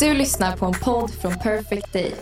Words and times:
Du 0.00 0.14
lyssnar 0.14 0.56
på 0.56 0.66
en 0.66 0.72
podd 0.72 1.10
från 1.20 1.38
Perfect 1.38 1.92
Day. 1.92 2.14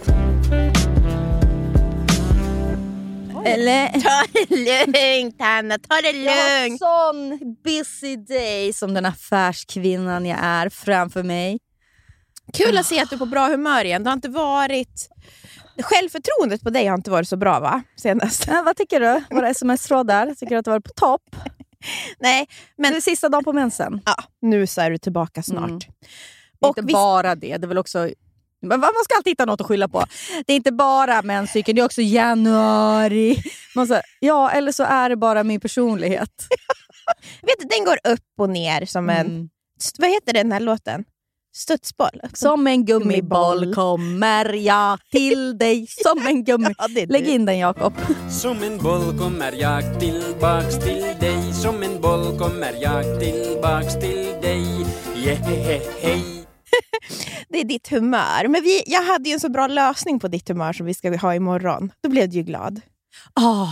Eller? 3.45 3.88
Ta 4.01 4.24
det 4.32 4.87
lugnt 4.87 5.37
Hanna, 5.38 5.78
ta 5.78 5.95
det 6.02 6.10
Jag 6.10 6.32
har 6.32 6.62
lugnt. 6.62 6.78
sån 6.80 7.56
busy 7.64 8.16
day 8.16 8.73
som 8.73 8.95
den 8.95 9.06
affärskvinnan 9.06 10.27
jag 10.27 10.38
är 10.42 10.68
framför 10.68 11.23
mig. 11.23 11.59
Kul 12.52 12.78
att 12.78 12.87
se 12.87 13.01
att 13.01 13.10
du 13.10 13.16
är 13.16 13.18
på 13.18 13.27
bra 13.27 13.48
humör 13.48 13.84
igen. 13.84 14.02
Du 14.04 14.09
har 14.09 14.15
inte 14.15 14.29
varit... 14.29 15.09
Självförtroendet 15.82 16.62
på 16.62 16.70
dig 16.70 16.87
har 16.87 16.95
inte 16.95 17.10
varit 17.10 17.29
så 17.29 17.37
bra 17.37 17.60
va? 17.60 17.82
Senast. 17.96 18.46
Ja, 18.46 18.62
vad 18.66 18.76
tycker 18.76 19.01
du? 19.01 19.23
Våra 19.30 19.48
sms-trådar? 19.48 20.26
Tycker 20.34 20.51
du 20.51 20.56
att 20.56 20.65
det 20.65 20.70
var 20.70 20.80
på 20.80 20.90
topp? 20.96 21.37
Nej, 22.18 22.46
men 22.76 22.92
Det 22.92 22.98
är 22.98 23.01
sista 23.01 23.29
dagen 23.29 23.45
på 23.45 23.52
mensen. 23.52 24.01
ja, 24.06 24.15
nu 24.42 24.66
så 24.66 24.80
är 24.80 24.90
du 24.90 24.98
tillbaka 24.98 25.42
snart. 25.42 25.68
Mm. 25.68 25.80
Är 26.61 26.69
Och 26.69 26.79
inte 26.79 26.87
visst- 26.87 26.95
bara 26.95 27.35
det. 27.35 27.57
Det 27.57 27.65
är 27.66 27.69
väl 27.69 27.79
också... 27.79 28.10
Men 28.63 28.80
Man 28.80 28.91
ska 29.05 29.15
alltid 29.16 29.30
hitta 29.30 29.45
något 29.45 29.60
att 29.60 29.66
skylla 29.66 29.88
på. 29.88 30.05
Det 30.46 30.52
är 30.52 30.57
inte 30.57 30.73
bara 30.73 31.23
menscykeln, 31.23 31.77
det 31.77 31.80
är 31.82 31.85
också 31.85 32.02
januari. 32.02 33.43
Man 33.74 33.87
säger, 33.87 34.02
ja, 34.21 34.51
eller 34.51 34.73
så 34.73 34.82
är 34.82 35.09
det 35.09 35.16
bara 35.16 35.45
min 35.45 35.60
personlighet. 35.60 36.30
Vet 37.43 37.59
du, 37.59 37.65
den 37.69 37.85
går 37.85 37.99
upp 38.13 38.24
och 38.38 38.51
ner 38.51 38.87
som 38.87 39.10
en... 39.10 39.27
Mm. 39.27 39.49
Vad 39.99 40.10
heter 40.10 40.32
den 40.32 40.52
här 40.52 40.60
låten? 40.60 41.05
Studsboll? 41.57 42.21
Som 42.32 42.66
en 42.66 42.85
Gummiboll. 42.85 43.59
gummiboll 43.59 43.75
kommer 43.75 44.52
jag 44.52 44.99
till 45.10 45.59
dig. 45.59 45.87
Som 45.88 46.27
en 46.27 46.45
gummi... 46.45 46.75
Ja, 46.79 46.88
Lägg 47.09 47.29
in 47.29 47.45
den 47.45 47.59
Jakob. 47.59 47.93
Som 48.30 48.63
en 48.63 48.79
boll 48.79 49.19
kommer 49.19 49.52
jag 49.52 50.01
tillbaks 50.01 50.79
till 50.79 51.04
dig 51.21 51.52
Som 51.52 51.82
en 51.82 52.01
boll 52.01 52.38
kommer 52.38 52.73
jag 52.80 53.21
tillbaks 53.21 53.95
till 53.95 54.27
dig 54.43 54.87
Jehehe 55.16 56.38
Det 57.49 57.61
är 57.61 57.65
ditt 57.65 57.88
humör. 57.88 58.49
Men 58.49 58.63
vi, 58.63 58.83
jag 58.87 59.02
hade 59.02 59.29
ju 59.29 59.33
en 59.33 59.41
så 59.41 59.49
bra 59.49 59.66
lösning 59.66 60.21
på 60.21 60.29
ditt 60.29 60.49
humör 60.49 60.73
som 60.73 60.87
vi 60.87 60.95
ska 60.95 61.16
ha 61.16 61.35
imorgon. 61.35 61.93
Då 62.02 62.09
blev 62.09 62.29
du 62.29 62.37
ju 62.37 62.43
glad. 62.43 62.80
Ah, 63.35 63.69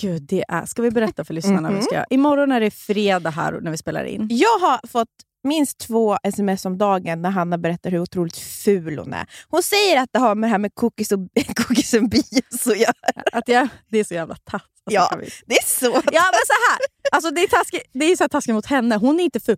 gud, 0.00 0.22
det 0.22 0.44
är... 0.48 0.66
Ska 0.66 0.82
vi 0.82 0.90
berätta 0.90 1.24
för 1.24 1.34
lyssnarna? 1.34 1.68
vad 1.68 1.76
vi 1.78 1.82
ska? 1.82 2.04
Imorgon 2.10 2.52
är 2.52 2.60
det 2.60 2.70
fredag 2.70 3.30
här 3.30 3.52
när 3.60 3.70
vi 3.70 3.76
spelar 3.76 4.04
in. 4.04 4.28
Jag 4.30 4.58
har 4.58 4.88
fått 4.88 5.08
minst 5.44 5.78
två 5.78 6.16
sms 6.22 6.64
om 6.66 6.78
dagen 6.78 7.22
när 7.22 7.30
Hanna 7.30 7.58
berättar 7.58 7.90
hur 7.90 7.98
otroligt 7.98 8.36
ful 8.36 8.98
hon 8.98 9.12
är. 9.14 9.26
Hon 9.48 9.62
säger 9.62 10.00
att 10.02 10.08
det 10.12 10.18
har 10.18 10.34
med 10.34 10.48
det 10.48 10.50
här 10.52 10.58
med 10.58 10.70
cookies 10.74 11.12
och, 11.12 11.18
cookies 11.56 11.94
och 11.94 12.08
bios 12.08 12.66
att 12.66 12.78
göra. 12.78 12.92
Att 13.32 13.48
jag, 13.48 13.68
det 13.90 13.98
är 13.98 14.04
så 14.04 14.14
jävla 14.14 14.34
taskigt. 14.34 14.68
Alltså, 14.86 14.94
Ja. 15.14 15.18
vi- 15.20 15.30
Det 15.46 15.54
är 15.54 15.66
så. 15.66 15.86
ja 16.12 16.22
men 16.32 16.42
så 16.46 16.56
här. 16.70 16.78
Alltså, 17.12 17.30
det 17.30 17.40
är, 17.42 17.48
taskigt, 17.48 17.90
det 17.92 18.04
är 18.04 18.16
så 18.16 18.28
taskigt 18.28 18.54
mot 18.54 18.66
henne. 18.66 18.96
Hon 18.96 19.20
är 19.20 19.24
inte 19.24 19.40
ful. 19.40 19.56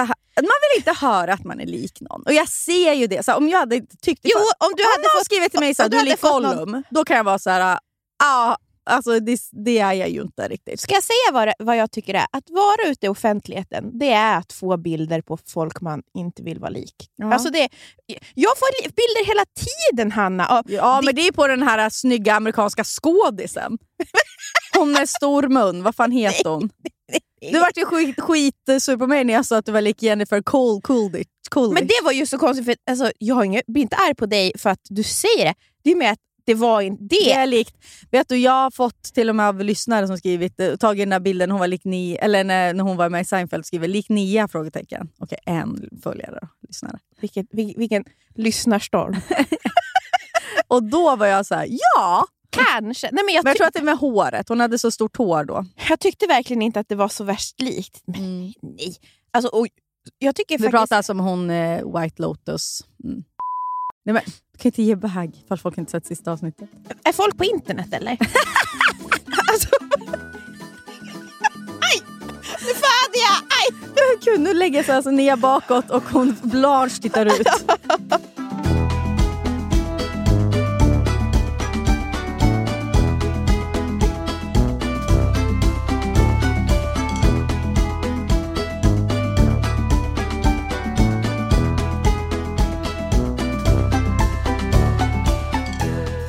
Här, 0.00 0.14
man 0.36 0.42
vill 0.42 0.78
inte 0.78 0.92
höra 1.06 1.32
att 1.32 1.44
man 1.44 1.60
är 1.60 1.66
lik 1.66 2.00
någon. 2.00 2.22
Och 2.22 2.32
jag 2.32 2.48
ser 2.48 2.92
ju 2.92 3.06
det. 3.06 3.24
Så 3.24 3.30
här, 3.30 3.38
om 3.38 3.48
jag 3.48 3.58
hade 3.58 3.80
tyckt 3.80 4.20
Jo, 4.24 4.38
för- 4.38 4.66
om 4.66 4.72
du 4.76 4.82
om 4.82 4.90
hade 4.90 5.02
någon 5.02 5.18
fått- 5.18 5.24
skrivit 5.24 5.50
till 5.50 5.60
mig 5.60 5.74
så 5.74 5.82
här, 5.82 5.88
du 5.88 5.96
du 5.96 6.00
är 6.00 6.04
lik 6.04 6.20
Gollum, 6.20 6.82
då 6.90 7.04
kan 7.04 7.16
jag 7.16 7.24
vara 7.24 7.38
så 7.38 7.50
här. 7.50 7.78
ah, 8.24 8.56
alltså, 8.90 9.20
det, 9.20 9.40
det 9.52 9.78
är 9.78 9.92
jag 9.92 10.08
ju 10.08 10.22
inte 10.22 10.48
riktigt. 10.48 10.80
Ska 10.80 10.94
jag 10.94 11.02
säga 11.02 11.32
vad, 11.32 11.48
det, 11.48 11.54
vad 11.58 11.76
jag 11.76 11.90
tycker 11.90 12.14
är? 12.14 12.26
Att 12.32 12.50
vara 12.50 12.88
ute 12.90 13.06
i 13.06 13.08
offentligheten, 13.08 13.98
det 13.98 14.12
är 14.12 14.36
att 14.38 14.52
få 14.52 14.76
bilder 14.76 15.20
på 15.20 15.38
folk 15.46 15.80
man 15.80 16.02
inte 16.14 16.42
vill 16.42 16.58
vara 16.58 16.70
lik. 16.70 16.94
Ja. 17.16 17.32
Alltså 17.34 17.50
det, 17.50 17.68
jag 18.34 18.58
får 18.58 18.82
bilder 18.82 19.26
hela 19.26 19.44
tiden, 19.90 20.12
Hanna. 20.12 20.62
Ja, 20.66 20.98
det- 21.00 21.06
men 21.06 21.14
det 21.14 21.26
är 21.28 21.32
på 21.32 21.46
den 21.46 21.62
här 21.62 21.90
snygga 21.90 22.34
amerikanska 22.34 22.84
skådisen. 22.84 23.78
Hon 24.78 24.92
med 24.92 25.08
stor 25.08 25.42
mun, 25.48 25.82
vad 25.82 25.96
fan 25.96 26.10
heter 26.12 26.50
hon? 26.50 26.70
Du 27.52 27.58
vart 27.58 27.76
ju 27.76 27.84
skit, 27.84 28.20
skitsur 28.20 28.96
på 28.96 29.06
mig 29.06 29.24
när 29.24 29.34
jag 29.34 29.46
sa 29.46 29.56
att 29.58 29.66
du 29.66 29.72
var 29.72 29.80
lik 29.80 30.02
Jennifer 30.02 30.42
Cole, 30.42 30.80
Coolidge. 30.82 31.28
Coolidge. 31.50 31.74
Men 31.74 31.86
det 31.86 32.04
var 32.04 32.12
ju 32.12 32.26
så 32.26 32.38
konstigt, 32.38 32.64
för 32.64 32.74
alltså, 32.90 33.12
jag 33.18 33.34
har 33.34 33.44
inget, 33.44 33.66
blir 33.66 33.82
inte 33.82 33.96
arg 33.96 34.14
på 34.14 34.26
dig 34.26 34.52
för 34.58 34.70
att 34.70 34.80
du 34.88 35.02
säger 35.02 35.44
det. 35.44 35.54
Det 35.84 35.90
är 35.90 35.96
med 35.96 36.12
att 36.12 36.18
det 36.44 36.54
var 36.54 36.80
inte 36.80 37.04
det. 37.04 37.16
Det 37.24 37.32
är 37.32 37.46
likt. 37.46 37.76
Vet 38.10 38.28
du, 38.28 38.36
jag 38.36 38.52
har 38.52 38.70
fått 38.70 39.02
till 39.02 39.28
och 39.28 39.36
med 39.36 39.48
av 39.48 39.60
lyssnare 39.64 40.06
som 40.06 40.18
skrivit, 40.18 40.60
eh, 40.60 40.76
tagit 40.76 41.02
den 41.02 41.10
där 41.10 41.20
bilden 41.20 41.48
när 41.48 41.52
hon 41.52 41.60
var 41.60 41.66
lik 41.66 41.84
ni, 41.84 42.14
eller 42.14 42.44
när, 42.44 42.74
när 42.74 42.84
hon 42.84 42.96
var 42.96 43.08
med 43.08 43.20
i 43.20 43.24
Seinfeld 43.24 43.66
skriver 43.66 43.88
lik 43.88 44.08
Nia? 44.08 44.48
Frågetecken. 44.48 45.08
Okej, 45.18 45.38
en 45.46 45.88
följare 46.02 46.38
då, 46.42 46.48
lyssnare. 46.68 46.98
Vilken, 47.20 47.46
vil- 47.52 47.74
vilken 47.78 48.04
lyssnarstorm. 48.34 49.16
Och 50.68 50.82
då 50.82 51.16
var 51.16 51.26
jag 51.26 51.46
så 51.46 51.54
här: 51.54 51.66
ja! 51.70 52.26
Kanske. 52.52 53.08
Nej, 53.12 53.24
men 53.24 53.34
jag, 53.34 53.44
Men 53.44 53.50
jag 53.50 53.56
tror 53.56 53.66
att 53.66 53.72
det 53.74 53.78
är 53.80 53.84
med 53.84 53.98
håret, 53.98 54.48
hon 54.48 54.60
hade 54.60 54.78
så 54.78 54.90
stort 54.90 55.16
hår 55.16 55.44
då. 55.44 55.64
jag 55.88 56.00
tyckte 56.00 56.26
verkligen 56.26 56.62
inte 56.62 56.80
att 56.80 56.88
det 56.88 56.94
var 56.94 57.08
så 57.08 57.24
värst 57.24 57.60
likt. 57.60 58.02
Men 58.06 58.52
nej. 58.62 58.96
Alltså, 59.30 59.48
och 59.48 59.66
jag 60.18 60.36
tycker 60.36 60.58
Vi 60.58 60.64
faktiskt... 60.64 60.70
pratar 60.70 60.96
alltså 60.96 61.12
om 61.12 61.20
hon 61.20 61.50
eh, 61.50 62.00
White 62.00 62.22
Lotus. 62.22 62.80
Mm. 63.04 63.22
Nej, 64.04 64.12
men, 64.14 64.22
du 64.52 64.58
kan 64.58 64.68
inte 64.68 64.82
ge 64.82 64.96
bag 64.96 65.36
ifall 65.44 65.58
folk 65.58 65.78
inte 65.78 65.90
sett 65.90 66.06
sista 66.06 66.32
avsnittet. 66.32 66.70
Är 67.04 67.12
folk 67.12 67.38
på 67.38 67.44
internet 67.44 67.92
eller? 67.92 68.10
alltså... 69.52 69.68
Aj! 71.80 72.02
Nu 72.60 72.74
fan 72.74 73.12
jag! 73.12 73.42
Aj! 73.42 73.68
Gud, 74.24 74.40
nu 74.40 74.54
lägger 74.54 74.82
sig 74.82 74.94
alltså 74.94 75.10
ner 75.10 75.36
bakåt 75.36 75.90
och 75.90 76.02
hon 76.02 76.36
Blanche 76.42 77.02
tittar 77.02 77.26
ut. 77.26 77.46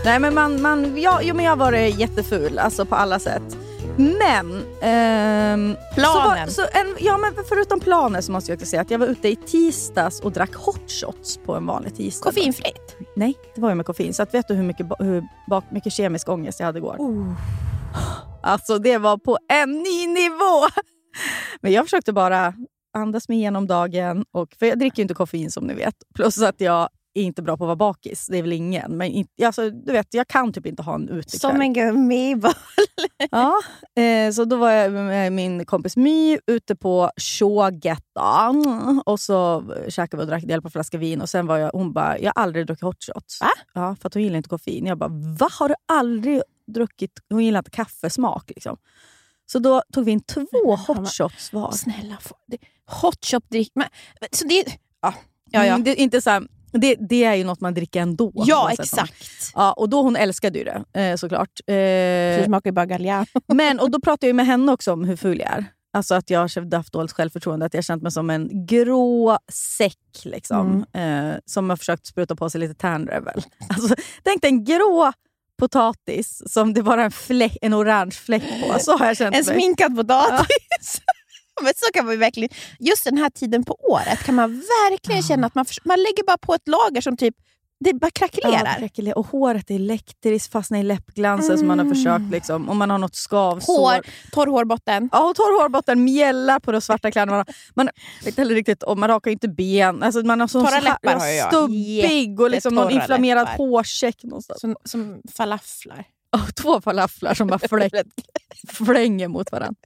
Nej 0.06 0.20
men 0.20 0.34
man, 0.34 0.62
man 0.62 0.98
ja, 1.02 1.20
jo, 1.24 1.36
men 1.36 1.46
jag 1.46 1.52
har 1.52 1.58
varit 1.58 2.00
jätteful 2.00 2.60
alltså 2.60 2.86
på 2.86 2.96
alla 2.96 3.20
sätt. 3.20 3.58
Men... 3.98 4.64
ehm, 4.82 5.76
Planen. 5.96 6.52
Så 6.52 6.62
var, 6.62 6.68
så 6.70 6.78
en, 6.78 6.96
ja 7.00 7.18
men 7.18 7.34
förutom 7.50 7.80
planen 7.80 8.24
så 8.24 8.32
måste 8.32 8.52
jag 8.52 8.58
också 8.58 8.66
säga 8.66 8.82
att 8.82 8.92
jag 8.92 9.00
var 9.00 9.08
ute 9.08 9.28
i 9.28 9.36
tisdags 9.36 10.20
och 10.20 10.32
drack 10.32 10.56
hot 10.56 10.92
shots 10.92 11.38
på 11.38 11.56
en 11.56 11.66
vanlig 11.66 11.96
tisdag. 11.96 12.24
Koffeinfritt. 12.30 12.96
Nej, 13.16 13.34
det 13.56 13.62
var 13.62 13.70
ju 13.70 13.76
med 13.76 13.86
koffein. 13.86 14.14
Så 14.14 14.24
att 14.24 14.34
vet 14.34 14.48
du 14.48 14.54
hur 14.54 14.64
mycket, 14.64 14.88
hur 15.00 15.24
bak, 15.50 15.64
mycket 15.72 15.94
kemisk 15.94 16.30
ångest 16.30 16.60
jag 16.60 16.66
hade 16.66 16.78
igår? 16.80 16.98
Alltså 18.44 18.78
det 18.80 18.98
var 18.98 19.18
på 19.18 19.38
en 19.50 19.72
ny 19.72 20.08
nivå! 20.08 20.68
Men 21.62 21.72
jag 21.72 21.86
försökte 21.86 22.14
bara 22.14 22.54
andas 22.94 23.30
mig 23.30 23.38
igenom 23.38 23.68
dagen. 23.68 24.26
Och, 24.32 24.48
för 24.60 24.66
jag 24.66 24.80
dricker 24.80 24.98
ju 24.98 25.02
inte 25.02 25.14
koffein 25.14 25.52
som 25.52 25.68
ni 25.68 25.74
vet. 25.74 25.96
Plus 26.16 26.42
att 26.42 26.62
jag 26.62 26.90
är 27.14 27.24
inte 27.24 27.42
bra 27.42 27.58
på 27.58 27.64
att 27.64 27.68
vara 27.68 27.76
bakis. 27.76 28.28
Det 28.28 28.38
är 28.38 28.42
väl 28.42 28.54
ingen. 28.54 28.98
Men 28.98 29.08
inte, 29.08 29.48
alltså, 29.48 29.70
du 29.70 29.92
vet, 29.92 30.14
jag 30.14 30.28
kan 30.28 30.54
typ 30.54 30.66
inte 30.66 30.84
ha 30.84 30.96
en 30.96 31.10
utekväll. 31.10 31.40
Som 31.40 31.62
en 31.62 31.74
gummiboll. 31.74 32.54
Ja, 33.32 33.54
eh, 34.04 34.32
så 34.32 34.46
då 34.46 34.56
var 34.56 34.72
jag 34.72 34.92
med 34.92 35.32
min 35.32 35.66
kompis 35.66 35.98
My 35.98 36.38
ute 36.48 36.76
på 36.76 37.12
Shågatan 37.18 39.02
och 39.06 39.20
så 39.20 39.64
käkade 39.90 40.18
vi 40.18 40.24
och 40.24 40.28
drack 40.28 40.44
del 40.44 40.62
på 40.62 40.68
en 40.68 40.72
flaska 40.72 40.98
vin 40.98 41.22
och 41.22 41.30
sen 41.30 41.48
var 41.48 41.58
jag, 41.58 41.72
hon 41.72 41.94
bara, 41.94 42.20
jag 42.20 42.32
har 42.36 42.44
aldrig 42.44 42.68
druckit 42.68 42.84
hot 42.84 43.04
shots. 43.04 43.42
Va? 43.42 43.50
Ja, 43.74 43.96
för 44.02 44.08
att 44.08 44.14
hon 44.14 44.24
gillar 44.24 44.38
inte 44.38 44.50
koffein. 44.50 44.86
Jag 44.86 44.98
bara, 44.98 45.10
va? 45.40 45.50
Har 45.52 45.70
du 45.70 45.76
aldrig 45.86 46.42
druckit? 46.68 47.12
Hon 47.30 47.46
gillar 47.46 47.60
inte 47.60 47.72
kaffesmak 47.72 48.50
liksom. 48.50 48.78
Så 49.46 49.60
då 49.60 49.84
tog 49.94 50.06
vi 50.06 50.12
in 50.12 50.22
två 50.22 50.76
hot 50.88 51.14
shots 51.14 51.54
var. 51.54 51.72
Snälla, 51.72 52.18
hot 53.02 53.26
shop 53.26 53.42
drick... 53.50 53.72
Men, 53.76 53.88
så 54.32 54.48
det, 54.48 54.66
ja, 55.02 55.14
ja, 55.52 55.66
ja. 55.66 55.74
Mm, 55.74 55.84
det, 55.84 55.92
är 55.92 55.96
inte 55.96 56.22
så 56.22 56.30
här, 56.30 56.48
det, 56.74 56.96
det 57.10 57.24
är 57.24 57.36
ju 57.36 57.44
något 57.44 57.62
man 57.62 57.74
dricker 57.74 58.02
ändå. 58.02 58.32
ja 58.36 58.72
exakt. 58.72 59.14
Ja, 59.56 59.74
och 59.74 59.90
då 59.90 60.02
hon 60.02 60.16
älskade 60.16 60.60
ju 60.60 60.66
det 60.66 61.02
eh, 61.02 61.16
såklart. 61.16 61.50
Eh, 61.68 61.74
Det 61.76 62.44
smakar 62.46 62.70
ju 62.70 62.74
bara 62.74 62.86
Galliano. 62.86 63.26
Men, 63.54 63.80
och 63.80 63.92
då 63.92 64.02
pratade 64.02 64.28
jag 64.28 64.36
med 64.36 64.46
henne 64.46 64.72
också 64.72 64.94
om 64.94 65.04
hur 65.04 65.16
ful 65.16 65.40
jag 65.40 65.50
är. 65.52 65.66
Alltså 65.96 66.16
att 66.16 66.30
jag 66.30 66.40
har 66.40 66.76
haft 66.78 66.94
dåligt 66.94 67.12
självförtroende, 67.12 67.66
att 67.66 67.74
jag 67.74 67.78
har 67.78 67.84
känt 67.84 68.04
mig 68.04 68.12
som 68.12 68.30
en 68.30 68.66
grå 68.66 69.38
säck 69.52 69.98
liksom, 70.24 70.86
eh, 70.94 71.32
som 71.46 71.70
har 71.70 71.78
försökt 71.78 72.06
spruta 72.06 72.36
på 72.36 72.50
sig 72.50 72.62
lite 72.62 72.74
tärnrevel. 72.76 73.42
Alltså, 73.70 73.96
tänk 74.24 74.42
dig 74.42 74.50
en 74.52 74.64
grå 74.64 75.12
potatis 75.60 76.42
som 76.54 76.74
det 76.74 76.84
bara 76.84 77.02
är 77.02 77.06
en, 77.06 77.12
fläck, 77.12 77.58
en 77.62 77.74
orange 77.74 78.12
fläck 78.12 78.44
på. 78.62 78.80
Så 78.80 78.98
har 78.98 79.06
jag 79.06 79.18
känt 79.18 79.36
En 79.36 79.46
mig. 79.46 79.56
sminkad 79.56 79.96
potatis. 79.96 81.02
Men 81.62 81.74
så 81.76 81.92
kan 81.94 82.06
man 82.06 82.20
verkligen, 82.20 82.50
just 82.80 83.04
den 83.04 83.18
här 83.18 83.30
tiden 83.30 83.64
på 83.64 83.78
året 83.90 84.24
kan 84.24 84.36
man 84.36 84.52
verkligen 84.52 85.24
känna 85.24 85.48
att 85.48 85.56
man, 85.56 85.66
man 85.84 86.00
lägger 86.00 86.24
bara 86.24 86.38
på 86.38 86.54
ett 86.54 86.68
lager 86.68 87.02
som 87.02 87.18
typ 87.18 87.36
det 87.84 87.94
bara 87.94 88.12
krackelerar. 88.12 88.90
Ja, 88.96 89.14
och 89.16 89.28
håret 89.28 89.72
är 89.72 89.76
elektriskt, 89.76 90.52
fastnar 90.52 90.80
i 90.80 90.84
läppglansen 90.84 91.58
som 91.58 91.68
man 91.68 91.80
har 91.80 91.96
försökt. 91.96 92.32
Liksom. 92.32 92.70
Om 92.70 92.78
man 92.78 92.90
har 92.90 92.98
något 92.98 93.16
skavsår. 93.16 93.96
Hår, 93.96 94.02
torr 94.32 94.48
hårbotten. 94.48 95.10
Ja, 95.12 95.30
och 95.30 95.36
torr 95.36 95.62
hårbotten, 95.62 96.04
mjällar 96.04 96.60
på 96.60 96.72
de 96.72 96.82
svarta 96.82 97.12
kläderna. 97.12 97.46
Man, 97.74 97.90
vet 98.26 98.38
heller 98.38 98.56
riktigt 98.56 98.84
man 98.98 99.10
rakar 99.10 99.32
inte 99.32 99.48
ben. 99.48 100.04
Alltså, 100.04 100.22
man 100.22 100.40
har 100.40 100.48
så, 100.48 100.66
Torra 100.66 100.80
läppar 100.80 101.20
har 101.20 101.28
jag. 101.28 101.48
Stubbig 101.48 102.40
och 102.40 102.50
liksom 102.50 102.76
någon 102.76 102.92
inflammerad 102.92 103.48
läppar. 103.48 103.58
hårsäck 103.58 104.24
någonstans. 104.24 104.62
Som, 104.62 104.76
som 104.84 105.22
falaflar. 105.38 106.06
Och 106.32 106.56
två 106.56 106.82
falaflar 106.82 107.34
som 107.34 107.48
bara 107.48 107.60
flänger 108.68 109.28
mot 109.28 109.52
varandra. 109.52 109.80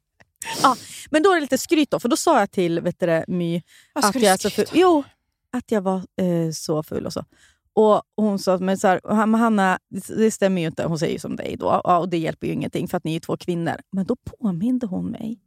Ja, 0.63 0.75
men 1.09 1.23
då 1.23 1.31
är 1.31 1.35
det 1.35 1.41
lite 1.41 1.57
skryt 1.57 1.91
då, 1.91 1.99
för 1.99 2.09
då 2.09 2.17
sa 2.17 2.39
jag 2.39 2.51
till 2.51 2.79
vet 2.79 2.99
du, 2.99 3.23
My 3.27 3.61
Vad 3.93 4.05
att 4.05 4.15
jag, 4.15 4.23
är 4.23 4.37
så 4.37 4.49
skryta 4.49 4.71
ful. 4.71 4.79
Jo, 4.81 5.03
att 5.51 5.71
jag 5.71 5.81
var 5.81 5.97
eh, 5.97 6.51
så 6.53 6.83
ful 6.83 7.05
och 7.05 7.13
så. 7.13 7.25
Och 7.73 8.01
hon 8.15 8.39
sa, 8.39 8.57
men 8.57 8.77
så 8.77 8.87
här, 8.87 9.01
Hanna, 9.37 9.79
det, 10.17 10.31
stämmer 10.31 10.61
ju 10.61 10.67
inte. 10.67 10.83
Hon 10.83 10.99
säger 10.99 11.13
ju 11.13 11.19
som 11.19 11.35
dig 11.35 11.55
då. 11.59 11.81
Ja, 11.83 11.97
och 11.97 12.09
det 12.09 12.17
hjälper 12.17 12.47
ju 12.47 12.53
ingenting 12.53 12.87
för 12.87 12.97
att 12.97 13.03
ni 13.03 13.15
är 13.15 13.19
två 13.19 13.37
kvinnor. 13.37 13.75
Men 13.91 14.05
då 14.05 14.15
påminde 14.15 14.87
hon 14.87 15.05
mig 15.05 15.39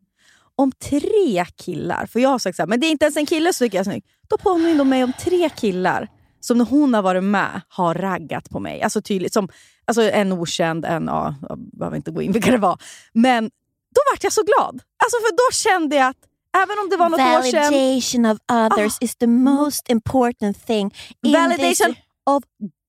om 0.57 0.73
tre 0.73 1.45
killar. 1.57 2.07
För 2.07 2.21
jag 2.21 2.29
har 2.29 2.39
sagt 2.39 2.57
så 2.57 2.63
här, 2.63 2.67
men 2.67 2.81
det 2.81 2.87
är 2.87 2.91
inte 2.91 3.05
ens 3.05 3.17
en 3.17 3.27
kille 3.27 3.53
så 3.53 3.65
tycker 3.65 3.79
jag 3.79 3.87
är 3.87 3.91
snygg. 3.91 4.05
Då 4.29 4.39
påminde 4.39 4.79
hon 4.79 4.89
mig 4.89 5.05
om 5.05 5.13
tre 5.13 5.49
killar 5.49 6.09
som 6.41 6.59
när 6.59 6.65
hon 6.65 6.95
har 6.95 7.03
varit 7.03 7.25
med 7.25 7.61
har 7.69 7.95
raggat 7.95 8.51
på 8.51 8.61
mig. 8.61 8.83
Alltså 8.83 9.03
tydligt. 9.03 9.33
Som, 9.33 9.49
alltså 9.85 10.03
en 10.03 10.33
okänd, 10.33 10.85
en, 10.85 11.07
ja, 11.07 11.35
jag 11.49 11.59
behöver 11.59 11.97
inte 11.97 12.11
gå 12.11 12.23
in 12.23 12.33
vilka 12.33 12.51
det 12.51 12.59
var. 12.59 12.79
Men 13.13 13.51
då 13.95 14.01
vart 14.13 14.25
jag 14.25 14.33
så 14.33 14.43
glad. 14.43 14.81
Alltså 15.05 15.17
för 15.21 15.33
då 15.33 15.53
kände 15.53 15.97
jag 15.97 16.09
att 16.09 16.17
även 16.63 16.79
om 16.79 16.89
det 16.91 16.97
var 16.97 17.09
något 17.09 17.21
år 17.21 17.43
sedan... 17.43 17.73
Validation 17.73 18.27
of 18.27 18.39
others 18.53 18.99
is 19.01 19.17
the 19.17 19.27
most 19.27 19.91
important 19.91 20.67
thing. 20.67 20.95
in 21.27 21.33
Validation 21.33 21.91
this- 21.91 21.97
of 22.27 22.45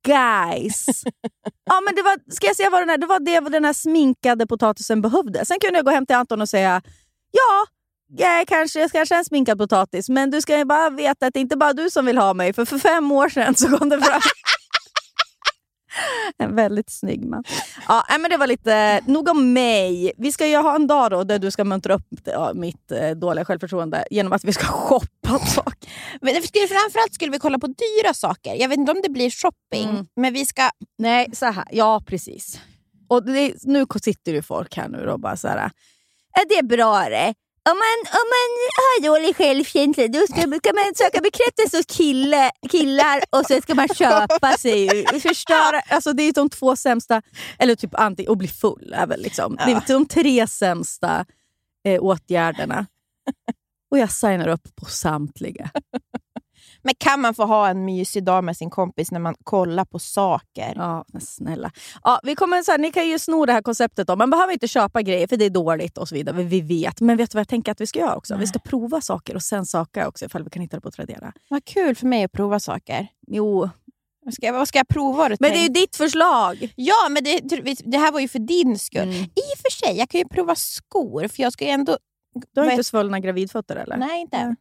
guys. 0.08 0.86
ja, 1.70 1.82
men 1.82 1.96
det 1.96 2.02
var, 2.02 2.18
ska 2.34 2.48
jag 2.48 2.56
säga 2.56 2.70
vad 2.70 2.82
den, 2.82 2.90
här, 2.90 2.98
det 2.98 3.08
var 3.08 3.20
det 3.20 3.40
den 3.40 3.66
här 3.66 3.74
sminkade 3.74 4.48
potatisen 4.48 5.02
behövde. 5.02 5.46
Sen 5.46 5.60
kunde 5.60 5.78
jag 5.78 5.86
gå 5.86 5.92
hem 5.92 6.06
till 6.06 6.16
Anton 6.16 6.42
och 6.42 6.50
säga 6.50 6.82
ja, 7.32 7.66
jag 8.18 8.48
kanske, 8.48 8.80
jag 8.80 8.92
kanske 8.92 9.16
är 9.16 9.20
en 9.20 9.26
sminkad 9.26 9.58
potatis, 9.58 10.10
men 10.10 10.32
du 10.32 10.42
ska 10.42 10.58
ju 10.58 10.66
bara 10.66 10.90
veta 10.90 11.26
att 11.26 11.34
det 11.34 11.40
är 11.40 11.42
inte 11.42 11.58
bara 11.58 11.74
du 11.74 11.90
som 11.90 12.06
vill 12.06 12.18
ha 12.18 12.34
mig. 12.34 12.54
För 12.54 12.66
för 12.66 12.80
fem 12.80 13.12
år 13.12 13.30
sedan 13.30 13.56
så 13.56 13.78
kom 13.78 13.90
det 13.90 14.02
fram 14.02 14.22
en 16.38 16.56
väldigt 16.56 16.90
snygg 16.90 17.26
man. 17.26 17.44
Ja, 17.88 18.06
men 18.20 18.30
det 18.30 18.38
var 18.38 18.48
lite 18.48 19.02
nog 19.06 19.30
om 19.30 19.54
mig. 19.54 20.12
Vi 20.18 20.32
ska 20.32 20.48
ju 20.48 20.56
ha 20.58 20.76
en 20.76 20.88
dag 20.88 21.12
då 21.12 21.24
där 21.24 21.40
du 21.40 21.52
ska 21.52 21.64
muntra 21.64 21.94
upp 21.94 22.08
ja, 22.26 22.52
mitt 22.56 22.92
eh, 22.92 23.10
dåliga 23.10 23.46
självförtroende 23.46 24.06
genom 24.12 24.34
att 24.34 24.44
vi 24.44 24.54
ska 24.54 24.66
shoppa 24.66 25.40
saker. 25.40 25.90
Men 26.22 26.42
skulle, 26.44 26.68
framförallt 26.68 27.14
skulle 27.14 27.32
vi 27.32 27.40
kolla 27.40 27.60
på 27.60 27.68
dyra 27.68 28.14
saker. 28.14 28.56
Jag 28.56 28.70
vet 28.70 28.78
inte 28.78 28.92
om 28.92 29.02
det 29.04 29.10
blir 29.10 29.30
shopping, 29.30 29.90
Mm. 29.90 30.06
men 30.16 30.34
vi 30.34 30.46
ska... 30.46 30.70
Nej, 30.98 31.30
så 31.34 31.46
här. 31.46 31.66
Ja, 31.72 32.04
precis. 32.08 32.60
Och 33.10 33.26
det, 33.26 33.54
nu 33.64 33.86
sitter 34.04 34.32
ju 34.34 34.42
folk 34.42 34.78
här 34.78 34.88
nu 34.90 35.08
och 35.10 35.20
bara 35.20 35.38
så 35.38 35.48
här. 35.48 35.72
Är 36.40 36.62
det 36.62 36.68
bra 36.68 37.10
det? 37.10 37.34
Om 37.70 37.78
man, 37.78 37.98
om 38.22 38.28
man 38.36 38.50
har 38.82 39.04
dålig 39.04 39.36
självkänsla 39.36 40.08
då 40.08 40.20
ska, 40.20 40.42
ska 40.42 40.74
man 40.74 40.96
söka 40.96 41.22
bekräftelse 41.22 41.78
hos 41.78 41.86
kille, 41.86 42.52
killar 42.70 43.22
och 43.30 43.46
sen 43.46 43.62
ska 43.62 43.76
man 43.76 43.88
köpa 43.88 44.58
sig 44.58 45.06
förstöra. 45.22 45.82
Alltså 45.90 46.14
det 46.14 46.24
är 46.24 46.34
de 46.34 46.50
två 46.50 46.76
sämsta, 46.76 47.22
eller 47.60 47.76
typ 47.76 47.96
anti, 48.00 48.28
och 48.28 48.38
bli 48.38 48.48
full 48.48 48.94
är 48.98 49.08
väl 49.08 49.22
liksom. 49.22 49.56
Det 49.56 49.72
är 49.72 49.84
de 49.88 50.06
tre 50.06 50.48
sämsta 50.48 51.26
eh, 51.86 52.04
åtgärderna. 52.04 52.86
Och 53.92 53.98
jag 53.98 54.12
signar 54.12 54.48
upp 54.48 54.76
på 54.76 54.86
samtliga. 54.86 55.70
Men 56.84 56.94
kan 56.98 57.22
man 57.22 57.34
få 57.34 57.46
ha 57.46 57.68
en 57.70 57.86
mysig 57.86 58.24
dag 58.24 58.44
med 58.44 58.58
sin 58.58 58.70
kompis 58.70 59.12
när 59.12 59.20
man 59.20 59.36
kollar 59.44 59.86
på 59.86 60.00
saker? 60.00 60.74
Ja, 60.76 61.06
men 61.08 61.22
snälla. 61.22 61.72
Ja, 62.04 62.20
vi 62.24 62.36
kommer 62.36 62.64
så 62.64 62.72
här, 62.72 62.78
ni 62.80 62.92
kan 62.92 63.08
ju 63.08 63.20
sno 63.20 63.46
det 63.46 63.54
här 63.54 63.62
konceptet. 63.62 64.08
Då. 64.08 64.16
Man 64.16 64.30
behöver 64.30 64.54
inte 64.54 64.68
köpa 64.68 65.02
grejer 65.02 65.28
för 65.28 65.38
det 65.38 65.46
är 65.46 65.50
dåligt 65.50 65.98
och 65.98 66.08
så 66.10 66.16
vidare. 66.16 66.44
Vi 66.44 66.62
vet. 66.62 67.02
Men 67.02 67.18
vet 67.18 67.32
du 67.32 67.36
vad 67.36 67.40
jag 67.40 67.48
tänker 67.48 67.72
att 67.72 67.82
vi 67.82 67.88
ska 67.88 68.00
göra 68.00 68.16
också? 68.16 68.36
Vi 68.36 68.48
ska 68.48 68.60
prova 68.60 69.02
saker 69.02 69.36
och 69.36 69.44
sen 69.44 69.66
söka 69.66 70.08
också 70.08 70.26
ifall 70.26 70.44
vi 70.44 70.50
kan 70.50 70.62
hitta 70.62 70.78
det 70.78 70.82
på 70.82 70.92
Tradera. 70.92 71.34
Vad 71.50 71.66
kul 71.66 71.96
för 71.96 72.08
mig 72.08 72.24
att 72.24 72.32
prova 72.32 72.60
saker. 72.60 73.08
Jo, 73.28 73.70
Vad 74.26 74.34
ska, 74.34 74.46
jag- 74.46 74.54
vad 74.54 74.68
ska 74.68 74.80
jag 74.80 74.88
prova? 74.88 75.30
men 75.40 75.52
det 75.52 75.58
är 75.58 75.64
ju 75.64 75.70
ditt 75.70 75.96
förslag. 75.96 76.74
Ja, 76.76 77.10
men 77.10 77.24
det, 77.24 77.40
det 77.86 77.98
här 77.98 78.12
var 78.12 78.20
ju 78.20 78.28
för 78.28 78.40
din 78.40 78.80
skull. 78.80 79.02
Mm. 79.02 79.14
I 79.24 79.24
och 79.56 79.60
för 79.62 79.72
sig, 79.86 79.98
jag 79.98 80.10
kan 80.10 80.20
ju 80.22 80.28
prova 80.28 80.56
skor, 80.56 81.28
för 81.28 81.44
jag 81.44 81.54
ska 81.54 81.66
ändå... 81.66 81.98
Du 82.54 82.62
har 82.62 82.72
inte 82.72 82.84
svullna 82.84 83.20
gravidfötter 83.20 83.76
eller? 83.76 83.98
Nej, 83.98 84.22
inte 84.22 84.38
än. 84.38 84.56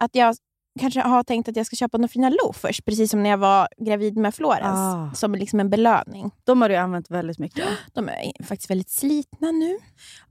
Att 0.00 0.14
jag 0.14 0.36
kanske 0.80 1.00
har 1.00 1.22
tänkt 1.22 1.48
att 1.48 1.56
jag 1.56 1.66
ska 1.66 1.76
köpa 1.76 1.98
några 1.98 2.08
fina 2.08 2.28
loafers, 2.28 2.80
precis 2.80 3.10
som 3.10 3.22
när 3.22 3.30
jag 3.30 3.38
var 3.38 3.68
gravid 3.86 4.16
med 4.16 4.34
Florens. 4.34 4.78
Ah. 4.78 5.10
Som 5.14 5.34
liksom 5.34 5.60
en 5.60 5.70
belöning. 5.70 6.30
De 6.44 6.62
har 6.62 6.68
du 6.68 6.76
använt 6.76 7.10
väldigt 7.10 7.38
mycket. 7.38 7.64
De 7.92 8.08
är 8.08 8.44
faktiskt 8.44 8.70
väldigt 8.70 8.90
slitna 8.90 9.50
nu. 9.50 9.78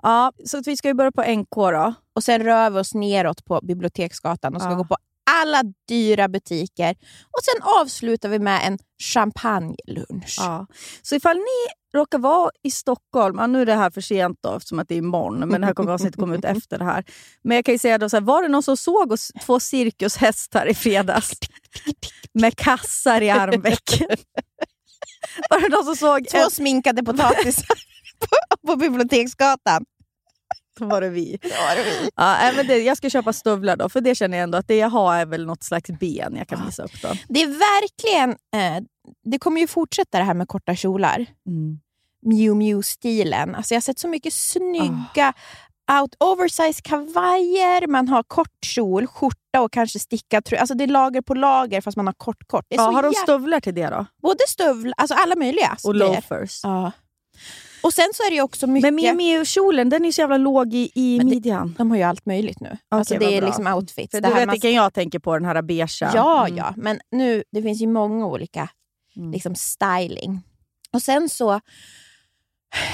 Ja, 0.01 0.31
så 0.45 0.61
vi 0.65 0.77
ska 0.77 0.87
ju 0.87 0.93
börja 0.93 1.11
på 1.11 1.23
NK 1.23 1.55
då. 1.55 1.93
Och 2.13 2.23
sen 2.23 2.43
rör 2.43 2.69
vi 2.69 2.79
oss 2.79 2.93
neråt 2.93 3.45
på 3.45 3.59
Biblioteksgatan 3.63 4.55
och 4.55 4.61
ska 4.61 4.71
Ja. 4.71 4.75
gå 4.77 4.83
på 4.85 4.95
alla 5.31 5.63
dyra 5.87 6.27
butiker. 6.27 6.95
Och 7.31 7.43
sen 7.43 7.63
avslutar 7.81 8.29
vi 8.29 8.39
med 8.39 8.61
en 8.67 8.77
champagnelunch. 9.03 10.35
Ja. 10.39 10.67
Så 11.01 11.15
ifall 11.15 11.37
ni 11.37 11.86
råkar 11.97 12.17
vara 12.17 12.51
i 12.63 12.71
Stockholm, 12.71 13.37
ja, 13.39 13.47
nu 13.47 13.61
är 13.61 13.65
det 13.65 13.75
här 13.75 13.89
för 13.89 14.01
sent 14.01 14.39
då, 14.41 14.55
eftersom 14.55 14.79
att 14.79 14.87
det 14.87 14.95
är 14.95 14.97
imorgon, 14.97 15.39
men 15.39 15.61
det 15.61 15.67
här 15.67 15.73
kommer 15.73 15.91
avsnittet 15.91 16.19
komma 16.19 16.35
ut 16.35 16.45
efter 16.57 16.77
det 16.77 16.85
här. 16.85 17.03
Men 17.43 17.55
jag 17.55 17.65
kan 17.65 17.73
ju 17.73 17.79
säga 17.79 17.97
då, 17.97 18.09
så 18.09 18.15
här, 18.15 18.21
var 18.21 18.41
det 18.41 18.47
någon 18.47 18.63
som 18.63 18.77
såg 18.77 19.11
oss 19.11 19.31
två 19.45 19.59
cirkushästar 19.59 20.65
i 20.65 20.73
fredags 20.73 21.31
med 22.33 22.57
kassar 22.57 23.21
i 23.21 23.29
armvecken? 23.29 24.07
var 25.49 25.61
det 25.61 25.69
någon 25.69 25.85
som 25.85 25.95
såg 25.95 26.27
Två 26.27 26.49
sminkade 26.49 27.03
potatisar 27.03 27.77
på, 28.19 28.67
på 28.67 28.75
Biblioteksgatan. 28.75 29.85
Då 30.79 30.85
var 30.85 31.01
det 31.01 31.09
vi. 31.09 31.39
Ja, 32.15 32.37
nej, 32.41 32.53
men 32.55 32.67
det, 32.67 32.77
jag 32.77 32.97
ska 32.97 33.09
köpa 33.09 33.33
stövlar 33.33 33.75
då, 33.75 33.89
för 33.89 34.01
det 34.01 34.15
känner 34.15 34.37
jag 34.37 34.43
ändå 34.43 34.57
att 34.57 34.67
det 34.67 34.75
jag 34.75 34.89
har 34.89 35.15
är 35.15 35.25
väl 35.25 35.45
något 35.45 35.63
slags 35.63 35.89
ben 35.89 36.35
jag 36.35 36.47
kan 36.47 36.65
visa 36.65 36.83
upp. 36.83 37.01
Då. 37.01 37.07
Det 37.27 37.41
är 37.41 37.47
verkligen... 37.47 38.29
Eh, 38.29 38.83
det 39.23 39.39
kommer 39.39 39.61
ju 39.61 39.67
fortsätta 39.67 40.17
det 40.17 40.23
här 40.23 40.33
med 40.33 40.47
korta 40.47 40.75
kjolar. 40.75 41.25
Mm. 41.47 41.79
Miu 42.27 42.53
Miu-stilen. 42.55 43.55
Alltså 43.55 43.73
jag 43.73 43.77
har 43.77 43.81
sett 43.81 43.99
så 43.99 44.07
mycket 44.07 44.33
snygga 44.33 45.33
out 46.01 46.15
oversize 46.19 46.81
kavajer, 46.83 47.87
man 47.87 48.07
har 48.07 48.23
kort 48.23 48.65
kjol, 48.65 49.07
skjorta 49.07 49.61
och 49.61 49.71
kanske 49.71 49.99
stickad 49.99 50.45
tröja. 50.45 50.61
Alltså 50.61 50.75
det 50.75 50.83
är 50.83 50.87
lager 50.87 51.21
på 51.21 51.33
lager 51.33 51.81
fast 51.81 51.97
man 51.97 52.07
har 52.07 52.13
kort 52.13 52.47
kort. 52.47 52.65
Ja, 52.69 52.81
har 52.81 53.03
de 53.03 53.13
stövlar 53.13 53.59
till 53.59 53.75
det 53.75 53.87
då? 53.89 54.05
Både 54.21 54.39
stövlar, 54.47 54.93
alltså 54.97 55.15
alla 55.15 55.35
möjliga 55.35 55.77
Och 55.83 55.95
loafers? 55.95 56.59
Ja. 56.63 56.91
Och 57.83 57.93
sen 57.93 58.07
så 58.13 58.23
är 58.23 58.31
det 58.31 58.41
också 58.41 58.67
mycket... 58.67 58.93
Men 58.93 58.95
Miu 58.95 59.13
Miu-kjolen 59.13 59.89
den 59.89 60.05
är 60.05 60.11
så 60.11 60.21
jävla 60.21 60.37
låg 60.37 60.73
i, 60.73 60.91
i 60.95 61.17
Men 61.17 61.27
det- 61.29 61.35
midjan. 61.35 61.75
De 61.77 61.89
har 61.89 61.97
ju 61.97 62.03
allt 62.03 62.25
möjligt 62.25 62.59
nu. 62.59 62.77
alltså 62.89 63.15
Okej, 63.15 63.27
det 63.27 63.37
är 63.37 63.41
bra. 63.41 63.47
liksom 63.49 63.67
outfits. 63.67 64.11
För 64.11 64.21
det 64.21 64.27
du 64.29 64.33
vet 64.33 64.45
man- 64.45 64.53
vilken 64.53 64.73
jag 64.73 64.93
tänker 64.93 65.19
på, 65.19 65.33
den 65.33 65.45
här 65.45 65.61
beigea. 65.61 65.87
Ja, 66.13 66.45
Mm. 66.47 66.57
ja. 66.57 66.73
Men 66.77 66.99
nu, 67.11 67.43
det 67.51 67.61
finns 67.61 67.81
ju 67.81 67.87
många 67.87 68.25
olika 68.25 68.69
Mm. 69.17 69.31
liksom, 69.31 69.55
styling. 69.55 70.41
Och 70.93 71.01
sen 71.01 71.29
så... 71.29 71.59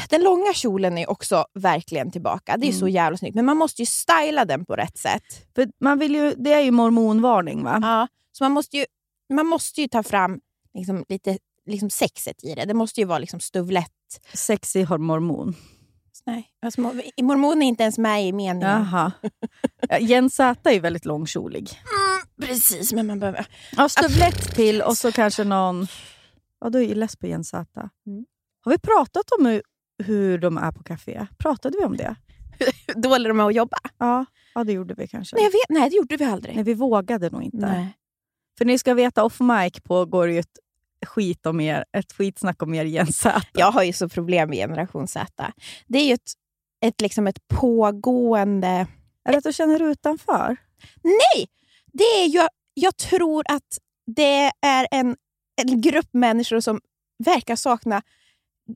Den 0.09 0.23
långa 0.23 0.53
kjolen 0.53 0.97
är 0.97 1.09
också 1.09 1.45
verkligen 1.53 2.11
tillbaka. 2.11 2.57
Det 2.57 2.67
är 2.67 2.71
så 2.71 2.85
Mm. 2.85 2.93
jävla 2.95 3.17
snyggt. 3.17 3.35
Men 3.35 3.45
man 3.45 3.57
måste 3.57 3.81
ju 3.81 3.85
styla 3.85 4.45
den 4.45 4.65
på 4.65 4.75
rätt 4.75 4.97
sätt. 4.97 5.23
För 5.55 5.67
man 5.79 5.99
vill 5.99 6.15
ju, 6.15 6.33
det 6.37 6.53
är 6.53 6.61
ju 6.61 6.71
mormonvarning 6.71 7.63
va? 7.63 7.79
Ja, 7.81 8.07
så 8.31 8.43
man 8.43 8.51
måste 8.51 8.77
ju, 8.77 8.85
man 9.33 9.45
måste 9.45 9.81
ju 9.81 9.87
ta 9.87 10.03
fram 10.03 10.39
liksom, 10.73 11.05
lite 11.09 11.37
liksom 11.65 11.89
sexet 11.89 12.43
i 12.43 12.55
det. 12.55 12.65
Det 12.65 12.73
måste 12.73 12.99
ju 13.01 13.05
vara 13.05 13.19
liksom 13.19 13.39
stövlett. 13.39 13.89
Sexy 14.33 14.83
har 14.83 14.97
mormon. 14.97 15.55
Nej, 16.25 16.47
alltså, 16.61 16.81
mor- 16.81 17.23
mormon 17.23 17.61
är 17.61 17.67
inte 17.67 17.83
ens 17.83 17.97
med 17.97 18.27
i 18.27 18.31
meningen. 18.33 18.61
Jaha. 18.69 19.11
Ja, 19.89 19.97
Jens 19.99 20.35
Z 20.35 20.69
är 20.69 20.73
ju 20.73 20.79
väldigt 20.79 21.05
långkjolig. 21.05 21.69
Precis, 22.41 22.93
men 22.93 23.07
man 23.07 23.19
behöver... 23.19 23.47
Ja, 23.77 23.89
stövlett 23.89 24.55
till 24.55 24.81
och 24.81 24.97
så 24.97 25.11
kanske 25.11 25.43
någon... 25.43 25.87
Ja, 26.61 26.69
du 26.69 26.79
är 26.79 26.87
ju 26.87 26.95
less 26.95 27.15
på 27.15 27.27
Jens 27.27 27.49
Z. 27.49 27.89
Mm. 28.07 28.25
Har 28.63 28.71
vi 28.71 28.77
pratat 28.77 29.31
om 29.39 29.45
hur, 29.45 29.61
hur 30.03 30.37
de 30.37 30.57
är 30.57 30.71
på 30.71 30.83
café? 30.83 31.27
Pratade 31.37 31.77
vi 31.79 31.85
om 31.85 31.97
det? 31.97 32.15
Dålig 32.95 33.29
de 33.29 33.39
är 33.39 33.47
att 33.47 33.55
jobba. 33.55 33.77
Ja, 33.97 34.25
ja 34.55 34.63
det 34.63 34.73
gjorde 34.73 34.93
vi 34.93 35.07
kanske. 35.07 35.35
Nej, 35.35 35.43
jag 35.45 35.51
vet, 35.51 35.69
nej, 35.69 35.89
det 35.89 35.95
gjorde 35.95 36.17
vi 36.17 36.25
aldrig. 36.25 36.55
Nej, 36.55 36.63
vi 36.63 36.73
vågade 36.73 37.29
nog 37.29 37.43
inte. 37.43 37.57
Nej. 37.57 37.97
För 38.57 38.65
ni 38.65 38.77
ska 38.77 38.93
veta, 38.93 39.23
off 39.23 39.39
mic 39.39 39.73
pågår 39.83 40.29
ju 40.29 40.39
ett 40.39 40.59
skit 41.05 41.45
om 41.45 41.59
er, 41.59 41.85
ett 41.97 42.13
skitsnack 42.13 42.61
om 42.63 42.73
er 42.73 42.85
Jens 42.85 43.17
Z. 43.17 43.41
Jag 43.53 43.71
har 43.71 43.83
ju 43.83 43.93
så 43.93 44.09
problem 44.09 44.49
med 44.49 44.57
generation 44.57 45.07
Z. 45.07 45.53
Det 45.87 45.99
är 45.99 46.05
ju 46.05 46.13
ett, 46.13 46.31
ett, 46.85 47.01
liksom 47.01 47.27
ett 47.27 47.47
pågående... 47.47 48.87
Är 49.25 49.31
det 49.31 49.37
att 49.37 49.43
du 49.43 49.53
känner 49.53 49.79
dig 49.79 49.87
utanför? 49.87 50.57
Nej! 51.03 51.47
Det 51.93 52.03
är 52.03 52.27
ju, 52.27 52.47
jag 52.73 52.97
tror 52.97 53.43
att 53.47 53.77
det 54.05 54.51
är 54.61 54.87
en, 54.91 55.15
en 55.61 55.81
grupp 55.81 56.09
människor 56.11 56.59
som 56.59 56.81
verkar 57.25 57.55
sakna 57.55 58.01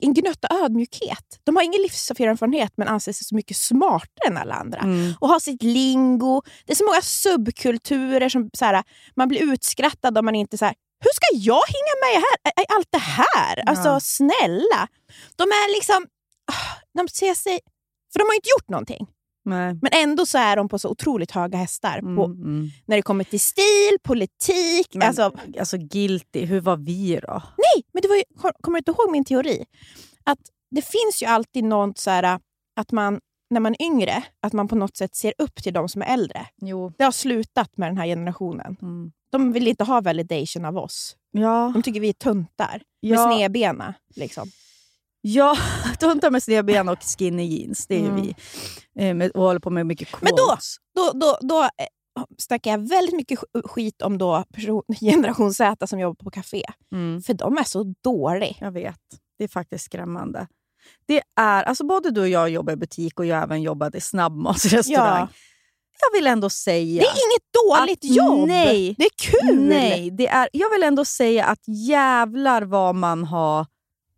en 0.00 0.14
gnutta 0.14 0.48
ödmjukhet. 0.64 1.40
De 1.44 1.56
har 1.56 1.62
ingen 1.62 1.82
livserfarenhet 1.82 2.72
men 2.76 2.88
anser 2.88 3.12
sig 3.12 3.24
så 3.26 3.34
mycket 3.34 3.56
smartare 3.56 4.28
än 4.28 4.36
alla 4.36 4.54
andra. 4.54 4.80
Mm. 4.80 5.14
Och 5.20 5.28
har 5.28 5.40
sitt 5.40 5.62
lingo. 5.62 6.42
Det 6.66 6.72
är 6.72 6.76
så 6.76 6.84
många 6.84 7.02
subkulturer 7.02 8.28
som 8.28 8.50
så 8.52 8.64
här, 8.64 8.82
man 9.16 9.28
blir 9.28 9.52
utskrattad 9.52 10.18
om 10.18 10.24
man 10.24 10.34
inte 10.34 10.58
så 10.58 10.64
här, 10.64 10.74
hur 11.04 11.10
ska 11.14 11.26
jag 11.32 11.62
hänga 11.74 11.94
med 12.12 12.22
här, 12.44 12.62
i 12.62 12.66
allt 12.68 12.88
det 12.90 12.98
här? 12.98 13.68
Alltså 13.68 13.88
Ja. 13.88 14.00
snälla. 14.00 14.88
De 15.36 15.42
är 15.42 15.74
liksom, 15.76 16.06
ah, 16.52 16.80
de 16.98 17.08
ser 17.08 17.34
sig, 17.34 17.60
för 18.12 18.18
de 18.18 18.24
har 18.24 18.34
inte 18.34 18.48
gjort 18.56 18.68
någonting. 18.68 19.06
Nej. 19.48 19.74
Men 19.82 19.90
ändå 19.92 20.26
så 20.26 20.38
är 20.38 20.56
de 20.56 20.68
på 20.68 20.78
så 20.78 20.88
otroligt 20.88 21.30
höga 21.30 21.58
hästar. 21.58 21.98
Mm, 21.98 22.16
På, 22.16 22.24
mm. 22.24 22.68
när 22.86 22.96
det 22.96 23.02
kommer 23.02 23.24
till 23.24 23.40
stil, 23.40 23.98
politik. 24.02 24.88
Men, 24.94 25.08
alltså, 25.08 25.32
alltså, 25.58 25.76
guilty, 25.78 26.44
hur 26.44 26.60
var 26.60 26.76
vi 26.76 27.20
då? 27.22 27.42
nej, 27.56 27.84
men 27.92 28.02
det 28.02 28.08
var 28.08 28.16
ju, 28.16 28.22
kommer 28.60 28.76
du 28.76 28.78
inte 28.78 28.90
ihåg 28.90 29.10
min 29.10 29.24
teori? 29.24 29.64
Att 30.24 30.38
det 30.70 30.82
finns 30.82 31.22
ju 31.22 31.26
alltid 31.26 31.64
något 31.64 31.98
så 31.98 32.10
här, 32.10 32.40
att 32.76 32.92
man, 32.92 33.20
när 33.50 33.60
man 33.60 33.72
är 33.78 33.82
yngre, 33.82 34.22
att 34.42 34.52
man 34.52 34.68
på 34.68 34.76
något 34.76 34.96
sätt 34.96 35.16
ser 35.16 35.34
upp 35.38 35.54
till 35.62 35.72
de 35.72 35.88
som 35.88 36.02
är 36.02 36.06
äldre. 36.06 36.46
Jo. 36.60 36.92
Det 36.98 37.04
har 37.04 37.12
slutat 37.12 37.76
med 37.76 37.88
den 37.88 37.96
här 37.98 38.06
generationen. 38.06 38.76
Mm. 38.82 39.12
De 39.30 39.52
vill 39.52 39.68
inte 39.68 39.84
ha 39.84 40.00
validation 40.00 40.64
av 40.64 40.76
oss. 40.78 41.16
Ja. 41.30 41.70
De 41.74 41.82
tycker 41.82 42.00
vi 42.00 42.08
är 42.08 42.12
tuntar 42.12 42.82
med 43.02 43.10
Ja. 43.18 43.32
snedbena. 43.36 43.94
Liksom. 44.16 44.50
Ja, 45.20 45.56
tuntar 46.00 46.30
med 46.30 46.42
snedben 46.42 46.88
och 46.88 46.98
skinny 47.18 47.44
jeans. 47.44 47.86
Det 47.86 47.94
är 47.94 48.00
ju 48.00 48.06
Mm. 48.06 48.22
vi. 48.22 48.34
Eh, 49.08 49.14
med, 49.14 49.30
och 49.30 49.42
håller 49.42 49.60
på 49.60 49.70
med 49.70 49.86
mycket 49.86 50.08
quotes. 50.10 50.22
Men 50.22 50.36
då- 50.36 51.12
Då, 51.12 51.18
då, 51.18 51.38
då 51.48 51.62
eh, 51.62 51.68
snackar 52.38 52.70
jag 52.70 52.88
väldigt 52.88 53.14
mycket 53.16 53.38
sk- 53.40 53.68
skit 53.68 54.02
om 54.02 54.18
då 54.18 54.44
person, 54.54 54.82
generation 55.00 55.54
Z 55.54 55.86
som 55.86 56.00
jobbar 56.00 56.24
på 56.24 56.30
café. 56.30 56.62
Mm, 56.92 57.22
För 57.22 57.34
de 57.34 57.58
är 57.58 57.64
så 57.64 57.94
dåliga. 58.04 58.54
jag 58.60 58.72
vet. 58.72 59.00
Det 59.38 59.44
är 59.44 59.48
faktiskt 59.48 59.84
skrämmande. 59.84 60.46
Det 61.06 61.22
är, 61.40 61.62
alltså 61.62 61.84
både 61.86 62.10
du 62.10 62.20
och 62.20 62.28
jag 62.28 62.48
jobbar 62.50 62.72
i 62.72 62.76
butik 62.76 63.18
och 63.20 63.26
jag 63.26 63.42
även 63.42 63.62
jobbat 63.62 63.94
i 63.94 64.00
snabbmatsrestaurang. 64.00 65.20
Ja. 65.20 65.28
Jag 66.00 66.18
vill 66.18 66.26
ändå 66.26 66.50
säga... 66.50 67.02
Det 67.02 67.06
är 67.08 67.10
inget 67.12 67.78
dåligt 67.78 68.04
Att 68.04 68.16
jobb! 68.16 68.48
nej. 68.48 68.94
Det 68.98 69.04
är 69.04 69.10
kul! 69.18 69.60
Nej, 69.68 70.10
det 70.10 70.28
är, 70.28 70.48
jag 70.52 70.70
vill 70.70 70.82
ändå 70.82 71.04
säga 71.04 71.44
att 71.44 71.58
jävlar 71.88 72.62
vad 72.62 72.94
man 72.94 73.24
har 73.24 73.66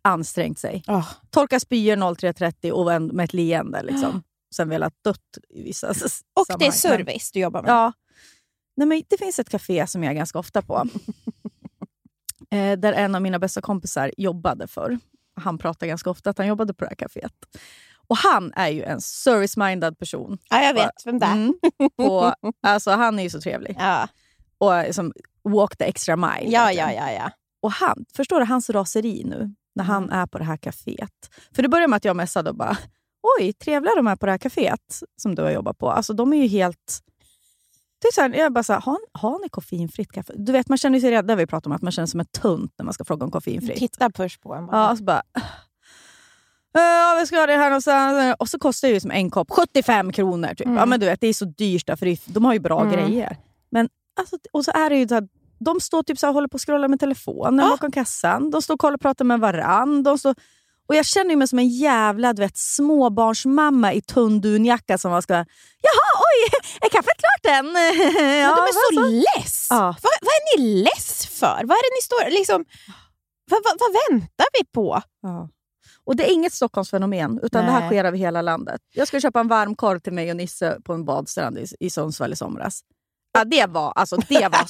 ansträngt 0.01 0.59
sig. 0.59 0.83
Ah, 0.87 1.03
Torka 1.29 1.59
spyor 1.59 1.95
03.30 1.95 2.71
och 2.71 3.01
med 3.01 3.23
ett 3.23 3.33
leende. 3.33 3.83
Liksom. 3.83 4.23
Sen 4.55 4.69
velat 4.69 4.93
dött 5.03 5.37
i 5.49 5.63
vissa 5.63 5.89
och 5.89 5.95
det 5.95 6.03
är 6.03 6.71
sammanhang. 6.71 6.71
Service 6.71 7.31
du 7.31 7.39
jobbar 7.39 7.61
med. 7.61 7.71
Ja. 7.71 7.93
Nej, 8.75 8.87
men 8.87 9.03
det 9.09 9.17
finns 9.17 9.39
ett 9.39 9.49
café 9.49 9.87
som 9.87 10.03
jag 10.03 10.11
är 10.11 10.15
ganska 10.15 10.39
ofta 10.39 10.61
på. 10.61 10.75
eh, 12.51 12.79
där 12.79 12.93
en 12.93 13.15
av 13.15 13.21
mina 13.21 13.39
bästa 13.39 13.61
kompisar 13.61 14.11
jobbade 14.17 14.67
för. 14.67 14.99
Han 15.35 15.57
pratar 15.57 15.87
ganska 15.87 16.09
ofta 16.09 16.29
att 16.29 16.37
han 16.37 16.47
jobbade 16.47 16.73
på 16.73 16.85
det 16.85 16.89
här 16.89 16.95
caféet. 16.95 17.33
Och 18.07 18.17
han 18.17 18.53
är 18.55 18.69
ju 18.69 18.83
en 18.83 18.99
service-minded 18.99 19.95
person. 19.95 20.37
Ja, 20.49 20.63
jag 20.63 20.73
vet 20.73 21.05
vem 21.05 21.19
det 21.19 21.25
är. 21.25 21.33
Mm. 21.33 21.53
på, 21.97 22.35
alltså, 22.61 22.91
han 22.91 23.19
är 23.19 23.23
ju 23.23 23.29
så 23.29 23.41
trevlig. 23.41 23.75
Ja. 23.79 24.07
Och 24.57 24.83
liksom, 24.83 25.13
walk 25.43 25.77
the 25.77 25.83
extra 25.83 26.15
mile. 26.15 26.51
Ja, 26.51 26.71
ja, 26.71 26.91
ja, 26.91 27.11
ja. 27.11 27.31
Och 27.61 27.71
han, 27.71 28.05
förstår 28.15 28.39
du 28.39 28.45
hans 28.45 28.69
raseri 28.69 29.23
nu 29.25 29.55
när 29.75 29.83
han 29.83 30.03
Mm. 30.03 30.15
är 30.19 30.25
på 30.27 30.37
det 30.37 30.43
här 30.43 30.57
kaféet? 30.57 31.29
För 31.55 31.63
det 31.63 31.69
börjar 31.69 31.87
med 31.87 31.97
att 31.97 32.05
jag 32.05 32.15
messade 32.15 32.49
och 32.49 32.55
bara 32.55 32.77
Oj, 33.39 33.53
trevliga 33.53 33.95
de 33.95 34.07
är 34.07 34.15
på 34.15 34.25
det 34.25 34.31
här 34.31 34.39
kaféet 34.39 35.03
som 35.21 35.35
du 35.35 35.41
har 35.41 35.51
jobbat 35.51 35.77
på. 35.77 35.91
Alltså 35.91 36.13
de 36.13 36.33
är 36.33 36.37
ju 36.37 36.47
helt... 36.47 36.99
Det 38.01 38.07
är 38.07 38.11
så 38.11 38.21
här, 38.21 38.33
jag 38.33 38.53
bara 38.53 38.63
så 38.63 38.73
här, 38.73 38.81
har, 38.81 38.97
har 39.11 39.39
ni 39.39 39.49
koffeinfritt 39.49 40.11
kaffe? 40.11 40.33
Du 40.35 40.51
vet, 40.51 40.69
man 40.69 40.77
känner 40.77 40.99
sig 40.99 41.11
rädd, 41.11 41.25
det 41.27 41.33
har 41.33 41.37
vi 41.37 41.47
pratat 41.47 41.65
om, 41.65 41.71
att 41.71 41.81
man 41.81 41.91
känner 41.91 42.05
sig 42.05 42.11
som 42.11 42.19
en 42.19 42.25
tunt 42.25 42.73
när 42.77 42.85
man 42.85 42.93
ska 42.93 43.03
fråga 43.03 43.25
om 43.25 43.31
koffeinfritt. 43.31 43.77
Titta 43.77 44.11
först 44.15 44.41
på 44.41 44.53
en 44.53 44.65
bara. 44.65 44.77
Ja, 44.77 44.91
och 44.91 44.97
så 44.97 45.03
bara... 45.03 45.21
Ja, 46.73 47.17
vi 47.19 47.25
ska 47.27 47.35
ha 47.39 47.45
det 47.45 47.55
här 47.55 47.69
någonstans. 47.69 48.35
Och 48.39 48.49
så 48.49 48.59
kostar 48.59 48.87
det 48.87 48.93
ju 48.93 48.99
som 48.99 49.11
en 49.11 49.29
kopp 49.29 49.51
75 49.51 50.11
kronor. 50.11 50.47
Typ. 50.47 50.65
Mm. 50.65 50.77
Ja, 50.77 50.85
men 50.85 50.99
du 50.99 51.05
vet, 51.05 51.21
det 51.21 51.27
är 51.27 51.33
så 51.33 51.45
dyrt 51.45 51.87
där, 51.87 51.95
för 51.95 52.33
de 52.33 52.45
har 52.45 52.53
ju 52.53 52.59
bra 52.59 52.81
Mm. 52.81 52.93
grejer. 52.93 53.37
Men, 53.71 53.89
alltså, 54.19 54.37
och 54.51 54.65
så 54.65 54.71
är 54.71 54.89
det 54.89 54.95
ju 54.97 55.07
så 55.07 55.13
här, 55.13 55.27
de 55.65 55.79
står 55.79 56.03
typ 56.03 56.19
så 56.19 56.25
här, 56.25 56.33
håller 56.33 56.47
på 56.47 56.55
att 56.55 56.61
scrolla 56.61 56.87
med 56.87 56.99
telefonen 56.99 57.65
Ja. 57.65 57.71
bakom 57.71 57.91
kassan. 57.91 58.49
De 58.51 58.61
står 58.61 58.73
och 58.73 58.79
kollar 58.79 58.95
och 58.95 59.01
pratar 59.01 59.25
med 59.25 59.39
varann. 59.39 60.03
De 60.03 60.17
står, 60.17 60.35
och 60.87 60.95
jag 60.95 61.05
känner 61.05 61.35
mig 61.35 61.47
som 61.47 61.59
en 61.59 61.69
jävla 61.69 62.33
du 62.33 62.41
vet, 62.41 62.57
småbarnsmamma 62.57 63.93
i 63.93 64.01
tunn 64.01 64.41
dunjacka 64.41 64.97
som 64.97 65.11
man 65.11 65.21
ska... 65.21 65.33
Jaha, 65.33 66.11
oj! 66.31 66.59
Är 66.81 66.89
kaffet 66.89 67.17
klart 67.17 67.55
än? 67.57 67.65
Men 67.73 68.37
ja, 68.37 68.55
de 68.55 68.61
är 68.61 68.93
så 68.95 69.01
less! 69.09 69.67
Ja. 69.69 69.95
Vad, 70.03 70.11
vad 70.21 70.31
är 70.33 70.57
ni 70.59 70.83
less 70.83 71.25
för? 71.27 71.61
Vad 71.63 71.77
är 71.77 71.97
ni 71.97 72.01
står... 72.01 72.31
Liksom, 72.39 72.65
vad, 73.51 73.61
vad, 73.63 73.73
vad 73.79 73.91
väntar 74.11 74.45
vi 74.59 74.65
på? 74.73 75.01
Ja. 75.21 75.49
Och 76.03 76.15
det 76.15 76.29
är 76.29 76.33
inget 76.33 76.53
Stockholmsfenomen, 76.53 77.39
utan 77.43 77.65
det 77.65 77.71
här 77.71 77.79
Nej. 77.79 77.89
sker 77.89 78.03
över 78.05 78.17
hela 78.17 78.41
landet. 78.41 78.81
Jag 78.93 79.07
ska 79.07 79.19
köpa 79.19 79.39
en 79.39 79.47
varm 79.47 79.75
korv 79.75 79.99
till 79.99 80.13
mig 80.13 80.29
och 80.31 80.37
Nisse 80.37 80.77
på 80.83 80.93
en 80.93 81.05
badstrand 81.05 81.57
i, 81.57 81.65
i 81.79 81.89
Sundsvall 81.89 82.33
i 82.33 82.35
somras. 82.35 82.81
Ja, 83.33 83.45
det 83.45 83.65
var, 83.65 83.93
alltså, 83.95 84.17
det 84.17 84.47
var 84.47 84.67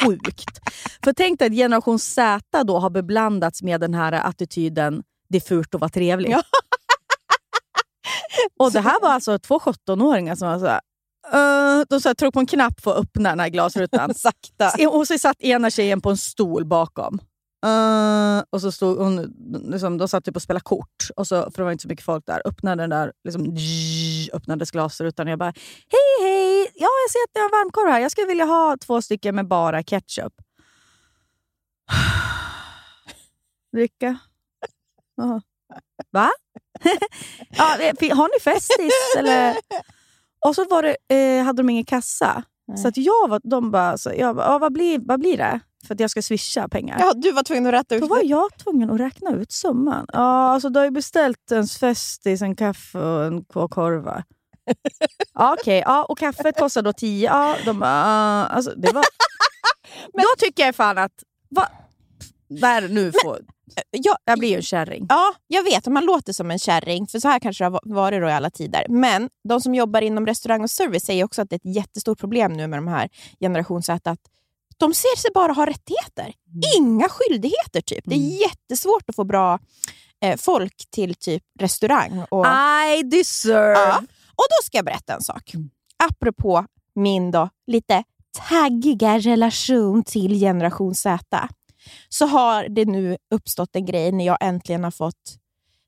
sjukt. 0.00 0.60
För 1.04 1.12
tänk 1.12 1.38
dig 1.38 1.46
att 1.46 1.54
generation 1.54 1.98
Z 1.98 2.64
då 2.64 2.78
har 2.78 2.90
beblandats 2.90 3.62
med 3.62 3.80
den 3.80 3.94
här 3.94 4.12
attityden 4.12 5.02
det 5.28 5.38
är 5.38 5.40
fult 5.40 5.74
att 5.74 5.80
vara 5.80 5.88
trevlig. 5.88 6.30
Ja. 6.30 6.42
och 8.58 8.72
det 8.72 8.80
här 8.80 9.00
var 9.02 9.08
alltså 9.08 9.38
två 9.38 9.58
17-åringar 9.58 10.34
som 10.34 10.48
var 10.48 10.58
så 10.58 10.66
här, 10.66 10.80
uh, 11.34 11.84
de 11.88 12.00
så 12.00 12.08
här, 12.08 12.14
tryckte 12.14 12.32
på 12.32 12.40
en 12.40 12.46
knapp 12.46 12.80
för 12.80 12.90
att 12.90 12.96
öppna 12.96 13.28
den 13.28 13.40
här 13.40 13.48
glasrutan. 13.48 14.14
Sakta. 14.14 14.88
Och 14.88 15.06
så 15.06 15.18
satt 15.18 15.40
ena 15.40 15.70
tjejen 15.70 16.00
på 16.00 16.10
en 16.10 16.16
stol 16.16 16.64
bakom. 16.64 17.18
Uh, 17.64 18.42
och 18.50 18.60
så 18.60 18.72
stod 18.72 18.98
hon, 18.98 19.34
liksom, 19.70 19.98
de 19.98 20.08
satt 20.08 20.24
typ 20.24 20.36
och 20.36 20.42
spelade 20.42 20.62
kort, 20.64 21.10
och 21.16 21.26
så, 21.26 21.42
för 21.42 21.56
det 21.56 21.64
var 21.64 21.72
inte 21.72 21.82
så 21.82 21.88
mycket 21.88 22.04
folk 22.04 22.26
där. 22.26 22.42
Öppnade 22.44 22.82
den 22.82 22.90
där, 22.90 23.12
liksom, 23.24 23.56
öppnades 24.32 24.70
glasrutan 24.70 25.26
och 25.26 25.32
jag 25.32 25.38
bara 25.38 25.52
Hej 25.88 26.28
hej! 26.28 26.70
Ja, 26.74 26.88
jag 27.04 27.10
ser 27.12 27.18
att 27.24 27.34
ni 27.34 27.40
har 27.40 27.50
varmkorv 27.50 27.90
här. 27.90 28.00
Jag 28.00 28.10
skulle 28.10 28.26
vilja 28.26 28.44
ha 28.44 28.76
två 28.80 29.02
stycken 29.02 29.34
med 29.34 29.48
bara 29.48 29.82
ketchup. 29.82 30.32
Dricka? 33.72 34.18
Va? 36.10 36.30
ja, 37.50 37.64
har 38.14 38.34
ni 38.34 38.40
festis? 38.40 38.92
Eller? 39.18 39.56
Och 40.46 40.54
så 40.54 40.64
var 40.64 40.82
det, 40.82 40.96
eh, 41.08 41.44
hade 41.44 41.62
de 41.62 41.70
ingen 41.70 41.84
kassa. 41.84 42.42
Nej. 42.68 42.78
Så 42.78 42.88
att 42.88 42.96
jag 42.96 43.28
var, 43.28 43.40
de 43.44 43.70
bara, 43.70 43.98
så, 43.98 44.12
jag 44.16 44.36
bara 44.36 44.46
ja, 44.46 44.58
vad, 44.58 44.72
blir, 44.72 44.98
vad 44.98 45.20
blir 45.20 45.36
det? 45.36 45.60
För 45.86 45.94
att 45.94 46.00
jag 46.00 46.10
ska 46.10 46.22
swisha 46.22 46.68
pengar. 46.68 46.96
Ja, 47.00 47.12
du 47.14 47.32
var 47.32 47.42
tvungen 47.42 47.66
att 47.66 47.72
rätta 47.72 47.94
ut 47.94 48.00
Då 48.00 48.06
var 48.06 48.22
jag 48.24 48.58
tvungen 48.58 48.90
att 48.90 49.00
räkna 49.00 49.30
ut 49.30 49.52
summan. 49.52 50.06
Ja, 50.12 50.50
alltså 50.50 50.68
du 50.68 50.78
har 50.78 50.84
ju 50.84 50.90
beställt 50.90 51.50
en 51.52 51.66
festis, 51.66 52.42
en 52.42 52.56
kaffe 52.56 52.98
och 52.98 53.24
en 53.24 53.44
två 53.44 53.68
korvar. 53.68 54.24
ja, 55.34 55.56
Okej, 55.60 55.82
ja, 55.86 56.04
och 56.04 56.18
kaffet 56.18 56.58
kostar 56.58 56.82
då 56.82 56.92
10. 56.92 57.26
Ja, 57.28 57.56
de 57.64 57.78
bara, 57.78 58.04
ah, 58.04 58.46
alltså, 58.46 58.70
det 58.76 58.92
var... 58.92 59.04
Då 60.12 60.28
tycker 60.38 60.62
jag 60.66 60.74
fan 60.74 60.98
att... 60.98 61.12
Va? 61.50 61.68
Där 62.48 62.88
nu 62.88 63.12
får... 63.22 63.40
Ja, 63.90 64.16
Jag 64.24 64.38
blir 64.38 64.48
ju 64.48 64.56
en 64.56 64.62
kärring. 64.62 65.06
Ja, 65.08 65.34
jag 65.46 65.62
vet. 65.62 65.86
Man 65.86 66.04
låter 66.04 66.32
som 66.32 66.50
en 66.50 66.58
kärring, 66.58 67.06
för 67.06 67.18
så 67.18 67.28
här 67.28 67.38
kanske 67.38 67.64
det 67.64 67.70
har 67.70 67.80
varit 67.94 68.20
då 68.20 68.28
i 68.28 68.32
alla 68.32 68.50
tider. 68.50 68.86
Men 68.88 69.28
de 69.48 69.60
som 69.60 69.74
jobbar 69.74 70.00
inom 70.00 70.26
restaurang 70.26 70.62
och 70.62 70.70
service 70.70 71.04
säger 71.04 71.24
också 71.24 71.42
att 71.42 71.50
det 71.50 71.54
är 71.54 71.70
ett 71.70 71.76
jättestort 71.76 72.18
problem 72.20 72.52
nu 72.52 72.66
med 72.66 72.78
de 72.78 72.88
här 72.88 73.08
generation 73.40 73.82
Z, 73.82 74.10
att 74.10 74.20
de 74.76 74.94
ser 74.94 75.16
sig 75.18 75.30
bara 75.34 75.52
ha 75.52 75.66
rättigheter. 75.66 76.32
Inga 76.78 77.08
skyldigheter. 77.08 77.80
typ. 77.80 78.04
Det 78.06 78.14
är 78.14 78.40
jättesvårt 78.40 79.02
att 79.08 79.16
få 79.16 79.24
bra 79.24 79.58
eh, 80.24 80.36
folk 80.36 80.84
till 80.90 81.14
typ 81.14 81.42
restaurang. 81.60 82.24
Och, 82.30 82.46
I 82.98 83.02
deserve... 83.02 83.72
Ja. 83.72 83.96
och 84.36 84.44
då 84.50 84.64
ska 84.64 84.78
jag 84.78 84.84
berätta 84.84 85.14
en 85.14 85.22
sak. 85.22 85.52
Apropå 85.96 86.66
min 86.94 87.30
då 87.30 87.48
lite 87.66 88.04
taggiga 88.48 89.18
relation 89.18 90.04
till 90.04 90.40
generation 90.40 90.94
Z 90.94 91.48
så 92.08 92.26
har 92.26 92.68
det 92.68 92.84
nu 92.84 93.16
uppstått 93.34 93.76
en 93.76 93.86
grej 93.86 94.12
när 94.12 94.26
jag 94.26 94.38
äntligen 94.40 94.84
har 94.84 94.90
fått... 94.90 95.38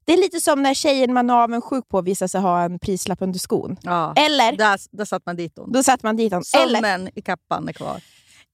Det 0.04 0.12
är 0.12 0.16
lite 0.16 0.40
som 0.40 0.62
när 0.62 0.74
tjejen 0.74 1.12
man 1.12 1.30
är 1.30 1.34
avundsjuk 1.34 1.88
på 1.88 2.00
visar 2.02 2.26
sig 2.26 2.40
ha 2.40 2.62
en 2.62 2.78
prislapp 2.78 3.22
under 3.22 3.38
skon. 3.38 3.76
Ja. 3.82 4.12
Eller, 4.16 4.52
Där, 4.56 4.80
där 4.90 5.04
satt 5.04 5.26
man 5.26 5.36
dit 5.36 5.52
hon. 5.58 5.72
då 5.72 5.82
satte 5.82 6.06
man 6.06 6.16
dit 6.16 6.32
honom. 6.32 6.44
Eller, 6.56 6.74
Solmen 6.80 7.10
i 7.14 7.22
kappan 7.22 7.68
är 7.68 7.72
kvar. 7.72 8.00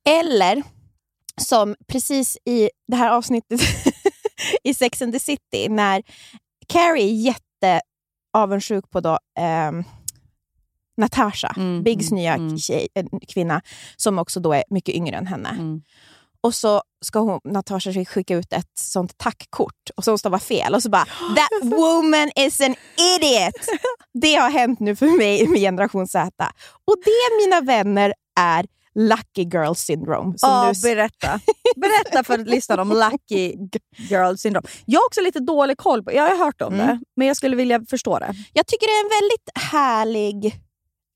Eller 0.08 0.62
som 1.40 1.76
precis 1.86 2.38
i 2.44 2.70
det 2.88 2.96
här 2.96 3.10
avsnittet 3.10 3.60
i 4.64 4.74
Sex 4.74 5.02
and 5.02 5.12
the 5.12 5.20
City 5.20 5.68
när 5.68 6.02
Carrie 6.68 7.04
är 7.04 7.34
jätteavundsjuk 7.62 8.90
på 8.90 9.00
då, 9.00 9.18
ehm, 9.38 9.84
Natasha, 10.96 11.54
Mm, 11.56 11.82
Biggs 11.82 12.10
mm, 12.10 12.22
nya 12.22 12.34
mm. 12.34 12.58
tjej, 12.58 12.88
eh, 12.94 13.04
kvinna, 13.28 13.62
som 13.96 14.18
också 14.18 14.40
då 14.40 14.52
är 14.52 14.64
mycket 14.70 14.94
yngre 14.94 15.16
än 15.16 15.26
henne. 15.26 15.48
Mm. 15.48 15.82
Och 16.40 16.54
så 16.54 16.82
ska 17.04 17.18
hon, 17.18 17.40
Natasha 17.44 18.04
skicka 18.04 18.34
ut 18.36 18.52
ett 18.52 18.78
sånt 18.78 19.18
tackkort 19.18 19.90
och 19.96 20.04
så 20.04 20.10
hon 20.10 20.18
stavar 20.18 20.38
fel 20.38 20.74
och 20.74 20.82
så 20.82 20.90
bara 20.90 21.04
“That 21.36 21.70
woman 21.70 22.30
is 22.36 22.60
an 22.60 22.74
idiot!” 23.16 23.66
Det 24.12 24.34
har 24.34 24.50
hänt 24.50 24.80
nu 24.80 24.96
för 24.96 25.18
mig 25.18 25.48
med 25.48 25.60
generation 25.60 26.08
Z. 26.08 26.52
Och 26.84 26.96
det, 27.04 27.46
mina 27.46 27.60
vänner, 27.60 28.14
är 28.40 28.66
lucky 28.94 29.42
girl 29.42 29.74
syndrome. 29.74 30.38
Som 30.38 30.48
Ja, 30.50 30.70
s- 30.70 30.82
berätta. 30.82 31.40
Berätta 31.76 32.24
för 32.24 32.38
lyssnarna 32.38 32.82
om 32.82 32.88
lucky 33.10 33.56
girl 33.96 34.34
syndrome. 34.36 34.68
Jag 34.84 35.00
har 35.00 35.06
också 35.06 35.20
lite 35.20 35.40
dålig 35.40 35.76
koll 35.78 36.02
på 36.04 36.12
Jag 36.12 36.22
har 36.30 36.44
hört 36.44 36.62
om 36.62 36.74
Mm. 36.74 36.86
det, 36.86 37.00
men 37.16 37.26
jag 37.26 37.36
skulle 37.36 37.56
vilja 37.56 37.84
förstå 37.90 38.18
det. 38.18 38.34
Jag 38.52 38.66
tycker 38.66 38.86
det 38.86 38.92
är 38.92 39.04
en 39.04 39.22
väldigt 39.22 39.72
härlig... 39.72 40.60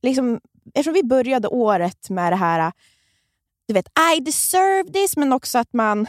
Liksom, 0.02 0.40
eftersom 0.74 0.94
vi 0.94 1.02
började 1.04 1.48
året 1.48 2.10
med 2.10 2.32
det 2.32 2.36
här, 2.36 2.72
du 3.68 3.74
vet, 3.74 3.86
I 4.16 4.20
deserve 4.20 4.92
this, 4.92 5.16
men 5.16 5.32
också 5.32 5.58
att 5.58 5.72
man... 5.72 6.06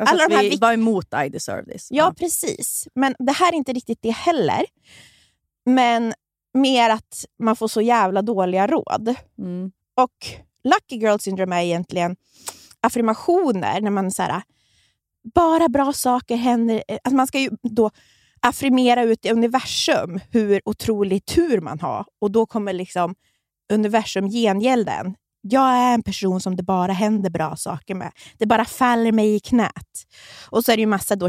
Alltså 0.00 0.14
Alla 0.14 0.24
att 0.24 0.30
de 0.30 0.36
här 0.36 0.42
vi 0.42 0.56
var 0.56 0.72
emot 0.72 1.06
I 1.26 1.28
deserve 1.28 1.72
this. 1.72 1.88
Ja, 1.90 2.14
precis. 2.18 2.88
Men 2.94 3.14
det 3.18 3.32
här 3.32 3.52
är 3.52 3.56
inte 3.56 3.72
riktigt 3.72 3.98
det 4.02 4.10
heller. 4.10 4.64
Men 5.66 6.14
mer 6.54 6.90
att 6.90 7.24
man 7.42 7.56
får 7.56 7.68
så 7.68 7.80
jävla 7.80 8.22
dåliga 8.22 8.66
råd. 8.66 9.14
Mm. 9.38 9.72
Och 9.96 10.26
Lucky 10.68 10.96
Girl 10.96 11.18
Syndrome 11.18 11.56
är 11.56 11.62
egentligen 11.62 12.16
affirmationer 12.80 13.80
när 13.80 13.90
man 13.90 14.10
så 14.10 14.22
här, 14.22 14.42
bara 15.34 15.68
bra 15.68 15.92
saker 15.92 16.36
händer. 16.36 16.82
Alltså 16.88 17.16
man 17.16 17.26
ska 17.26 17.38
ju 17.38 17.50
då 17.62 17.90
affirmera 18.40 19.02
ut 19.02 19.26
i 19.26 19.30
universum 19.30 20.20
hur 20.30 20.60
otrolig 20.64 21.24
tur 21.24 21.60
man 21.60 21.80
har. 21.80 22.04
Och 22.20 22.30
då 22.30 22.46
kommer 22.46 22.72
liksom 22.72 23.14
universum 23.72 24.28
gengälden. 24.28 25.14
Jag 25.40 25.70
är 25.70 25.94
en 25.94 26.02
person 26.02 26.40
som 26.40 26.56
det 26.56 26.62
bara 26.62 26.92
händer 26.92 27.30
bra 27.30 27.56
saker 27.56 27.94
med. 27.94 28.12
Det 28.38 28.46
bara 28.46 28.64
faller 28.64 29.12
mig 29.12 29.34
i 29.34 29.40
knät. 29.40 30.06
Och 30.50 30.64
så 30.64 30.72
är 30.72 30.76
det 30.76 30.80
ju 30.80 30.86
massa 30.86 31.16
då 31.16 31.28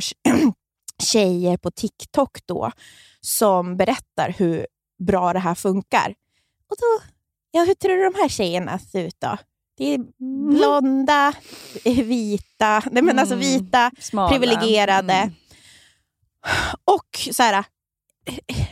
tjejer 1.04 1.58
på 1.58 1.72
TikTok 1.72 2.38
då 2.46 2.72
som 3.22 3.78
berättar 3.78 4.36
hur 4.38 4.68
bra 5.00 5.34
det 5.34 5.40
här 5.40 5.56
funkar. 5.56 6.16
Och 6.70 6.76
då, 6.80 7.04
ja, 7.52 7.64
hur 7.64 7.74
tror 7.74 7.98
du 7.98 8.04
de 8.04 8.16
här 8.16 8.30
tjejerna 8.30 8.80
ser 8.80 9.04
ut 9.04 9.16
då? 9.20 9.38
Det 9.78 9.94
är 9.94 10.00
blonda, 10.58 11.34
vita, 11.86 12.84
nej 12.92 13.04
men 13.04 13.20
alltså 13.20 13.36
Mm. 13.36 13.46
vita, 13.48 13.92
privilegierade. 14.30 15.14
Mm. 15.14 15.34
Och 16.86 17.20
så 17.36 17.44
här, 17.44 17.64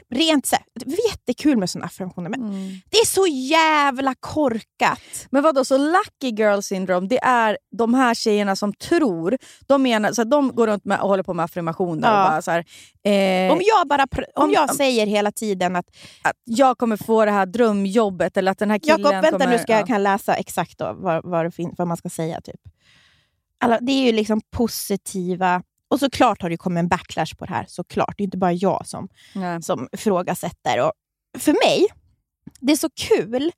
rent 0.09 0.45
så 0.45 0.55
här, 0.55 0.65
det 0.85 0.91
är 0.95 1.09
jättekul 1.11 1.57
med 1.57 1.69
sådana 1.69 1.85
affirmationer, 1.85 2.29
men 2.29 2.41
Mm. 2.41 2.69
det 2.89 2.97
är 2.97 3.05
så 3.05 3.27
jävla 3.27 4.15
korkat. 4.19 4.99
Men 5.29 5.43
vad 5.43 5.55
då 5.55 5.65
så 5.65 5.77
lucky 5.77 6.29
girl 6.43 6.59
syndrome, 6.61 7.07
det 7.07 7.19
är 7.23 7.57
de 7.77 7.93
här 7.93 8.13
tjejerna 8.13 8.55
som 8.55 8.73
tror, 8.73 9.37
de, 9.67 9.83
menar, 9.83 10.11
så 10.11 10.21
att 10.21 10.31
de 10.31 10.55
går 10.55 10.67
runt 10.67 10.85
med, 10.85 10.99
och 11.01 11.09
håller 11.09 11.23
på 11.23 11.33
med 11.33 11.43
affirmationer 11.45 12.07
Ja. 12.07 12.23
och 12.25 12.29
bara 12.31 12.41
så 12.41 12.51
här, 12.51 12.59
eh, 13.03 13.53
Om 13.53 13.61
jag, 13.63 13.87
bara, 13.87 14.05
om 14.35 14.43
om- 14.43 14.51
jag 14.51 14.75
säger 14.75 15.05
hela 15.07 15.31
tiden 15.31 15.75
att 15.75 15.85
att 16.23 16.35
jag 16.43 16.77
kommer 16.77 16.97
få 16.97 17.25
det 17.25 17.31
här 17.31 17.45
drömjobbet 17.45 18.37
eller 18.37 18.51
att 18.51 18.59
den 18.59 18.71
här 18.71 18.79
killen 18.79 18.99
Jakob, 18.99 19.11
vänta 19.13 19.31
kommer... 19.31 19.47
nu 19.47 19.57
ska 19.59 19.71
jag 19.73 19.81
ja. 19.81 19.85
kan 19.85 20.03
läsa 20.03 20.35
exakt 20.35 20.77
då, 20.77 20.95
vad, 20.99 21.25
vad, 21.25 21.53
vad 21.77 21.87
man 21.87 21.97
ska 21.97 22.09
säga. 22.09 22.41
typ. 22.41 22.61
Alla, 23.59 23.79
det 23.81 23.91
är 23.91 24.05
ju 24.05 24.11
liksom 24.11 24.41
positiva... 24.51 25.63
Och 25.89 26.00
såklart 26.00 26.41
har 26.41 26.50
det 26.50 26.58
kommit 26.58 26.79
en 26.82 26.88
backlash 26.88 27.36
på 27.38 27.46
det 27.46 27.53
här. 27.53 27.65
Såklart. 27.67 28.13
Det 28.17 28.24
är 28.24 28.25
inte 28.25 28.38
bara 28.38 28.53
jag 28.53 28.88
som, 28.88 29.08
Nej. 29.36 29.62
som 29.63 29.89
ifrågasätter. 29.91 30.82
Och 30.86 30.91
för 31.39 31.51
mig, 31.67 31.86
det 32.60 32.72
är 32.72 32.77
så 32.77 32.89
kul 32.96 33.51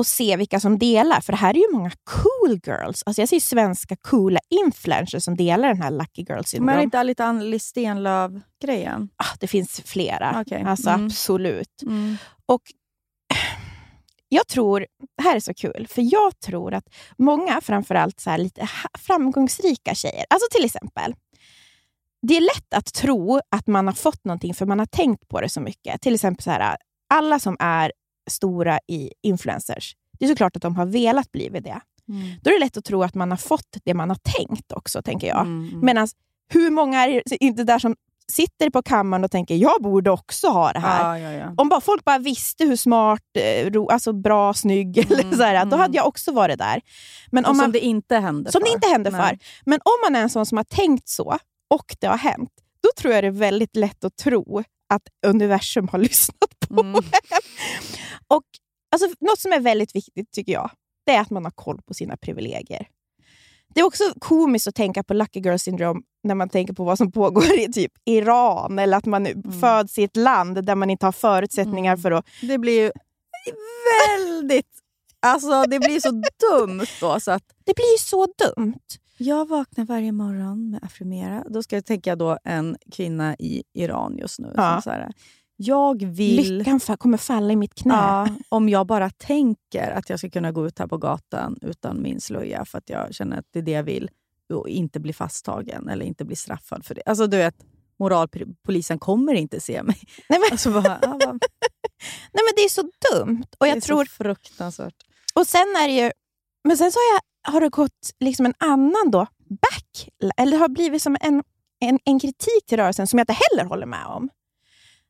att 0.00 0.06
se 0.06 0.36
vilka 0.36 0.60
som 0.60 0.78
delar. 0.78 1.20
För 1.20 1.32
det 1.32 1.36
här 1.36 1.54
är 1.54 1.58
ju 1.58 1.72
många 1.72 1.90
cool 2.04 2.60
girls. 2.66 3.02
Alltså 3.06 3.22
jag 3.22 3.28
ser 3.28 3.40
svenska 3.40 3.96
coola 3.96 4.40
influencers 4.50 5.22
som 5.24 5.36
delar 5.36 5.68
den 5.68 5.82
här 5.82 5.90
Lucky 5.90 6.22
Girl 6.22 6.28
Men 6.30 6.38
är 6.38 6.42
syndrome. 6.42 6.76
det 6.76 7.10
inte 7.10 7.24
Anneli 7.24 7.58
Stenlöf-grejen? 7.58 9.08
ah, 9.16 9.36
det 9.40 9.46
finns 9.46 9.80
flera. 9.84 10.40
Okej. 10.46 10.62
Alltså 10.66 10.90
Mm. 10.90 11.06
absolut. 11.06 11.82
Mm. 11.82 12.16
Och 12.46 12.62
jag 14.28 14.48
tror, 14.48 14.86
det 15.16 15.22
här 15.22 15.36
är 15.36 15.40
så 15.40 15.54
kul, 15.54 15.86
för 15.90 16.02
jag 16.12 16.40
tror 16.40 16.74
att 16.74 16.84
många, 17.18 17.60
framförallt 17.60 18.20
så 18.20 18.36
lite 18.36 18.68
framgångsrika 18.98 19.94
tjejer, 19.94 20.24
alltså 20.30 20.48
till 20.56 20.64
exempel, 20.64 21.14
det 22.26 22.36
är 22.36 22.40
lätt 22.40 22.74
att 22.74 22.94
tro 22.94 23.40
att 23.50 23.66
man 23.66 23.86
har 23.86 23.94
fått 23.94 24.24
någonting 24.24 24.54
för 24.54 24.66
man 24.66 24.78
har 24.78 24.86
tänkt 24.86 25.28
på 25.28 25.40
det 25.40 25.48
så 25.48 25.60
mycket. 25.60 26.00
Till 26.00 26.14
exempel 26.14 26.42
så 26.42 26.50
här, 26.50 26.76
alla 27.14 27.38
som 27.38 27.56
är 27.58 27.92
stora 28.30 28.78
i 28.88 29.12
influencers, 29.22 29.96
det 30.18 30.24
är 30.24 30.28
såklart 30.28 30.56
att 30.56 30.62
de 30.62 30.76
har 30.76 30.86
velat 30.86 31.32
bli 31.32 31.48
det. 31.48 31.80
Mm. 32.08 32.34
Då 32.42 32.50
är 32.50 32.54
det 32.54 32.60
lätt 32.60 32.76
att 32.76 32.84
tro 32.84 33.02
att 33.02 33.14
man 33.14 33.30
har 33.30 33.38
fått 33.38 33.76
det 33.84 33.94
man 33.94 34.08
har 34.08 34.18
tänkt 34.38 34.72
också, 34.72 35.02
tänker 35.02 35.26
jag. 35.26 35.40
Mm, 35.40 35.68
mm. 35.68 35.84
Medan 35.84 36.08
hur 36.48 36.70
många 36.70 37.06
är 37.06 37.42
inte 37.42 37.64
där 37.64 37.78
som 37.78 37.96
sitter 38.32 38.70
på 38.70 38.82
kammaren 38.82 39.24
och 39.24 39.30
tänker 39.30 39.54
jag 39.54 39.82
borde 39.82 40.10
också 40.10 40.48
ha 40.48 40.72
det 40.72 40.78
här. 40.78 41.18
Ja, 41.18 41.30
ja, 41.30 41.32
ja. 41.32 41.54
Om 41.56 41.68
bara 41.68 41.80
folk 41.80 42.04
bara 42.04 42.18
visste 42.18 42.64
hur 42.64 42.76
smart, 42.76 43.22
eh, 43.38 43.70
ro, 43.70 43.88
alltså 43.88 44.12
bra, 44.12 44.54
snygg, 44.54 44.98
eller 45.10 45.22
Mm, 45.24 45.36
så 45.36 45.42
här, 45.42 45.54
då 45.54 45.60
mm. 45.60 45.78
hade 45.78 45.96
jag 45.96 46.06
också 46.06 46.32
varit 46.32 46.58
där. 46.58 46.80
Men 47.30 47.44
Och 47.44 47.50
om 47.50 47.56
som 47.56 47.64
man, 47.64 47.72
det 47.72 47.80
inte 47.80 48.16
händer 48.16 48.50
som 48.50 48.60
för. 48.60 48.66
det 48.66 48.72
inte 48.74 48.88
händer 48.88 49.10
Nej. 49.10 49.20
för. 49.20 49.38
Men 49.64 49.80
om 49.84 49.92
man 50.04 50.16
är 50.16 50.22
en 50.22 50.30
sån 50.30 50.46
som 50.46 50.56
har 50.56 50.64
tänkt 50.64 51.08
så, 51.08 51.38
och 51.74 51.96
det 52.00 52.06
har 52.06 52.16
hänt, 52.18 52.50
då 52.82 52.88
tror 52.96 53.14
jag 53.14 53.24
det 53.24 53.28
är 53.28 53.30
väldigt 53.30 53.76
lätt 53.76 54.04
att 54.04 54.16
tro 54.16 54.62
att 54.94 55.02
universum 55.26 55.88
har 55.88 55.98
lyssnat 56.08 56.58
på 56.68 56.80
Mm. 56.80 56.94
en. 56.94 57.02
Och 58.28 58.42
alltså, 58.92 59.08
Något 59.20 59.38
som 59.38 59.52
är 59.52 59.60
väldigt 59.60 59.94
viktigt, 59.96 60.32
tycker 60.32 60.52
jag, 60.52 60.70
det 61.06 61.12
är 61.12 61.20
att 61.20 61.30
man 61.30 61.44
har 61.44 61.52
koll 61.52 61.80
på 61.82 61.94
sina 61.94 62.16
privilegier. 62.16 62.88
Det 63.74 63.80
är 63.80 63.84
också 63.84 64.04
komiskt 64.18 64.66
att 64.66 64.74
tänka 64.74 65.02
på 65.02 65.14
Lucky 65.14 65.40
Girl 65.40 65.56
syndrome 65.56 66.00
när 66.24 66.34
man 66.34 66.48
tänker 66.48 66.72
på 66.74 66.84
vad 66.84 66.98
som 66.98 67.12
pågår 67.12 67.58
i 67.58 67.72
typ 67.72 67.92
Iran, 68.04 68.78
eller 68.78 68.96
att 68.96 69.04
man 69.06 69.26
föds 69.60 69.98
i 69.98 70.04
ett 70.04 70.16
land 70.16 70.64
där 70.66 70.74
man 70.74 70.90
inte 70.90 71.06
har 71.06 71.12
förutsättningar 71.12 71.92
Mm. 71.92 72.02
för 72.02 72.10
att 72.10 72.26
Det 72.42 72.58
blir 72.58 72.80
ju 72.82 72.90
väldigt... 74.08 74.66
Alltså 75.20 75.64
det 75.64 75.78
blir 75.78 76.00
så 76.00 76.10
dumt 76.50 76.86
då. 77.00 77.20
Så 77.20 77.30
att 77.30 77.42
Det 77.64 77.74
blir 77.76 77.92
ju 77.92 77.98
så 77.98 78.26
dumt. 78.26 78.78
Jag 79.18 79.48
vaknar 79.48 79.84
varje 79.84 80.12
morgon 80.12 80.70
med 80.70 80.84
affirmera. 80.84 81.44
Då 81.48 81.62
ska 81.62 81.76
jag 81.76 81.84
tänka 81.84 82.16
då 82.16 82.38
en 82.44 82.76
kvinna 82.92 83.36
i 83.38 83.62
Iran 83.72 84.16
just 84.18 84.38
nu. 84.38 84.52
Ja. 84.56 84.72
Som 84.74 84.82
så 84.82 84.90
här, 84.90 85.12
jag 85.56 86.02
vill... 86.04 86.58
Lyckan 86.58 86.80
kommer 86.80 87.18
falla 87.18 87.52
i 87.52 87.56
mitt 87.56 87.74
knä. 87.74 87.94
Ja, 87.94 88.28
om 88.48 88.68
jag 88.68 88.86
bara 88.86 89.10
tänker 89.10 89.90
att 89.90 90.10
jag 90.10 90.18
ska 90.18 90.30
kunna 90.30 90.52
gå 90.52 90.66
ut 90.66 90.78
här 90.78 90.86
på 90.86 90.98
gatan 90.98 91.58
utan 91.62 92.02
min 92.02 92.20
slöja 92.20 92.64
för 92.64 92.78
att 92.78 92.90
jag 92.90 93.14
känner 93.14 93.38
att 93.38 93.46
det 93.50 93.58
är 93.58 93.62
det 93.62 93.70
jag 93.70 93.82
vill 93.82 94.10
och 94.54 94.68
inte 94.68 95.00
bli 95.00 95.12
fasttagen 95.12 95.88
eller 95.88 96.06
inte 96.06 96.24
bli 96.24 96.36
straffad 96.36 96.84
för 96.86 96.94
det. 96.94 97.02
Alltså 97.06 97.26
du 97.26 97.36
vet, 97.36 97.54
moralpolisen 97.98 98.98
kommer 98.98 99.34
inte 99.34 99.60
se 99.60 99.82
mig. 99.82 99.96
Nej, 100.28 100.38
men, 100.38 100.48
Alltså, 100.52 100.70
bara, 100.70 100.98
ja, 101.02 101.08
vad- 101.08 101.20
nej, 102.32 102.42
men 102.44 102.52
det 102.56 102.62
är 102.62 102.68
så 102.68 102.82
dumt. 103.12 103.46
Och 103.58 103.66
det 103.66 103.68
jag 103.68 103.76
är 103.76 103.80
tror, 103.80 104.04
så 104.04 104.10
fruktansvärt. 104.10 104.94
och 105.34 105.46
sen 105.46 105.60
är 105.82 105.88
det 105.88 105.94
ju... 106.04 106.10
Men 106.64 106.76
sen 106.76 106.92
så 106.92 106.98
har, 106.98 107.14
jag, 107.14 107.20
har 107.46 107.60
det 107.60 107.68
gått 107.68 108.10
liksom 108.20 108.46
en 108.46 108.54
annan 108.58 109.10
då, 109.10 109.26
back, 109.48 110.08
eller 110.36 110.58
har 110.58 110.68
blivit 110.68 111.02
som 111.02 111.16
en, 111.20 111.42
en, 111.80 111.98
en 112.04 112.20
kritik 112.20 112.66
till 112.66 112.76
rörelsen 112.78 113.06
som 113.06 113.18
jag 113.18 113.22
inte 113.22 113.36
heller 113.50 113.68
håller 113.68 113.86
med 113.86 114.06
om. 114.06 114.28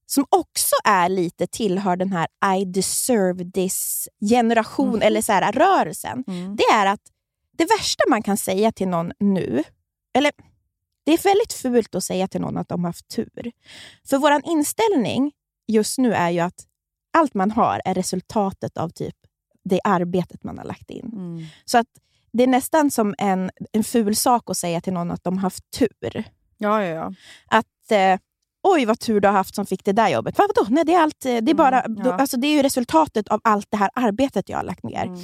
Som 0.07 0.27
också 0.29 0.75
är 0.85 1.09
lite 1.09 1.47
tillhör 1.47 1.97
den 1.97 2.13
här 2.13 2.29
I 2.61 2.65
deserve 2.65 3.45
this-generation, 3.51 4.89
Mhm. 4.95 5.03
eller 5.03 5.23
så 5.23 5.33
här, 5.33 5.53
rörelsen. 5.53 6.25
Mm. 6.27 6.57
det 6.57 6.65
är 6.65 6.87
att 6.87 7.01
det 7.59 7.65
värsta 7.65 8.05
man 8.09 8.23
kan 8.23 8.37
säga 8.37 8.73
till 8.73 8.89
någon 8.89 9.13
nu, 9.21 9.65
eller 10.15 10.33
det 11.05 11.13
är 11.13 11.23
väldigt 11.23 11.53
fult 11.53 11.95
att 11.95 12.05
säga 12.05 12.29
till 12.29 12.41
någon 12.41 12.57
att 12.57 12.69
de 12.69 12.85
har 12.85 12.89
haft 12.89 13.09
tur. 13.09 13.53
För 14.09 14.19
vår 14.19 14.41
inställning 14.45 15.33
just 15.69 15.99
nu 15.99 16.13
är 16.15 16.31
ju 16.31 16.41
att 16.41 16.67
allt 17.13 17.35
man 17.35 17.51
har 17.51 17.81
är 17.85 17.95
resultatet 17.95 18.77
av 18.77 18.89
typ 18.89 19.17
det 19.65 19.81
arbetet 19.85 20.45
man 20.45 20.59
har 20.59 20.65
lagt 20.65 20.91
in. 20.91 21.11
Mm. 21.13 21.45
Så 21.65 21.79
att 21.79 21.87
det 22.37 22.43
är 22.43 22.47
nästan 22.47 22.91
som 22.91 23.15
en, 23.19 23.51
en 23.73 23.85
ful 23.85 24.17
sak 24.17 24.51
att 24.51 24.57
säga 24.57 24.81
till 24.81 24.93
någon 24.93 25.11
att 25.11 25.25
de 25.25 25.37
har 25.39 25.43
haft 25.43 25.71
tur. 25.79 26.25
Ja, 26.59 26.85
ja, 26.85 26.95
ja. 26.95 27.13
Att 27.47 27.91
eh, 27.91 28.21
oj 28.63 28.85
vad 28.85 28.99
tur 28.99 29.21
du 29.21 29.29
har 29.29 29.33
haft 29.33 29.55
som 29.55 29.67
fick 29.67 29.85
det 29.85 29.93
där 29.93 30.09
jobbet. 30.09 30.39
Vadå? 30.39 30.67
Nej, 30.69 30.85
det 30.85 30.95
är, 30.95 31.03
allt, 31.03 31.25
eh, 31.25 31.37
det 31.37 31.51
är, 31.51 31.55
bara, 31.55 31.83
Mm, 31.83 32.03
då, 32.03 32.11
ja. 32.11 32.15
alltså, 32.15 32.37
det 32.37 32.47
är 32.47 32.53
ju 32.57 32.63
resultatet 32.63 33.29
av 33.29 33.41
allt 33.45 33.67
det 33.71 33.77
här 33.77 33.91
arbetet 33.95 34.49
jag 34.49 34.57
har 34.59 34.65
lagt 34.65 34.83
ner. 34.83 35.05
Mm. 35.05 35.21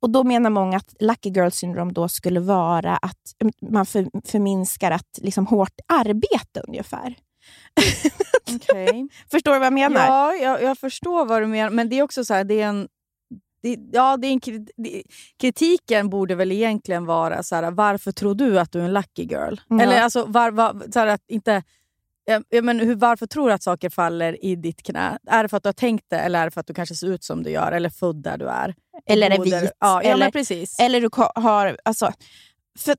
Och 0.00 0.10
Då 0.10 0.24
menar 0.24 0.50
många 0.50 0.76
att 0.76 0.94
lucky 1.00 1.30
girl 1.30 1.50
syndrome 1.50 1.92
då 1.92 2.08
skulle 2.08 2.40
vara 2.40 2.96
att 2.96 3.20
man 3.70 3.86
för, 3.86 4.06
förminskar 4.30 4.90
att 4.90 5.18
liksom 5.18 5.46
hårt 5.46 5.80
arbete 5.88 6.60
ungefär. 6.68 7.14
Okej. 8.54 9.08
Förstår 9.30 9.52
du 9.52 9.58
vad 9.58 9.66
jag 9.66 9.72
menar? 9.72 10.06
Ja, 10.06 10.34
jag, 10.34 10.62
jag 10.62 10.78
förstår 10.78 11.24
vad 11.24 11.42
du 11.42 11.46
menar. 11.46 11.70
Men 11.70 11.88
det 11.88 11.98
är 11.98 12.02
också 12.02 12.24
så 12.24 12.34
här, 12.34 12.44
det 12.44 12.60
är 12.60 12.66
en... 12.66 12.88
Det, 13.62 13.78
ja, 13.92 14.16
det 14.16 14.26
är 14.26 14.32
en 14.32 14.66
det, 14.76 15.02
kritiken 15.40 16.10
borde 16.10 16.34
väl 16.34 16.52
egentligen 16.52 17.04
vara 17.04 17.42
så 17.42 17.54
här, 17.54 17.70
varför 17.70 18.12
tror 18.12 18.34
du 18.34 18.60
att 18.60 18.72
du 18.72 18.80
är 18.80 18.84
en 18.84 18.92
lucky 18.92 19.22
girl? 19.22 19.54
Ja. 19.68 19.82
Eller 19.82 20.00
alltså, 20.00 20.24
var, 20.24 20.50
var, 20.50 20.82
så 20.92 20.98
här, 20.98 21.06
att 21.06 21.24
inte... 21.28 21.62
Ja, 22.24 22.42
ja, 22.48 22.62
men 22.62 22.80
hur, 22.80 22.94
varför 22.94 23.26
tror 23.26 23.48
du 23.48 23.54
att 23.54 23.62
saker 23.62 23.90
faller 23.90 24.44
i 24.44 24.56
ditt 24.56 24.82
knä? 24.82 25.18
Är 25.26 25.42
det 25.42 25.48
för 25.48 25.56
att 25.56 25.62
du 25.62 25.68
har 25.68 25.72
tänkt 25.72 26.04
det 26.08 26.18
eller 26.18 26.40
är 26.40 26.44
det 26.44 26.50
för 26.50 26.60
att 26.60 26.66
du 26.66 26.74
kanske 26.74 26.94
ser 26.94 27.06
ut 27.06 27.24
som 27.24 27.42
du 27.42 27.50
gör 27.50 27.72
eller 27.72 27.90
född 27.90 28.22
där 28.22 28.38
du 28.38 28.48
är? 28.48 28.74
Eller 29.06 29.30
är 29.30 29.38
vit. 29.38 29.54
Ja, 29.54 29.70
ja 29.78 30.00
eller, 30.02 30.24
men 30.24 30.32
precis. 30.32 30.78
eller 30.80 31.00
du 31.00 31.08
har... 31.34 31.76
Alltså, 31.84 32.12
för 32.78 32.96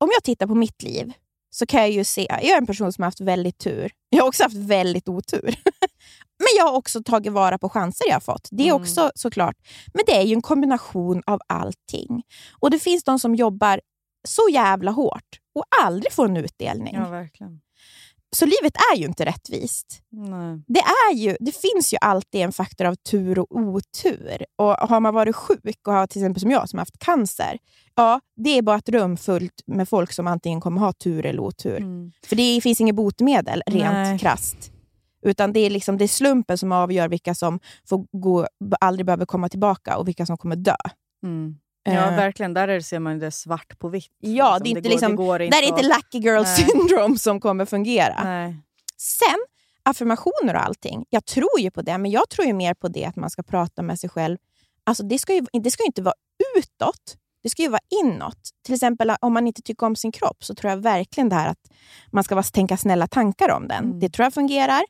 om 0.00 0.10
jag 0.14 0.24
tittar 0.24 0.46
på 0.46 0.54
mitt 0.54 0.82
liv 0.82 1.12
så 1.50 1.66
kan 1.66 1.80
jag 1.80 1.90
ju 1.90 2.04
se... 2.04 2.26
Jag 2.28 2.44
är 2.44 2.56
en 2.56 2.66
person 2.66 2.92
som 2.92 3.02
har 3.02 3.06
haft 3.06 3.20
väldigt 3.20 3.58
tur. 3.58 3.92
Jag 4.08 4.22
har 4.22 4.28
också 4.28 4.42
haft 4.42 4.56
väldigt 4.56 5.08
otur. 5.08 5.54
Men 6.38 6.48
jag 6.58 6.64
har 6.64 6.76
också 6.76 7.02
tagit 7.02 7.32
vara 7.32 7.58
på 7.58 7.68
chanser 7.68 8.06
jag 8.08 8.14
har 8.14 8.20
fått. 8.20 8.48
Det 8.50 8.62
är 8.62 8.70
Mm. 8.70 8.82
också 8.82 9.10
såklart. 9.14 9.56
Men 9.94 10.02
det 10.06 10.12
är 10.16 10.22
ju 10.22 10.34
en 10.34 10.42
kombination 10.42 11.22
av 11.26 11.40
allting. 11.46 12.22
Och 12.60 12.70
det 12.70 12.78
finns 12.78 13.04
de 13.04 13.18
som 13.18 13.34
jobbar 13.34 13.80
så 14.28 14.42
jävla 14.52 14.90
hårt 14.90 15.38
och 15.54 15.64
aldrig 15.82 16.12
får 16.12 16.24
en 16.28 16.36
utdelning. 16.36 16.94
Ja, 16.94 17.08
verkligen. 17.08 17.60
Så 18.36 18.46
livet 18.46 18.76
är 18.92 18.96
ju 18.96 19.04
inte 19.04 19.24
rättvist. 19.24 20.02
Nej. 20.10 20.62
Det, 20.66 20.80
är 20.80 21.14
ju, 21.14 21.36
det 21.40 21.52
finns 21.56 21.92
ju 21.94 21.96
alltid 22.00 22.40
en 22.40 22.52
faktor 22.52 22.84
av 22.86 22.94
tur 22.94 23.38
och 23.38 23.46
otur. 23.56 24.44
Och 24.56 24.72
Har 24.72 25.00
man 25.00 25.14
varit 25.14 25.36
sjuk 25.36 25.76
och 25.86 25.92
har 25.92 26.06
till 26.06 26.22
exempel 26.22 26.40
som 26.40 26.50
jag 26.50 26.68
som 26.68 26.76
har 26.78 26.80
haft 26.80 26.98
cancer, 26.98 27.58
ja, 27.94 28.20
det 28.36 28.58
är 28.58 28.62
bara 28.62 28.76
ett 28.78 28.88
rum 28.88 29.16
fullt 29.16 29.62
med 29.66 29.88
folk 29.88 30.12
som 30.12 30.26
antingen 30.26 30.60
kommer 30.60 30.80
ha 30.80 30.92
tur 30.92 31.26
eller 31.26 31.40
otur. 31.40 31.76
Mm. 31.76 32.12
För 32.26 32.36
det 32.36 32.60
finns 32.62 32.80
inget 32.80 32.94
botemedel 32.94 33.62
rent 33.66 33.92
Nej. 33.94 34.18
krasst. 34.18 34.71
Utan 35.22 35.52
det 35.52 35.60
är, 35.60 35.70
liksom, 35.70 35.98
det 35.98 36.04
är 36.04 36.08
slumpen 36.08 36.58
som 36.58 36.72
avgör 36.72 37.08
vilka 37.08 37.34
som 37.34 37.60
får 37.88 38.06
gå, 38.12 38.46
aldrig 38.80 39.06
behöver 39.06 39.26
komma 39.26 39.48
tillbaka 39.48 39.96
och 39.96 40.08
vilka 40.08 40.26
som 40.26 40.36
kommer 40.36 40.56
dö. 40.56 40.76
Mm. 41.24 41.56
Ja, 41.84 41.92
Eh, 41.92 42.16
verkligen. 42.16 42.54
Där 42.54 42.68
är 42.68 42.74
det, 42.74 42.82
ser 42.82 42.98
man 42.98 43.18
det 43.18 43.30
svart 43.30 43.78
på 43.78 43.88
vitt. 43.88 44.10
Ja, 44.20 44.58
det 44.58 44.68
är 44.68 44.70
inte 44.70 44.80
går, 44.80 44.90
liksom- 44.90 45.10
det 45.10 45.16
går 45.16 45.38
Det 45.38 45.44
är 45.46 45.62
inte 45.68 45.82
lucky 45.82 46.18
girl 46.18 46.42
Nej. 46.42 46.56
syndrome 46.56 47.18
som 47.18 47.40
kommer 47.40 47.64
fungera. 47.64 48.24
Nej. 48.24 48.56
Sen, 48.96 49.38
affirmationer 49.82 50.54
och 50.54 50.64
allting. 50.64 51.04
Jag 51.10 51.24
tror 51.24 51.60
ju 51.60 51.70
på 51.70 51.82
det, 51.82 51.98
men 51.98 52.10
jag 52.10 52.28
tror 52.28 52.46
ju 52.46 52.52
mer 52.52 52.74
på 52.74 52.88
det 52.88 53.04
att 53.04 53.16
man 53.16 53.30
ska 53.30 53.42
prata 53.42 53.82
med 53.82 53.98
sig 54.00 54.10
själv. 54.10 54.38
Alltså 54.84 55.02
det, 55.02 55.18
ska 55.18 55.34
ju, 55.34 55.42
det 55.52 55.70
ska 55.70 55.82
ju 55.82 55.86
inte 55.86 56.02
vara 56.02 56.14
utåt, 56.56 57.16
det 57.42 57.50
ska 57.50 57.62
ju 57.62 57.68
vara 57.68 57.80
inåt. 58.04 58.50
Till 58.64 58.74
exempel 58.74 59.12
om 59.20 59.32
man 59.32 59.46
inte 59.46 59.62
tycker 59.62 59.86
om 59.86 59.96
sin 59.96 60.12
kropp 60.12 60.44
så 60.44 60.54
tror 60.54 60.70
jag 60.70 60.76
verkligen 60.76 61.28
det 61.28 61.34
här 61.36 61.48
att 61.48 61.70
man 62.10 62.24
ska 62.24 62.42
tänka 62.42 62.76
snälla 62.76 63.06
tankar 63.06 63.50
om 63.50 63.68
den. 63.68 63.84
Mm. 63.84 64.00
Det 64.00 64.08
tror 64.08 64.24
jag 64.24 64.34
fungerar. 64.34 64.82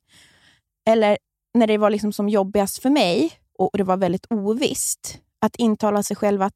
Eller 0.91 1.19
när 1.55 1.67
det 1.67 1.79
var 1.79 1.91
liksom 1.91 2.13
som 2.13 2.29
jobbigast 2.29 2.83
för 2.83 2.91
mig 2.91 3.33
och 3.59 3.71
det 3.73 3.85
var 3.85 3.97
väldigt 3.97 4.27
ovisst, 4.31 5.19
att 5.39 5.57
intala 5.57 6.03
sig 6.03 6.17
själv 6.17 6.43
att 6.43 6.55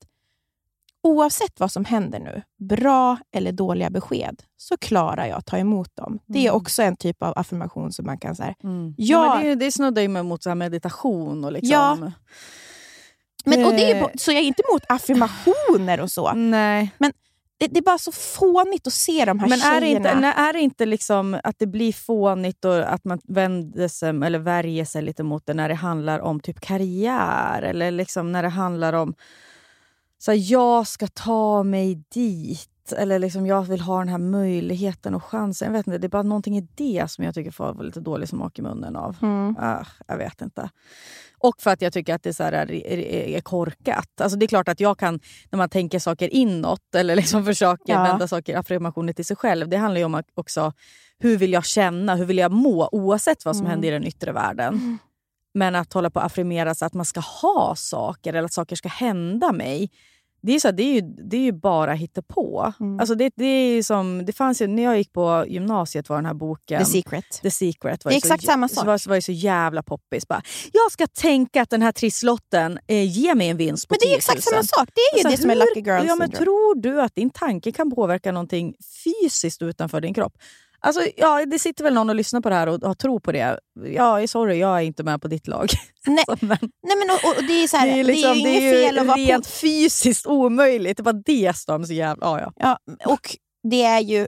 oavsett 1.02 1.61
vad 1.61 1.72
som 1.72 1.85
händer 1.85 2.18
nu, 2.20 2.42
bra 2.59 3.18
eller 3.32 3.52
dåliga 3.52 3.90
besked, 3.90 4.42
så 4.56 4.76
klarar 4.76 5.26
jag 5.26 5.38
att 5.38 5.46
ta 5.46 5.59
emot 5.59 5.96
dem. 5.96 6.18
Det 6.26 6.38
är 6.38 6.42
Mm. 6.50 6.56
också 6.56 6.82
en 6.82 6.96
typ 6.96 7.22
av 7.22 7.32
affirmation 7.37 7.92
som 7.92 8.06
man 8.06 8.18
kan 8.18 8.37
säga. 8.37 8.54
Mm. 8.62 8.94
Ja. 8.98 9.38
det, 9.42 9.54
det 9.54 9.72
snuddar 9.72 10.02
ju 10.02 10.09
mot 10.09 10.42
så 10.42 10.50
här 10.50 10.54
meditation. 10.54 11.44
Och 11.44 11.52
liksom. 11.52 11.70
Ja. 11.72 12.12
Men, 13.46 13.64
och 13.64 13.72
det 13.72 13.90
är, 13.90 13.96
Eh. 14.02 14.09
så 14.18 14.30
jag 14.32 14.38
är 14.40 14.44
inte 14.44 14.62
emot 14.70 14.82
affirmationer 14.88 16.00
och 16.00 16.11
så. 16.11 16.32
Nej. 16.32 16.90
Det, 17.59 17.66
det 17.66 17.78
är 17.78 17.82
bara 17.82 17.98
så 17.98 18.12
fånigt 18.12 18.87
att 18.87 18.92
se 18.92 19.24
de 19.24 19.38
här 19.38 19.48
Men 19.48 19.61
är 19.61 19.80
det, 19.80 19.87
tjejerna. 19.87 20.09
inte, 20.11 20.20
nej, 20.20 20.32
är 20.37 20.52
det 20.52 20.61
inte 20.61 20.87
liksom 20.87 21.40
att 21.44 21.59
det 21.59 21.66
blir 21.66 21.92
fånigt 21.92 22.64
och 22.64 22.92
att 22.92 23.04
man 23.04 23.18
vänder 23.28 23.88
sig, 23.88 24.09
eller 24.09 24.38
värjer 24.38 24.85
sig 24.85 25.02
lite 25.02 25.22
mot 25.22 25.46
det 25.46 25.54
när 25.54 25.68
det 25.68 25.74
handlar 25.74 26.18
om 26.20 26.40
typ 26.40 26.61
karriär? 26.61 27.62
Eller 27.62 27.90
liksom 27.90 28.32
när 28.32 28.42
det 28.42 28.48
handlar 28.48 28.92
om 28.92 29.14
så 30.18 30.30
här, 30.30 30.38
jag 30.52 30.87
ska 30.87 31.06
ta 31.06 31.62
mig 31.62 31.94
dit. 32.14 32.92
Eller 32.96 33.18
liksom 33.18 33.46
jag 33.46 33.62
vill 33.62 33.80
ha 33.80 33.98
den 33.98 34.09
här 34.09 34.18
möjligheten 34.18 35.14
och 35.14 35.24
chansen. 35.24 35.66
Jag 35.66 35.72
vet 35.72 35.87
inte, 35.87 35.98
det 35.98 36.06
är 36.06 36.09
bara 36.09 36.22
någonting 36.22 36.56
i 36.59 36.68
det 36.74 37.11
som 37.11 37.24
jag 37.24 37.35
tycker 37.35 37.50
får 37.50 37.82
lite 37.85 38.00
dålig 38.00 38.28
smak 38.28 38.59
i 38.59 38.62
munnen 38.62 38.96
av. 38.96 39.16
Mm. 39.22 39.56
Ah, 39.61 39.85
jag 40.06 40.16
vet 40.16 40.40
inte. 40.42 40.70
Och 41.48 41.62
för 41.62 41.70
att 41.70 41.82
jag 41.82 41.92
tycker 41.92 42.14
att 42.14 42.22
det 42.22 42.28
är, 42.28 42.32
så 42.32 42.42
här, 42.42 42.70
är, 42.72 43.40
korkat. 43.40 44.20
Alltså 44.20 44.38
det 44.38 44.44
är 44.46 44.48
klart 44.48 44.68
att 44.68 44.80
jag 44.80 44.98
kan, 44.98 45.20
när 45.50 45.56
man 45.56 45.68
tänker 45.68 45.98
saker 45.98 46.35
inåt 46.35 46.94
eller 46.96 47.16
liksom 47.16 47.44
försöker 47.50 47.92
Ja. 47.92 48.02
vända 48.02 48.28
saker, 48.28 48.56
affirmationer 48.56 49.12
till 49.12 49.24
sig 49.24 49.37
själv. 49.37 49.68
Det 49.68 49.76
handlar 49.76 49.98
ju 49.98 50.04
om 50.04 50.22
också 50.35 50.72
hur 51.18 51.37
vill 51.37 51.52
jag 51.52 51.64
känna, 51.64 52.14
hur 52.16 52.24
vill 52.24 52.38
jag 52.38 52.52
må 52.52 52.88
oavsett 52.92 53.44
vad 53.44 53.56
som 53.56 53.66
Mm. 53.66 53.70
händer 53.70 53.88
i 53.88 53.90
den 53.90 54.04
yttre 54.06 54.32
världen. 54.32 54.98
Men 55.54 55.74
att 55.74 55.92
hålla 55.92 56.11
på 56.11 56.20
att 56.20 56.26
affirmera 56.26 56.74
så 56.74 56.85
att 56.85 56.94
man 56.94 57.04
ska 57.04 57.20
ha 57.20 57.74
saker 57.76 58.30
eller 58.35 58.44
att 58.44 58.52
saker 58.52 58.76
ska 58.76 58.88
hända 58.88 59.52
mig. 59.52 59.90
Det 60.46 60.54
är, 60.54 60.61
så 60.61 60.68
här, 60.68 60.72
det 60.72 60.82
är, 60.82 60.94
ju, 60.94 61.00
det 61.00 61.37
är 61.37 61.40
ju 61.40 61.52
bara 61.52 61.92
hittepå. 61.94 62.72
Mm. 62.80 63.00
Alltså 63.00 63.14
det, 63.14 63.30
det, 63.37 63.44
är 63.44 63.82
som, 63.82 64.24
det 64.26 64.32
fanns 64.32 64.62
ju, 64.62 64.66
när 64.66 64.82
jag 64.82 64.98
gick 64.98 65.12
på 65.12 65.44
gymnasiet 65.48 66.09
var 66.09 66.16
den 66.16 66.26
här 66.26 66.35
boken 66.35 66.78
The 66.85 66.90
secret. 66.90 67.40
The 67.42 67.50
Secret 67.50 68.04
var 68.04 68.11
Det 68.12 68.16
är 68.16 68.18
exakt 68.18 68.42
så, 68.42 68.46
samma 68.46 68.68
så 68.68 68.74
sak. 68.74 68.87
var, 68.87 68.98
så 68.98 69.09
var 69.11 69.16
ju 69.16 69.22
så 69.22 69.32
jävla 69.32 69.82
poppis. 69.82 70.28
Bara, 70.28 70.42
jag 70.72 70.92
ska 70.92 71.06
tänka 71.06 71.62
att 71.62 71.70
den 71.70 71.82
här 71.82 71.92
trisslotten 71.92 72.78
eh, 72.87 73.18
ger 73.18 73.35
mig 73.35 73.48
en 73.48 73.56
vinst 73.56 73.88
på 73.88 73.92
Men 73.92 73.98
det 74.00 74.04
är 74.04 74.09
10 74.09 74.11
ju 74.11 74.14
000. 74.14 74.18
exakt 74.18 74.42
samma 74.42 74.62
sak. 74.62 74.88
Det 74.94 75.00
är 75.00 75.18
ju 75.22 75.28
Alltså, 75.28 75.37
det 75.37 75.42
som 75.42 75.50
är 75.50 75.54
hur- 75.54 75.61
lucky 75.61 75.80
girl 75.90 76.06
ja, 76.06 76.14
men. 76.14 76.30
Tror 76.30 76.74
du 76.80 77.00
att 77.02 77.14
din 77.14 77.30
tanke 77.30 77.72
kan 77.72 77.90
påverka 77.90 78.32
någonting 78.32 78.74
fysiskt 79.04 79.62
utanför 79.62 80.00
din 80.00 80.14
kropp? 80.14 80.32
Alltså, 80.80 81.00
ja, 81.16 81.46
det 81.46 81.58
sitter 81.58 81.84
väl 81.84 81.94
någon 81.94 82.08
och 82.08 82.16
lyssnar 82.16 82.40
på 82.40 82.48
det 82.48 82.54
här 82.54 82.66
och 82.66 82.80
har 82.82 82.94
tro 82.94 83.20
på 83.20 83.32
det. 83.32 83.58
Ja, 83.94 84.26
sorry, 84.26 84.58
jag 84.58 84.76
är 84.76 84.82
inte 84.82 85.02
med 85.02 85.22
på 85.22 85.28
ditt 85.28 85.46
lag. 85.46 85.68
Nej, 86.06 86.24
Så, 86.26 86.36
men, 86.40 86.58
nej 86.60 86.96
men 86.96 87.10
och, 87.10 87.36
och 87.36 87.44
det 87.48 87.52
är 87.62 87.68
så 87.68 87.76
här, 87.76 87.86
det 87.86 87.92
är, 87.92 87.96
det 87.96 88.02
liksom, 88.02 88.30
är 88.30 88.34
ju 88.34 88.42
det 88.42 88.50
inget 88.50 88.62
ju 88.62 88.72
fel 88.72 88.98
att 88.98 89.06
vara 89.06 89.16
rent 89.16 89.44
på... 89.44 89.50
fysiskt 89.50 90.26
omöjligt. 90.26 90.96
Det 90.96 91.02
var 91.02 91.22
det 91.24 91.56
som 91.56 91.84
så 91.84 91.92
jävla... 91.92 92.26
Ja, 92.26 92.40
ja. 92.40 92.52
Ja, 92.56 93.12
och 93.12 93.36
det 93.70 93.82
är 93.82 94.00
ju... 94.00 94.26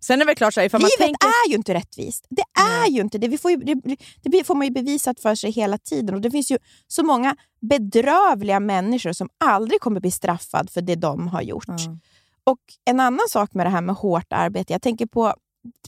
Sen 0.00 0.20
är 0.20 0.24
det 0.24 0.34
klart, 0.34 0.54
så 0.54 0.60
här, 0.60 0.66
ifall 0.66 0.80
man 0.80 0.90
Livet 0.98 1.06
tänker... 1.06 1.26
är 1.26 1.50
ju 1.50 1.54
inte 1.56 1.74
rättvist. 1.74 2.26
Det 2.30 2.44
är 2.60 2.90
ju 2.90 3.00
inte 3.00 3.18
det. 3.18 3.28
Vi 3.28 3.38
får 3.38 3.50
ju, 3.50 3.56
det, 3.56 3.96
det 4.22 4.44
får 4.44 4.54
man 4.54 4.66
ju 4.66 4.72
bevisat 4.72 5.20
för 5.20 5.34
sig 5.34 5.50
hela 5.50 5.78
tiden. 5.78 6.14
Och 6.14 6.20
Det 6.20 6.30
finns 6.30 6.50
ju 6.50 6.58
så 6.86 7.02
många 7.02 7.36
bedrövliga 7.60 8.60
människor 8.60 9.12
som 9.12 9.28
aldrig 9.44 9.80
kommer 9.80 10.00
bli 10.00 10.10
straffade 10.10 10.72
för 10.72 10.80
det 10.80 10.94
de 10.94 11.28
har 11.28 11.42
gjort. 11.42 11.64
Ja. 11.66 11.96
Och 12.44 12.58
En 12.84 13.00
annan 13.00 13.28
sak 13.28 13.54
med 13.54 13.66
det 13.66 13.70
här 13.70 13.80
med 13.80 13.94
hårt 13.94 14.32
arbete. 14.32 14.72
Jag 14.72 14.82
tänker 14.82 15.06
på, 15.06 15.34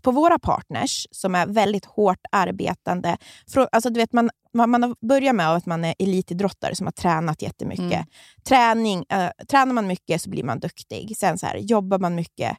på 0.02 0.10
våra 0.10 0.38
partners 0.38 1.06
som 1.10 1.34
är 1.34 1.46
väldigt 1.46 1.84
hårt 1.84 2.20
arbetande. 2.32 3.16
Alltså, 3.72 3.90
du 3.90 4.00
vet, 4.00 4.12
man, 4.12 4.30
man, 4.54 4.70
man 4.70 4.82
har 4.82 4.96
börjat 5.06 5.34
med 5.34 5.48
att 5.48 5.66
man 5.66 5.84
är 5.84 5.94
elitidrottare 5.98 6.74
som 6.74 6.86
har 6.86 6.92
tränat 6.92 7.42
jättemycket. 7.42 7.92
Mm. 7.92 8.06
Träning, 8.44 9.04
eh, 9.08 9.30
tränar 9.48 9.72
man 9.72 9.86
mycket 9.86 10.22
så 10.22 10.30
blir 10.30 10.44
man 10.44 10.60
duktig. 10.60 11.16
Sen 11.16 11.38
så 11.38 11.46
här, 11.46 11.56
jobbar 11.56 11.98
man 11.98 12.14
mycket. 12.14 12.56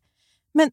Men 0.54 0.72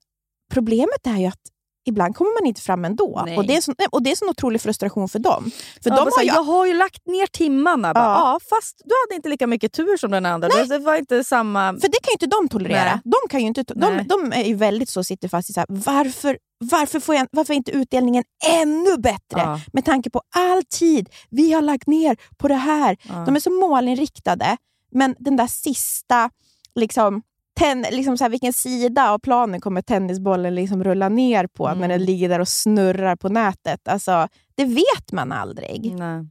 problemet 0.52 1.06
är 1.06 1.16
ju 1.16 1.26
att 1.26 1.42
ibland 1.88 2.16
kommer 2.16 2.40
man 2.40 2.46
inte 2.48 2.60
fram 2.60 2.84
ändå. 2.84 3.22
Nej. 3.26 3.36
Och 3.36 3.46
det, 3.46 3.56
är 3.56 3.60
så, 3.60 3.74
nej, 3.78 3.88
och 3.90 4.02
det 4.02 4.10
är 4.10 4.16
sån 4.16 4.28
otrolig 4.28 4.60
frustration 4.60 5.08
för 5.08 5.18
dem. 5.18 5.50
För 5.82 5.90
Ja, 5.90 5.96
de 5.96 6.10
så 6.10 6.16
har 6.16 6.22
ju, 6.22 6.28
Jag 6.28 6.42
har 6.42 6.66
ju 6.66 6.74
lagt 6.74 7.06
ner 7.06 7.26
timmarna. 7.26 7.94
Bara, 7.94 8.04
Ja. 8.04 8.14
ja. 8.32 8.40
fast 8.50 8.82
du 8.84 8.94
hade 9.06 9.16
inte 9.16 9.28
lika 9.28 9.46
mycket 9.46 9.72
tur 9.72 9.96
som 9.96 10.10
den 10.10 10.26
andra. 10.26 10.48
Det 10.68 10.78
var 10.78 10.96
inte 10.96 11.24
samma... 11.24 11.72
För 11.72 11.88
det 11.88 11.98
kan 12.02 12.10
ju 12.10 12.12
inte 12.12 12.26
de 12.26 12.48
tolerera. 12.48 12.84
Nej. 12.84 13.00
De, 13.04 13.28
kan 13.30 13.40
ju 13.40 13.46
inte, 13.46 13.62
de, 13.62 13.94
Nej. 13.94 14.04
de 14.08 14.32
är 14.32 14.44
ju 14.44 14.54
väldigt 14.54 14.88
så, 14.90 15.04
sitter 15.04 15.28
fast 15.28 15.50
i 15.50 15.52
så 15.52 15.60
här, 15.60 15.66
varför, 15.70 16.38
varför, 16.58 17.00
får 17.00 17.14
jag, 17.14 17.26
varför 17.32 17.52
är 17.54 17.56
inte 17.56 17.70
utdelningen 17.72 18.24
ännu 18.46 18.96
bättre? 18.98 19.40
Ja. 19.40 19.60
Med 19.72 19.84
tanke 19.84 20.10
på 20.10 20.22
all 20.36 20.62
tid 20.64 21.08
vi 21.30 21.52
har 21.52 21.62
lagt 21.62 21.86
ner 21.86 22.16
på 22.36 22.48
det 22.48 22.54
här. 22.54 22.96
Ja. 23.02 23.14
De 23.26 23.36
är 23.36 23.40
så 23.40 23.50
målinriktade, 23.50 24.56
men 24.92 25.14
den 25.18 25.36
där 25.36 25.46
sista, 25.46 26.30
liksom, 26.74 27.22
ten, 27.58 27.82
liksom 27.90 28.18
så 28.18 28.24
här, 28.24 28.28
vilken 28.30 28.52
sida 28.52 29.10
av 29.10 29.18
planen 29.18 29.60
kommer 29.60 29.82
tennisbollen 29.82 30.54
liksom 30.54 30.84
rulla 30.84 31.08
ner 31.08 31.46
på 31.46 31.66
Mm. 31.68 31.78
när 31.80 31.88
den 31.88 32.04
ligger 32.04 32.28
där 32.28 32.40
och 32.40 32.48
snurrar 32.48 33.16
på 33.16 33.28
nätet? 33.28 33.88
Alltså, 33.88 34.28
det 34.54 34.64
vet 34.64 35.12
man 35.12 35.32
aldrig. 35.32 35.94
Nej. 35.98 36.26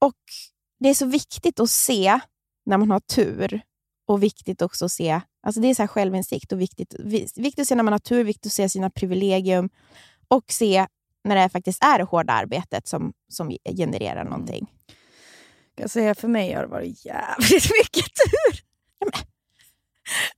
Och 0.00 0.14
Det 0.80 0.88
är 0.88 0.94
så 0.94 1.06
viktigt 1.06 1.60
att 1.60 1.70
se 1.70 2.20
när 2.66 2.78
man 2.78 2.90
har 2.90 3.00
tur 3.00 3.60
och 4.08 4.22
viktigt 4.22 4.62
också 4.62 4.84
att 4.84 4.92
se, 4.92 5.20
alltså 5.46 5.60
det 5.60 5.68
är 5.68 5.74
så 5.74 5.82
här 5.82 5.86
självinsikt 5.86 6.52
och 6.52 6.60
viktigt, 6.60 6.94
vi- 6.98 7.28
viktigt 7.36 7.62
att 7.62 7.68
se 7.68 7.74
när 7.74 7.82
man 7.82 7.92
har 7.92 7.98
tur, 7.98 8.24
viktigt 8.24 8.46
att 8.46 8.52
se 8.52 8.68
sina 8.68 8.90
privilegium 8.90 9.70
och 10.28 10.44
se 10.48 10.86
när 11.24 11.36
det 11.36 11.48
faktiskt 11.48 11.84
är 11.84 11.98
det 11.98 12.04
hårda 12.04 12.32
arbetet 12.32 12.86
som, 12.88 13.12
som 13.28 13.56
genererar 13.76 14.24
någonting. 14.24 14.66
Jag 15.76 15.90
säga, 15.90 16.14
för 16.14 16.28
mig 16.28 16.52
har 16.52 16.62
det 16.62 16.68
varit 16.68 17.04
jävligt 17.04 17.50
mycket 17.82 18.04
tur. 18.14 18.62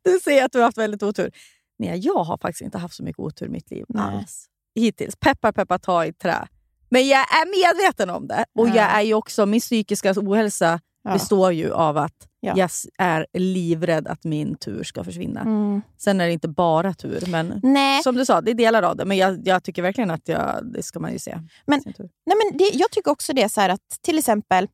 Du 0.03 0.21
säger 0.25 0.45
att 0.45 0.53
du 0.53 0.59
har 0.59 0.65
haft 0.65 0.79
väldigt 0.79 1.03
otur. 1.03 1.31
Nej, 1.79 1.99
jag 1.99 2.25
har 2.25 2.39
faktiskt 2.39 2.63
inte 2.63 2.79
haft 2.79 2.95
så 2.95 3.03
mycket 3.03 3.19
otur 3.21 3.47
i 3.47 3.49
mitt 3.49 3.71
liv 3.71 3.85
Nej. 3.89 4.03
alls. 4.17 4.47
Hittills. 4.75 5.17
Peppar, 5.17 5.53
peppar, 5.53 5.79
ta 5.79 6.05
i 6.07 6.13
trä. 6.13 6.47
Men 6.89 7.09
jag 7.09 7.21
är 7.21 7.75
medveten 7.81 8.11
om 8.11 8.27
det. 8.29 8.45
Och 8.59 8.69
Ja. 8.69 8.75
jag 8.77 8.85
är 8.95 9.01
ju 9.03 9.15
också, 9.15 9.47
min 9.47 9.61
psykiska 9.61 10.13
ohälsa 10.17 10.81
Ja. 11.03 11.13
består 11.13 11.53
ju 11.53 11.73
av 11.73 11.97
att 11.97 12.29
Ja. 12.41 12.55
jag 12.57 12.71
är 12.99 13.27
livrädd 13.33 14.07
att 14.09 14.25
min 14.25 14.57
tur 14.57 14.85
ska 14.85 15.05
försvinna. 15.05 15.41
Mm. 15.41 15.83
Sen 15.99 16.21
är 16.21 16.27
det 16.27 16.33
inte 16.33 16.49
bara 16.49 16.95
tur, 16.95 17.25
men 17.29 17.61
Nej, 17.63 18.03
som 18.03 18.15
du 18.15 18.25
sa, 18.25 18.41
det 18.41 18.51
är 18.51 18.55
delar 18.55 18.83
av 18.83 18.97
det. 18.97 19.05
Men 19.05 19.17
jag, 19.17 19.41
jag 19.49 19.63
tycker 19.65 19.83
verkligen 19.83 20.11
att 20.11 20.29
jag, 20.29 20.73
det 20.73 20.83
ska 20.83 21.01
man 21.01 21.13
ju 21.13 21.19
se. 21.19 21.39
Men-. 21.67 21.83
Nej, 21.87 22.37
men 22.51 22.59
det, 22.59 22.71
jag 22.75 22.91
tycker 22.91 23.11
också 23.11 23.33
det 23.33 23.49
så 23.49 23.61
att 23.61 23.81
till 24.03 24.19
exempel, 24.19 24.69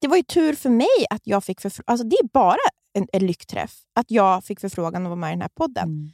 det 0.00 0.08
var 0.08 0.16
ju 0.16 0.22
tur 0.22 0.54
för 0.54 0.70
mig 0.70 1.06
att 1.10 1.22
jag 1.24 1.44
fick 1.44 1.60
förfrågan. 1.60 1.84
Alltså 1.92 2.06
det 2.06 2.16
är 2.16 2.28
bara 2.32 2.56
en, 2.94 3.06
en 3.12 3.26
lyckträff 3.26 3.72
att 3.94 4.10
jag 4.10 4.44
fick 4.44 4.60
förfrågan 4.60 5.02
att 5.02 5.08
vara 5.10 5.16
med 5.20 5.28
i 5.30 5.32
den 5.32 5.40
här 5.40 5.48
podden. 5.54 5.84
Mm. 5.84 6.10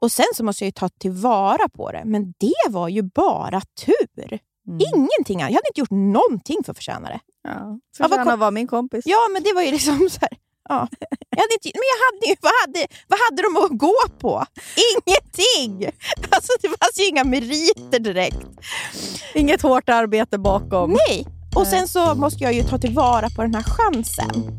Och 0.00 0.12
sen 0.12 0.26
så 0.36 0.44
måste 0.44 0.64
jag 0.64 0.66
ju 0.66 0.72
ta 0.72 0.88
tillvara 0.88 1.68
på 1.68 1.92
det. 1.92 2.02
Men 2.04 2.34
det 2.38 2.70
var 2.70 2.88
ju 2.88 3.02
bara 3.02 3.60
tur. 3.86 4.38
Mm. 4.68 4.80
Ingenting. 4.94 5.38
Jag 5.40 5.46
hade 5.46 5.68
inte 5.68 5.80
gjort 5.80 5.90
någonting 5.90 6.56
för 6.64 6.70
att 6.72 6.76
förtjäna 6.78 7.08
det. 7.08 7.20
Ja. 7.44 7.78
kom- 8.24 8.32
att 8.32 8.38
vara 8.38 8.50
min 8.50 8.66
kompis. 8.66 9.02
Ja, 9.06 9.18
men 9.32 9.42
det 9.42 9.52
var 9.54 9.62
ju 9.62 9.70
liksom 9.70 10.08
så 10.10 10.18
här. 10.20 10.30
Ja. 10.68 10.88
Jag 11.30 11.38
hade 11.38 11.54
inte, 11.54 11.70
men 11.74 11.88
jag 11.92 12.00
hade, 12.06 12.26
ju- 12.26 12.36
vad, 12.40 12.52
hade, 12.62 12.86
vad 13.08 13.18
hade 13.20 13.42
de 13.42 13.56
att 13.64 13.78
gå 13.78 13.94
på? 14.18 14.44
Ingenting! 14.92 15.90
Alltså, 16.30 16.52
det 16.62 16.68
fanns 16.68 16.98
ju 16.98 17.06
inga 17.08 17.24
meriter 17.24 17.98
direkt. 17.98 18.46
Inget 19.34 19.62
hårt 19.62 19.88
arbete 19.88 20.38
bakom. 20.38 20.90
Nej! 21.08 21.26
Och 21.56 21.66
sen 21.66 21.88
så 21.88 22.14
måste 22.14 22.44
jag 22.44 22.52
ju 22.52 22.62
ta 22.62 22.78
tillvara 22.78 23.30
på 23.36 23.42
den 23.42 23.54
här 23.54 23.62
chansen. 23.62 24.58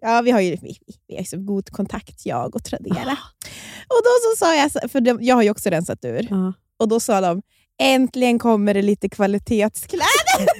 Ja, 0.00 0.20
vi 0.24 0.30
har 0.30 0.40
ju 0.40 0.56
vi, 0.62 0.78
vi 1.08 1.16
har 1.16 1.24
så 1.24 1.36
god 1.38 1.70
kontakt, 1.70 2.26
jag 2.26 2.54
och 2.56 2.64
Tradera. 2.64 3.18
Och 3.88 4.00
då 4.04 4.10
så 4.22 4.36
sa 4.38 4.54
jag, 4.56 4.90
för 4.90 5.00
de, 5.00 5.18
jag 5.22 5.34
har 5.34 5.42
ju 5.42 5.50
också 5.50 5.70
rensat 5.70 6.04
ur, 6.04 6.26
Ja. 6.30 6.52
och 6.76 6.88
då 6.88 7.00
sa 7.00 7.20
de 7.20 7.42
äntligen 7.82 8.38
kommer 8.38 8.74
det 8.74 8.82
lite 8.82 9.08
kvalitetskläder. 9.08 10.06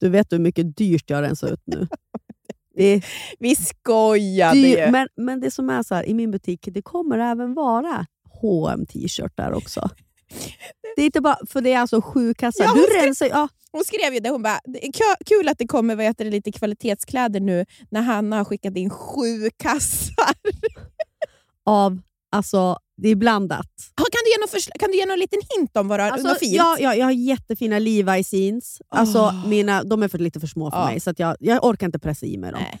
Du 0.00 0.08
vet 0.08 0.32
hur 0.32 0.38
mycket 0.38 0.76
dyrt 0.76 1.10
jag 1.10 1.16
har 1.16 1.22
rensat 1.22 1.50
ut 1.50 1.62
nu. 1.64 1.88
Det 2.76 3.02
Vi 3.38 3.56
skojade 3.56 4.58
ju. 4.58 4.90
men, 4.90 5.08
men 5.16 5.40
det 5.40 5.50
som 5.50 5.70
är 5.70 5.82
så 5.82 5.94
här, 5.94 6.04
i 6.08 6.14
min 6.14 6.30
butik, 6.30 6.68
det 6.72 6.82
kommer 6.82 7.18
även 7.18 7.54
vara 7.54 8.06
hm 8.42 8.86
t-shirtar 8.86 9.52
också. 9.52 9.88
Det 10.96 11.02
är 11.02 11.06
inte 11.06 11.20
bara, 11.20 11.38
för 11.48 11.60
det 11.60 11.72
är 11.72 11.78
alltså 11.78 12.02
sju 12.02 12.34
kassar. 12.34 12.64
Ja, 12.64 12.72
du 12.74 12.82
ska- 12.82 13.06
rensar, 13.06 13.26
ja, 13.26 13.48
Hon 13.72 13.84
skrev 13.84 14.14
ju 14.14 14.20
det, 14.20 14.30
hon 14.30 14.42
bara, 14.42 14.60
"Det 14.64 14.86
är 14.86 14.92
kö- 14.92 15.24
kul 15.26 15.48
att 15.48 15.58
det 15.58 15.66
kommer 15.66 15.96
vad 15.96 16.04
heter 16.04 16.24
det, 16.24 16.30
lite 16.30 16.52
kvalitetskläder 16.52 17.40
nu 17.40 17.66
när 17.90 18.02
Hanna 18.02 18.36
har 18.36 18.44
skickat 18.44 18.76
in 18.76 18.90
sju 18.90 19.50
kassar. 19.62 20.34
av, 21.66 21.98
alltså, 22.32 22.76
det 22.96 23.08
är 23.08 23.14
blandat. 23.16 23.66
Ja, 23.96 24.04
Kan 24.12 24.20
du 24.24 24.30
ge 24.30 24.38
någon, 24.38 24.78
kan 24.80 24.90
du 24.90 24.96
ge 24.96 25.06
någon 25.06 25.18
liten 25.18 25.40
hint 25.58 25.76
om 25.76 25.88
vad 25.88 25.98
du 25.98 26.02
har 26.04 26.10
Alltså, 26.10 26.34
fint? 26.34 26.52
ja, 26.52 26.76
ja, 26.80 26.94
jag 26.94 27.04
har 27.06 27.12
jättefina 27.12 27.78
Levi's 27.78 28.34
jeans. 28.34 28.80
Alltså, 28.88 29.18
Åh. 29.18 29.48
mina, 29.48 29.82
de 29.84 30.02
är 30.02 30.08
för 30.08 30.18
lite 30.18 30.40
för 30.40 30.46
små 30.46 30.70
för 30.70 30.78
Ja. 30.78 30.84
mig, 30.86 31.00
så 31.00 31.10
att 31.10 31.18
jag, 31.18 31.36
jag 31.40 31.64
orkar 31.64 31.86
inte 31.86 31.98
pressa 31.98 32.26
i 32.26 32.38
mig 32.38 32.52
dem. 32.52 32.60
Nej. 32.62 32.80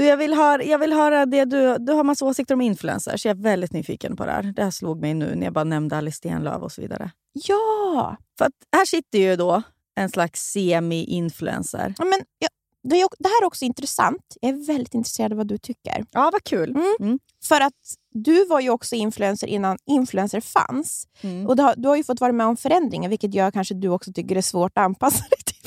Du, 0.00 0.06
jag, 0.06 0.16
vill 0.16 0.34
höra, 0.34 0.64
jag 0.64 0.78
vill 0.78 0.92
höra 0.92 1.26
det 1.26 1.44
du... 1.44 1.76
Du 1.78 1.92
har 1.92 2.04
massa 2.04 2.24
åsikter 2.24 2.54
om 2.54 2.60
influencers. 2.60 3.26
Jag 3.26 3.36
är 3.36 3.42
väldigt 3.42 3.72
nyfiken 3.72 4.16
på 4.16 4.26
det 4.26 4.32
här. 4.32 4.42
Det 4.42 4.64
här 4.64 4.70
slog 4.70 5.00
mig 5.00 5.14
nu 5.14 5.34
när 5.34 5.46
jag 5.46 5.52
bara 5.52 5.64
nämnde 5.64 5.96
Alice 5.96 6.16
Stenlöf 6.16 6.62
och 6.62 6.72
så 6.72 6.80
vidare. 6.80 7.10
Ja! 7.32 8.16
För 8.38 8.44
att 8.44 8.52
här 8.76 8.84
sitter 8.84 9.18
ju 9.18 9.36
då 9.36 9.62
en 9.94 10.08
slags 10.08 10.52
semi-influencer. 10.52 11.94
ja, 11.98 12.04
men, 12.04 12.20
ja 12.38 12.48
det, 12.82 13.00
är, 13.00 13.08
det 13.18 13.28
här 13.28 13.42
är 13.42 13.46
också 13.46 13.64
intressant. 13.64 14.36
Jag 14.40 14.50
är 14.50 14.66
väldigt 14.66 14.94
intresserad 14.94 15.32
av 15.32 15.38
vad 15.38 15.46
du 15.46 15.58
tycker. 15.58 16.04
Ja, 16.10 16.30
vad 16.32 16.44
kul. 16.44 16.70
Mm. 16.70 16.96
Mm. 17.00 17.18
För 17.44 17.60
att 17.60 17.94
du 18.14 18.44
var 18.44 18.60
ju 18.60 18.70
också 18.70 18.94
influencer 18.94 19.46
innan 19.46 19.78
influencer 19.86 20.40
fanns. 20.40 21.08
Mm. 21.20 21.46
Och 21.46 21.56
du 21.56 21.62
har, 21.62 21.74
du 21.76 21.88
har 21.88 21.96
ju 21.96 22.04
fått 22.04 22.20
vara 22.20 22.32
med 22.32 22.46
om 22.46 22.56
förändringar, 22.56 23.08
vilket 23.08 23.34
gör 23.34 23.50
kanske 23.50 23.74
du 23.74 23.88
också 23.88 24.12
tycker 24.12 24.34
det 24.34 24.40
är 24.40 24.42
svårt 24.42 24.72
att 24.74 24.84
anpassa 24.84 25.24
dig 25.30 25.38
till. 25.44 25.59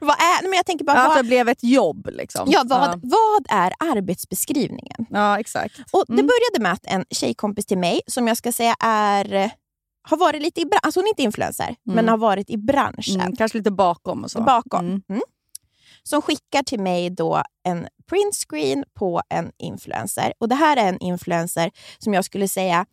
Vad 0.00 0.10
är, 0.16 0.42
men 0.42 0.52
jag 0.52 0.66
tänker 0.66 0.84
bara, 0.84 0.96
Ja, 0.96 1.02
att 1.02 1.08
vad, 1.08 1.18
det 1.18 1.22
blev 1.28 1.48
ett 1.48 1.62
jobb. 1.64 2.08
Liksom. 2.12 2.48
ja, 2.50 2.62
vad, 2.66 2.80
Ja, 2.82 3.00
vad 3.02 3.46
är 3.50 3.72
arbetsbeskrivningen? 3.94 5.06
ja 5.10 5.40
exakt. 5.40 5.78
Och 5.92 6.04
Det 6.06 6.12
Mm. 6.12 6.26
började 6.26 6.62
med 6.62 6.72
att 6.72 6.86
en 6.86 7.04
tjejkompis 7.10 7.66
till 7.66 7.78
mig, 7.78 8.00
som 8.06 8.28
jag 8.28 8.36
ska 8.36 8.52
säga 8.52 8.74
är 8.84 9.50
har 10.02 10.16
varit 10.16 10.42
lite 10.42 10.60
i 10.60 10.64
branschen, 10.64 10.80
alltså 10.82 11.00
hon 11.00 11.04
är 11.06 11.08
inte 11.08 11.22
influencer, 11.22 11.74
men 11.84 12.08
har 12.08 12.16
varit 12.18 12.50
i 12.50 12.56
branschen. 12.56 13.20
Mm, 13.20 13.36
kanske 13.36 13.58
lite 13.58 13.70
bakom 13.70 14.24
och 14.24 14.30
så. 14.30 14.40
bakom. 14.42 14.86
Mm. 14.86 15.02
Mm. 15.08 15.22
Som 16.02 16.22
skickar 16.22 16.62
till 16.62 16.80
mig 16.80 17.10
då 17.10 17.42
en 17.64 17.88
printscreen 18.08 18.84
på 18.94 19.22
en 19.28 19.50
influencer. 19.58 20.32
Och 20.38 20.48
Det 20.48 20.54
här 20.54 20.76
är 20.76 20.88
en 20.88 20.98
influencer 20.98 21.70
som 21.98 22.14
jag 22.14 22.24
skulle 22.24 22.48
säga, 22.48 22.86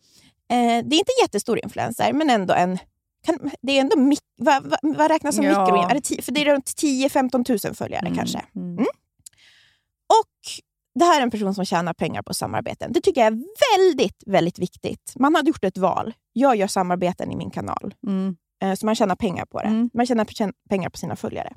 eh, 0.50 0.56
det 0.84 0.96
är 0.96 0.98
inte 0.98 1.12
en 1.18 1.22
jättestor 1.22 1.58
influencer, 1.64 2.12
men 2.12 2.30
ändå 2.30 2.54
en 2.54 2.78
kan, 3.26 3.50
det 3.62 3.72
är 3.72 3.80
ändå 3.80 3.96
mik, 3.98 4.20
vad, 4.36 4.62
vad, 4.66 4.78
vad 4.96 5.10
räknas 5.10 5.34
som 5.36 5.44
Ja. 5.44 5.60
mikro? 5.64 5.90
Är 5.90 5.94
det 5.94 6.00
ti, 6.00 6.22
för 6.22 6.32
det 6.32 6.40
är 6.40 6.44
runt 6.44 6.66
10-15 6.66 7.66
000 7.66 7.74
följare 7.74 8.06
Mm, 8.06 8.16
kanske. 8.18 8.42
mm. 8.56 8.78
Och 10.06 10.62
det 10.94 11.04
här 11.04 11.18
är 11.18 11.22
en 11.22 11.30
person 11.30 11.54
som 11.54 11.64
tjänar 11.64 11.94
pengar 11.94 12.22
på 12.22 12.34
samarbeten. 12.34 12.92
Det 12.92 13.00
tycker 13.00 13.20
jag 13.20 13.26
är 13.32 13.42
väldigt, 13.78 14.22
väldigt 14.26 14.58
viktigt. 14.58 15.12
Man 15.16 15.34
har 15.34 15.42
gjort 15.42 15.64
ett 15.64 15.78
val. 15.78 16.14
Jag 16.32 16.56
gör 16.56 16.66
samarbeten 16.66 17.32
i 17.32 17.36
min 17.36 17.50
kanal. 17.50 17.94
Mm. 18.06 18.36
Eh, 18.62 18.74
Så 18.74 18.86
man 18.86 18.94
tjänar 18.94 19.16
pengar 19.16 19.44
på 19.46 19.60
det. 19.60 19.66
Mm. 19.68 19.90
Man 19.94 20.06
tjänar 20.06 20.26
pengar 20.68 20.90
på 20.90 20.98
sina 20.98 21.16
följare. 21.16 21.52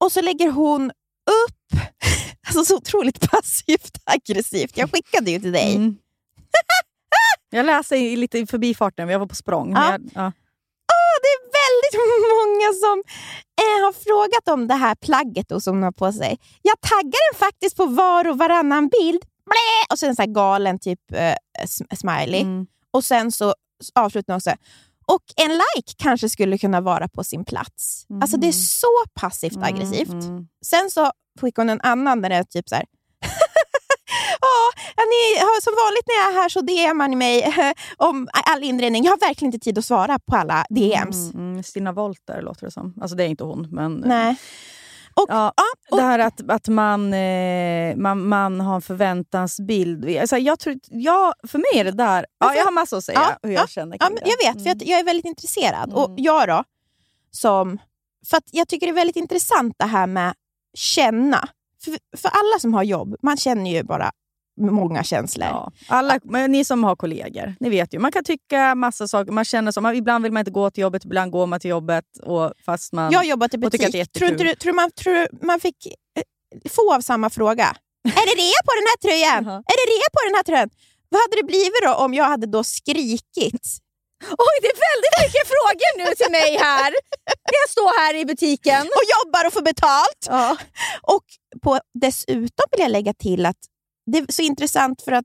Och 0.00 0.12
så 0.12 0.20
lägger 0.22 0.50
hon 0.50 0.90
upp, 0.90 1.80
alltså 2.46 2.64
så 2.64 2.76
otroligt 2.76 3.30
passivt 3.30 3.98
aggressivt. 4.04 4.76
Jag 4.76 4.90
skickade 4.92 5.30
ju 5.30 5.40
till 5.40 5.52
dig. 5.52 5.76
Mm. 5.76 5.96
jag 7.50 7.66
läser 7.66 7.96
i, 7.96 8.16
lite 8.16 8.38
i 8.38 8.46
förbifarten, 8.46 9.08
jag 9.08 9.18
var 9.18 9.26
på 9.26 9.34
språng. 9.34 9.72
Ja. 9.72 9.90
Jag, 9.92 10.00
ja. 10.14 10.32
Åh, 10.92 11.14
det 11.22 11.28
är 11.36 11.40
väldigt 11.60 11.96
många 12.36 12.72
som 12.84 13.02
eh, 13.60 13.84
har 13.84 13.92
frågat 13.92 14.48
om 14.54 14.68
det 14.68 14.74
här 14.74 14.94
plagget 14.94 15.48
då, 15.48 15.60
som 15.60 15.74
hon 15.76 15.82
har 15.82 15.92
på 15.92 16.12
sig. 16.12 16.38
Jag 16.62 16.80
taggar 16.80 17.32
den 17.32 17.38
faktiskt 17.38 17.76
på 17.76 17.86
var 17.86 18.28
och 18.28 18.38
varannan 18.38 18.88
bild. 18.88 19.22
Blä! 19.22 19.92
Och 19.92 19.98
sen 19.98 20.08
en 20.08 20.16
sån 20.16 20.22
här 20.22 20.34
galen 20.34 20.78
typ 20.78 21.12
eh, 21.12 21.34
sm- 21.64 21.96
smiley. 21.96 22.40
Mm. 22.40 22.66
Och 22.90 23.04
sen 23.04 23.32
så 23.32 23.54
avslutar 23.94 24.32
hon 24.32 24.36
också. 24.36 24.50
Och 25.06 25.22
en 25.36 25.50
like 25.50 25.92
kanske 25.96 26.28
skulle 26.28 26.58
kunna 26.58 26.80
vara 26.80 27.08
på 27.08 27.24
sin 27.24 27.44
plats. 27.44 28.06
Alltså 28.22 28.36
det 28.36 28.48
är 28.48 28.52
så 28.52 29.04
passivt 29.14 29.56
aggressivt. 29.62 30.08
Mm. 30.12 30.46
Sen 30.66 30.90
så 30.90 31.10
skickar 31.40 31.62
hon 31.62 31.70
en 31.70 31.80
annan 31.80 32.22
där 32.22 32.28
det 32.28 32.36
är 32.36 32.44
typ 32.44 32.68
så 32.68 32.74
här. 32.74 32.84
Ja, 34.98 35.04
ni 35.04 35.40
som 35.62 35.72
vanligt 35.84 36.06
när 36.06 36.14
jag 36.14 36.30
är 36.30 36.42
här 36.42 36.48
så 36.48 36.60
DMar 36.60 37.08
ni 37.08 37.16
mig 37.16 37.54
om 37.96 38.28
all 38.32 38.62
inredning. 38.64 39.04
Jag 39.04 39.12
har 39.12 39.18
verkligen 39.28 39.54
inte 39.54 39.64
tid 39.64 39.78
att 39.78 39.84
svara 39.84 40.18
på 40.18 40.36
alla 40.36 40.66
DMs. 40.70 41.32
Mm, 41.34 41.50
mm, 41.52 41.62
Stina 41.62 41.92
Wolter 41.92 42.42
låter 42.42 42.64
det 42.66 42.70
som. 42.70 42.94
Alltså 43.00 43.16
det 43.16 43.24
är 43.24 43.28
inte 43.28 43.44
hon, 43.44 43.68
men... 43.70 43.94
Nej. 44.06 44.36
Och, 45.14 45.26
Ja, 45.28 45.52
och- 45.90 45.96
det 45.96 46.02
här 46.02 46.18
att, 46.18 46.50
att 46.50 46.68
man, 46.68 47.12
eh, 47.14 47.96
man, 47.96 48.28
man 48.28 48.60
har 48.60 48.74
en 48.74 48.82
förväntansbild. 48.82 50.16
Alltså 50.18 50.36
jag 50.36 50.58
tror, 50.58 50.76
ja, 50.90 51.32
för 51.48 51.58
mig 51.58 51.80
är 51.80 51.84
det 51.84 51.90
där... 51.92 52.26
Ja, 52.38 52.54
jag 52.54 52.64
har 52.64 52.70
massor 52.72 52.96
att 52.98 53.04
säga 53.04 53.20
Ja, 53.42 53.48
hur 53.48 53.54
jag 53.54 53.62
ja, 53.62 53.66
känner 53.66 53.96
Ja, 54.00 54.06
kring 54.06 54.16
det. 54.16 54.30
jag 54.30 54.54
vet, 54.54 54.62
för 54.62 54.68
jag, 54.68 54.82
jag 54.88 55.00
är 55.00 55.04
väldigt 55.04 55.24
intresserad. 55.26 55.92
Och 55.92 56.08
Mm. 56.10 56.22
jag 56.24 56.48
då, 56.48 56.64
som... 57.30 57.78
För 58.30 58.40
jag 58.50 58.68
tycker 58.68 58.86
det 58.86 58.90
är 58.90 58.94
väldigt 58.94 59.16
intressant 59.16 59.74
det 59.78 59.84
här 59.84 60.06
med 60.06 60.34
känna. 60.74 61.48
För, 61.84 61.98
för 62.16 62.28
alla 62.28 62.58
som 62.60 62.74
har 62.74 62.82
jobb, 62.82 63.16
man 63.22 63.36
känner 63.36 63.70
ju 63.70 63.82
bara 63.82 64.10
många 64.58 65.04
känslor. 65.04 65.48
Ja. 65.48 65.72
Alla, 65.88 66.20
men 66.24 66.52
ni 66.52 66.64
som 66.64 66.84
har 66.84 66.96
kollegor, 66.96 67.54
ni 67.60 67.70
vet 67.70 67.94
ju. 67.94 67.98
Man 67.98 68.12
kan 68.12 68.24
tycka 68.24 68.74
massa 68.74 69.08
saker. 69.08 69.32
Man 69.32 69.44
känner 69.44 69.72
som, 69.72 69.86
ibland 69.86 70.22
vill 70.22 70.32
man 70.32 70.40
inte 70.40 70.50
gå 70.50 70.70
till 70.70 70.82
jobbet, 70.82 71.04
ibland 71.04 71.32
går 71.32 71.46
man 71.46 71.60
till 71.60 71.70
jobbet. 71.70 72.04
Och 72.22 72.52
fast 72.66 72.92
man, 72.92 73.12
Jag 73.12 73.18
har 73.18 73.24
jobbat 73.24 73.54
i 73.54 73.58
butik. 73.58 74.12
tror, 74.12 74.30
du, 74.30 74.54
tror 74.54 74.72
man, 74.72 74.90
tror 74.90 75.44
man 75.46 75.60
fick 75.60 75.86
eh, 75.86 76.22
få 76.70 76.94
av 76.94 77.00
samma 77.00 77.30
fråga? 77.30 77.64
är 78.04 78.26
det 78.26 78.42
rea 78.42 78.60
på 78.68 78.72
den 78.78 78.86
här 78.90 78.98
tröjan? 79.04 79.44
Jaha. 79.44 79.56
Är 79.56 79.76
det 79.80 79.86
rea 79.92 80.08
på 80.12 80.20
den 80.28 80.34
här 80.34 80.42
tröjan? 80.42 80.70
Vad 81.08 81.20
hade 81.20 81.36
det 81.36 81.46
blivit 81.46 81.82
då 81.84 81.94
om 81.94 82.14
jag 82.14 82.24
hade 82.24 82.46
då 82.46 82.64
skrikit? 82.64 83.66
Oj, 84.24 84.54
det 84.62 84.68
är 84.74 84.80
väldigt 84.90 85.16
mycket 85.24 85.44
frågor 85.54 85.90
nu 86.00 86.14
till 86.14 86.32
mig 86.32 86.50
här. 86.66 86.92
Jag 87.60 87.70
står 87.70 88.00
här 88.00 88.14
i 88.14 88.24
butiken. 88.24 88.82
Och 88.82 89.04
jobbar 89.16 89.46
och 89.46 89.52
får 89.52 89.62
betalt? 89.62 90.22
Ja. 90.28 90.56
Och 91.02 91.24
på, 91.62 91.78
dessutom 92.00 92.64
vill 92.70 92.80
jag 92.80 92.90
lägga 92.90 93.14
till 93.14 93.46
att 93.46 93.56
det 94.12 94.18
är 94.18 94.32
så 94.32 94.42
intressant 94.42 95.02
för 95.02 95.12
att 95.12 95.24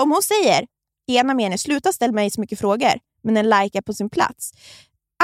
om 0.00 0.10
hon 0.10 0.22
säger 0.22 0.66
i 1.06 1.16
ena 1.16 1.34
meningen, 1.34 1.58
sluta 1.58 1.92
ställa 1.92 2.12
mig 2.12 2.30
så 2.30 2.40
mycket 2.40 2.58
frågor, 2.58 2.92
men 3.22 3.36
en 3.36 3.48
like 3.48 3.78
är 3.78 3.82
på 3.82 3.92
sin 3.94 4.10
plats. 4.10 4.52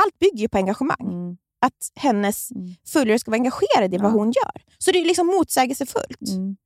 Allt 0.04 0.18
bygger 0.18 0.38
ju 0.38 0.48
på 0.48 0.58
engagemang. 0.58 0.96
Mm. 1.00 1.36
Att 1.66 1.90
hennes 2.02 2.50
Mm. 2.50 2.74
följare 2.88 3.18
ska 3.18 3.30
vara 3.30 3.36
engagerade 3.38 3.96
i 3.96 3.98
vad 3.98 4.10
Ja. 4.10 4.14
hon 4.14 4.26
gör. 4.32 4.62
Så 4.78 4.90
det 4.92 4.98
är 5.00 5.04
liksom 5.04 5.26
motsägelsefullt. 5.26 6.28
Mm. 6.30 6.56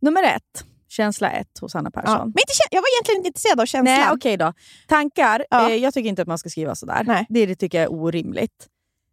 Nummer 0.00 0.22
ett, 0.22 0.64
känsla 0.88 1.30
ett 1.30 1.58
hos 1.60 1.74
Anna 1.74 1.90
Persson. 1.90 2.12
Ja. 2.14 2.24
Men 2.24 2.26
inte, 2.26 2.52
jag 2.70 2.80
var 2.82 2.88
egentligen 2.96 3.18
inte 3.18 3.28
intresserad 3.28 3.60
av 3.60 3.66
känslan. 3.66 3.84
Nej, 3.98 4.08
okej 4.12 4.36
då. 4.36 4.52
Tankar. 4.88 5.46
Ja. 5.50 5.70
Eh, 5.70 5.76
jag 5.76 5.94
tycker 5.94 6.08
inte 6.08 6.22
att 6.22 6.28
man 6.28 6.38
ska 6.38 6.48
skriva 6.48 6.74
sådär. 6.74 7.04
Nej. 7.06 7.26
Det, 7.28 7.46
det 7.46 7.54
tycker 7.54 7.78
jag 7.78 7.84
är 7.84 7.92
orimligt. 7.92 8.68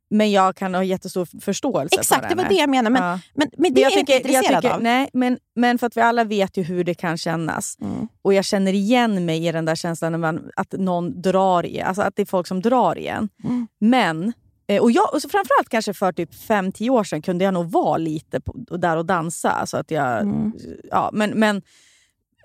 Men 0.09 0.31
jag 0.31 0.55
kan 0.55 0.73
ha 0.75 0.83
jättestor 0.83 1.41
förståelse 1.41 1.99
Exakt, 1.99 2.21
för 2.21 2.29
det 2.29 2.43
var 2.43 2.49
det 2.49 2.55
jag 2.55 2.69
menade. 2.69 2.89
Men, 2.93 3.03
Ja. 3.03 3.19
men, 3.33 3.47
men 3.57 3.73
det 3.73 3.73
Men 3.73 3.77
är 3.77 3.81
jag 3.81 3.91
jag 3.91 3.99
inte 3.99 4.13
tycker, 4.13 4.29
jag 4.33 4.39
intresserad 4.43 4.61
tycker, 4.63 4.75
av. 4.75 4.81
nej, 4.83 5.09
men, 5.13 5.37
men 5.55 5.77
för 5.77 5.87
att 5.87 5.97
vi 5.97 6.01
alla 6.01 6.23
vet 6.23 6.57
ju 6.57 6.63
hur 6.63 6.83
det 6.83 6.93
kan 6.93 7.17
kännas. 7.17 7.77
Mm. 7.81 8.07
Och 8.21 8.33
jag 8.33 8.45
känner 8.45 8.73
igen 8.73 9.25
mig 9.25 9.47
i 9.47 9.51
den 9.51 9.65
där 9.65 9.75
känslan 9.75 10.11
när 10.11 10.19
man, 10.19 10.49
att 10.55 10.71
någon 10.71 11.21
drar 11.21 11.65
i 11.65 11.81
Alltså 11.81 12.01
att 12.01 12.15
det 12.15 12.21
är 12.21 12.25
folk 12.25 12.47
som 12.47 12.61
drar 12.61 12.97
igen. 12.97 13.29
Mm. 13.43 13.67
Men, 13.79 14.33
eh, 14.67 14.81
och, 14.81 14.91
jag, 14.91 15.13
och 15.13 15.21
så 15.21 15.29
framförallt 15.29 15.69
kanske 15.69 15.93
för 15.93 16.11
typ 16.11 16.33
5-10 16.33 16.89
år 16.89 17.03
sedan 17.03 17.21
kunde 17.21 17.45
jag 17.45 17.53
nog 17.53 17.71
vara 17.71 17.97
lite 17.97 18.39
på, 18.41 18.53
där 18.77 18.97
och 18.97 19.05
dansa. 19.05 19.51
Alltså 19.51 19.77
att 19.77 19.91
jag, 19.91 20.21
Mm. 20.21 20.53
ja, 20.91 21.09
men, 21.13 21.29
men, 21.29 21.61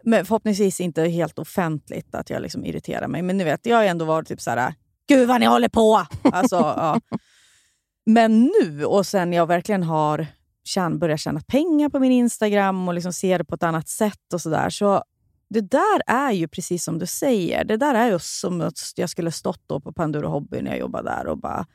men 0.02 0.24
förhoppningsvis 0.24 0.80
inte 0.80 1.02
helt 1.02 1.38
offentligt 1.38 2.14
att 2.14 2.30
jag 2.30 2.42
liksom 2.42 2.64
irriterar 2.64 3.08
mig. 3.08 3.22
Men 3.22 3.36
nu 3.38 3.44
vet 3.44 3.66
jag 3.66 3.76
har 3.76 3.84
ändå 3.84 4.04
varit 4.04 4.28
typ 4.28 4.40
så 4.40 4.50
här. 4.50 4.74
Gud 5.08 5.28
vad 5.28 5.40
ni 5.40 5.46
håller 5.46 5.68
på! 5.68 6.06
Alltså, 6.32 6.56
ja. 6.56 7.00
Men 8.06 8.50
nu, 8.60 8.84
och 8.84 9.06
sen 9.06 9.32
jag 9.32 9.46
verkligen 9.46 9.82
har 9.82 10.26
tjän, 10.64 10.98
börjat 10.98 11.20
tjäna 11.20 11.40
pengar 11.40 11.88
på 11.88 11.98
min 11.98 12.12
Instagram 12.12 12.88
och 12.88 12.94
liksom 12.94 13.12
ser 13.12 13.38
det 13.38 13.44
på 13.44 13.54
ett 13.54 13.62
annat 13.62 13.88
sätt 13.88 14.32
och 14.32 14.40
sådär. 14.40 14.70
Så 14.70 15.04
det 15.48 15.60
där 15.60 16.00
är 16.06 16.32
ju 16.32 16.48
precis 16.48 16.84
som 16.84 16.98
du 16.98 17.06
säger. 17.06 17.64
Det 17.64 17.76
där 17.76 17.94
är 17.94 18.10
ju 18.10 18.18
som 18.18 18.60
att 18.60 18.92
jag 18.96 19.10
skulle 19.10 19.32
stått 19.32 19.62
då 19.66 19.80
på 19.80 19.92
Panduro 19.92 20.28
Hobby 20.28 20.62
när 20.62 20.70
jag 20.70 20.78
jobbade 20.80 21.10
där 21.10 21.26
och 21.26 21.38
bara 21.38 21.66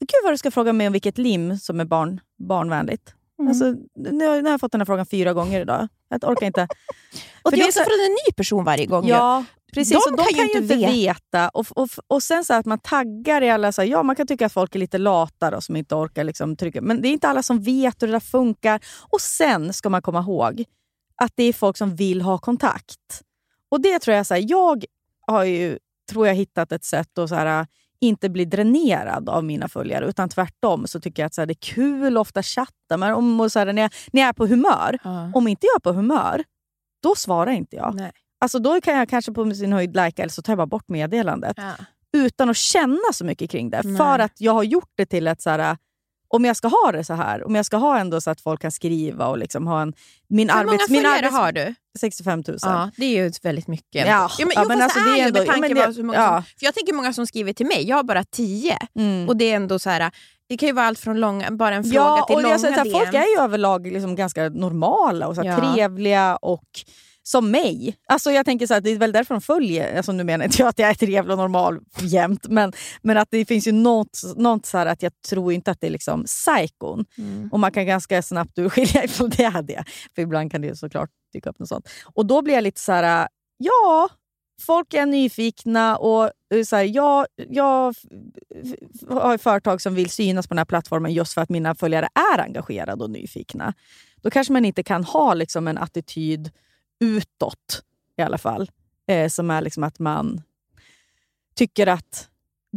Gud 0.00 0.08
vad 0.24 0.32
du 0.32 0.38
ska 0.38 0.50
fråga 0.50 0.72
mig 0.72 0.86
om 0.86 0.92
vilket 0.92 1.18
lim 1.18 1.58
som 1.58 1.80
är 1.80 1.84
barn, 1.84 2.20
barnvänligt. 2.38 3.14
Mm. 3.38 3.48
Alltså, 3.48 3.64
nu, 3.94 4.26
har- 4.26 4.36
nu 4.36 4.42
har 4.42 4.50
jag 4.50 4.60
fått 4.60 4.72
den 4.72 4.80
här 4.80 4.86
frågan 4.86 5.06
fyra 5.06 5.32
gånger 5.32 5.60
idag. 5.60 5.88
Jag 6.08 6.24
orkar 6.30 6.46
inte. 6.46 6.62
Och 7.42 7.50
För 7.50 7.56
det 7.56 7.62
är 7.62 7.66
också 7.66 7.78
så- 7.78 7.84
från 7.84 8.00
en 8.06 8.10
ny 8.12 8.32
person 8.36 8.64
varje 8.64 8.86
gång. 8.86 9.06
Ja, 9.06 9.44
precis. 9.74 10.04
De 10.06 10.16
de 10.16 10.22
kan 10.24 10.34
kan, 10.34 10.46
ju 10.46 10.62
inte 10.62 10.76
veta. 10.76 10.92
veta. 10.92 11.48
Och, 11.48 11.66
och, 11.78 11.88
och 12.06 12.22
sen 12.22 12.44
så 12.44 12.54
att 12.54 12.66
man 12.66 12.78
taggar 12.78 13.42
i 13.42 13.50
alla... 13.50 13.72
Så 13.72 13.82
här, 13.82 13.88
ja, 13.88 14.02
man 14.02 14.16
kan 14.16 14.26
tycka 14.26 14.46
att 14.46 14.52
folk 14.52 14.74
är 14.74 14.78
lite 14.78 14.98
lata 14.98 15.50
då, 15.50 15.60
som 15.60 15.76
inte 15.76 15.94
orkar 15.94 16.24
liksom, 16.24 16.56
trycka. 16.56 16.80
Men 16.82 17.02
det 17.02 17.08
är 17.08 17.12
inte 17.12 17.28
alla 17.28 17.42
som 17.42 17.60
vet 17.62 18.02
hur 18.02 18.06
det 18.06 18.12
där 18.12 18.20
funkar. 18.20 18.80
Och 19.10 19.20
sen 19.20 19.72
ska 19.72 19.88
man 19.88 20.02
komma 20.02 20.20
ihåg 20.20 20.64
att 21.16 21.32
det 21.34 21.44
är 21.44 21.52
folk 21.52 21.76
som 21.76 21.96
vill 21.96 22.22
ha 22.22 22.38
kontakt. 22.38 23.22
Och 23.68 23.80
det 23.80 23.98
tror 23.98 24.16
jag... 24.16 24.26
Så 24.26 24.34
här, 24.34 24.44
jag 24.48 24.84
har 25.26 25.44
ju 25.44 25.78
tror 26.10 26.26
jag 26.26 26.34
hittat 26.34 26.72
ett 26.72 26.84
sätt 26.84 27.18
att 27.18 27.28
så 27.28 27.34
här, 27.34 27.66
inte 28.00 28.28
bli 28.28 28.44
dränerad 28.44 29.28
av 29.28 29.44
mina 29.44 29.68
följare. 29.68 30.06
Utan 30.06 30.28
tvärtom 30.28 30.86
så 30.86 31.00
tycker 31.00 31.22
jag 31.22 31.26
att 31.26 31.34
så 31.34 31.40
här, 31.40 31.46
det 31.46 31.52
är 31.52 31.74
kul 31.74 32.16
ofta 32.18 32.42
chatta. 32.42 32.96
Men 32.96 33.14
om, 33.14 33.40
och 33.40 33.52
så 33.52 33.58
här, 33.58 33.72
när, 33.72 33.82
jag, 33.82 33.90
när 34.12 34.20
jag 34.22 34.28
är 34.28 34.32
på 34.32 34.46
humör, 34.46 34.98
Ja. 35.04 35.30
om 35.34 35.48
inte 35.48 35.66
jag 35.66 35.76
är 35.76 35.80
på 35.80 35.92
humör, 35.92 36.44
då 37.02 37.14
svarar 37.14 37.52
inte 37.52 37.76
jag. 37.76 37.94
Nej. 37.94 38.12
Alltså 38.42 38.58
då 38.58 38.80
kan 38.80 38.96
jag 38.96 39.08
kanske 39.08 39.32
på 39.32 39.54
sin 39.54 39.72
höjd 39.72 39.96
lajka 39.96 40.22
eller 40.22 40.30
så 40.30 40.42
tar 40.42 40.52
jag 40.52 40.58
bara 40.58 40.66
bort 40.66 40.88
meddelandet. 40.88 41.56
Ja. 41.56 41.72
Utan 42.12 42.50
att 42.50 42.56
känna 42.56 43.12
så 43.12 43.24
mycket 43.24 43.50
kring 43.50 43.70
det. 43.70 43.80
Nej. 43.84 43.96
För 43.96 44.18
att 44.18 44.32
jag 44.40 44.52
har 44.52 44.62
gjort 44.62 44.92
det 44.96 45.06
till 45.06 45.26
ett 45.26 45.42
så 45.42 45.50
här, 45.50 45.76
om 46.28 46.44
jag 46.44 46.56
ska 46.56 46.68
ha 46.68 46.92
det 46.92 47.04
så 47.04 47.14
här, 47.14 47.46
om 47.46 47.54
jag 47.54 47.66
ska 47.66 47.76
ha 47.76 47.98
ändå 47.98 48.20
så 48.20 48.30
att 48.30 48.40
folk 48.40 48.62
kan 48.62 48.72
skriva 48.72 49.26
och 49.26 49.38
liksom 49.38 49.66
ha 49.66 49.82
en... 49.82 49.92
Min 50.28 50.50
Hur 50.50 50.56
många 50.56 50.72
arbets, 50.72 50.90
min 50.90 51.02
följare 51.02 51.18
arbets, 51.18 51.34
har 51.34 51.52
du? 51.52 51.74
65 51.98 52.42
000. 52.48 52.58
Ja, 52.62 52.90
det 52.96 53.04
är 53.04 53.24
ju 53.24 53.32
väldigt 53.42 53.68
mycket. 53.68 54.06
Ja, 54.06 54.30
men, 54.38 54.48
ja, 54.54 54.62
jo, 54.62 54.68
men 54.68 54.82
alltså, 54.82 55.00
det 55.00 55.10
är 55.10 55.16
ju 55.16 55.22
ändå- 55.22 55.40
med 55.40 55.48
tanke 55.48 55.74
men 55.74 55.86
på 55.86 55.92
hur 55.92 56.02
många 56.02 56.18
ja. 56.18 56.36
som, 56.36 56.58
För 56.58 56.66
jag 56.66 56.74
tänker 56.74 56.92
många 56.92 57.12
som 57.12 57.26
skriver 57.26 57.52
till 57.52 57.66
mig, 57.66 57.88
jag 57.88 57.96
har 57.96 58.02
bara 58.02 58.24
tio. 58.24 58.78
Mm. 58.94 59.28
Och 59.28 59.36
det 59.36 59.50
är 59.50 59.56
ändå 59.56 59.78
så 59.78 59.90
här, 59.90 60.10
det 60.48 60.56
kan 60.56 60.66
ju 60.66 60.72
vara 60.72 60.86
allt 60.86 60.98
från 60.98 61.20
långa, 61.20 61.50
bara 61.50 61.74
en 61.74 61.84
fråga 61.84 61.96
ja, 61.96 62.24
till 62.26 62.36
och 62.36 62.42
långa 62.42 62.54
jag 62.54 62.60
säger 62.60 62.74
så 62.74 62.80
här, 62.80 62.84
DMs. 62.84 62.98
Folk 62.98 63.14
är 63.14 63.36
ju 63.36 63.44
överlag 63.44 63.86
liksom 63.86 64.16
ganska 64.16 64.48
normala 64.48 65.26
och 65.26 65.34
så 65.34 65.42
här, 65.42 65.74
trevliga 65.74 66.36
och 66.36 66.68
som 67.22 67.50
mig. 67.50 67.96
Alltså 68.08 68.30
jag 68.30 68.44
tänker 68.44 68.66
så 68.66 68.74
här, 68.74 68.80
Det 68.80 68.90
är 68.90 68.98
väl 68.98 69.12
därför 69.12 69.34
de 69.34 69.40
följer. 69.40 69.96
Alltså 69.96 70.12
nu 70.12 70.24
menar 70.24 70.44
inte 70.44 70.62
jag 70.62 70.68
att 70.68 70.78
jag 70.78 70.90
är 70.90 70.94
trevlig 70.94 71.30
och 71.30 71.38
normal 71.38 71.80
jämt, 72.00 72.46
men, 72.48 72.72
men 73.02 73.16
att 73.16 73.28
det 73.30 73.44
finns 73.44 73.66
ju 73.66 73.72
något, 73.72 74.20
något 74.36 74.66
så 74.66 74.78
att 74.78 75.02
jag 75.02 75.12
tror 75.28 75.52
inte 75.52 75.70
att 75.70 75.80
det 75.80 75.86
är 75.86 75.90
liksom 75.90 76.24
psykon. 76.24 77.04
Mm. 77.18 77.48
Och 77.52 77.60
man 77.60 77.72
kan 77.72 77.86
ganska 77.86 78.22
snabbt 78.22 78.58
urskilja 78.58 79.04
ifall 79.04 79.30
det 79.30 79.44
är 79.44 79.62
det. 79.62 79.84
För 80.14 80.22
ibland 80.22 80.52
kan 80.52 80.60
det 80.60 80.66
ju 80.66 80.76
såklart 80.76 81.10
dyka 81.32 81.50
upp 81.50 81.58
något 81.58 81.68
sånt. 81.68 81.88
Och 82.14 82.26
då 82.26 82.42
blir 82.42 82.54
jag 82.54 82.64
lite 82.64 82.80
så 82.80 82.92
här, 82.92 83.28
ja, 83.58 84.08
folk 84.60 84.94
är 84.94 85.06
nyfikna 85.06 85.96
och 85.96 86.24
eh, 86.54 86.62
så 86.64 86.76
här, 86.76 86.84
jag, 86.84 87.26
jag 87.48 87.94
har 89.08 89.38
företag 89.38 89.80
som 89.80 89.94
vill 89.94 90.10
synas 90.10 90.46
på 90.46 90.54
den 90.54 90.58
här 90.58 90.64
plattformen 90.64 91.12
just 91.12 91.32
för 91.32 91.40
att 91.40 91.48
mina 91.48 91.74
följare 91.74 92.08
är 92.34 92.40
engagerade 92.40 93.04
och 93.04 93.10
nyfikna. 93.10 93.74
Då 94.22 94.30
kanske 94.30 94.52
man 94.52 94.64
inte 94.64 94.82
kan 94.82 95.04
ha 95.04 95.34
liksom 95.34 95.68
en 95.68 95.78
attityd 95.78 96.50
utåt 97.02 97.82
i 98.16 98.22
alla 98.22 98.38
fall. 98.38 98.70
Eh, 99.06 99.28
som 99.28 99.50
är 99.50 99.60
liksom 99.60 99.84
att 99.84 99.98
man 99.98 100.42
tycker 101.54 101.86
att 101.86 102.28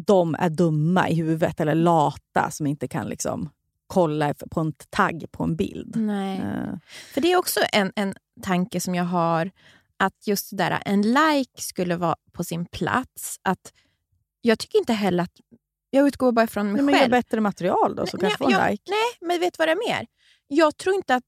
de 0.05 0.35
är 0.39 0.49
dumma 0.49 1.09
i 1.09 1.15
huvudet 1.15 1.59
eller 1.59 1.75
lata 1.75 2.51
som 2.51 2.67
inte 2.67 2.87
kan 2.87 3.07
liksom 3.07 3.49
kolla 3.87 4.33
på 4.33 4.59
en 4.59 4.73
tagg 4.89 5.25
på 5.31 5.43
en 5.43 5.55
bild. 5.55 5.95
Nej. 5.95 6.37
Eh, 6.39 6.77
För 7.13 7.21
det 7.21 7.31
är 7.31 7.37
också 7.37 7.59
en, 7.73 7.91
en 7.95 8.15
tanke 8.41 8.79
som 8.79 8.95
jag 8.95 9.03
har, 9.03 9.51
att 9.97 10.27
just 10.27 10.49
det 10.49 10.55
där, 10.55 10.81
en 10.85 11.01
like 11.01 11.61
skulle 11.61 11.95
vara 11.95 12.15
på 12.31 12.43
sin 12.43 12.65
plats. 12.65 13.39
Att 13.41 13.73
jag 14.41 14.59
tycker 14.59 14.79
inte 14.79 14.93
heller 14.93 15.23
att... 15.23 15.31
Jag 15.89 16.07
utgår 16.07 16.31
bara 16.31 16.47
från 16.47 16.65
mig 16.65 16.75
Nej, 16.75 16.83
men 16.85 16.93
gör 16.93 16.99
själv. 17.01 17.11
bättre 17.11 17.41
material 17.41 17.95
då 17.95 18.05
så 18.05 18.17
kanske 18.17 18.27
Nej, 18.27 18.37
få 18.37 18.45
en 18.45 18.51
jag- 18.63 18.71
like. 18.71 18.83
Nej, 18.89 19.29
men 19.29 19.39
vet 19.39 19.53
du 19.53 19.57
vad 19.59 19.67
det 19.67 19.71
är 19.71 19.89
mer? 19.99 20.07
Jag 20.47 20.77
tror 20.77 20.95
inte 20.95 21.15
att... 21.15 21.23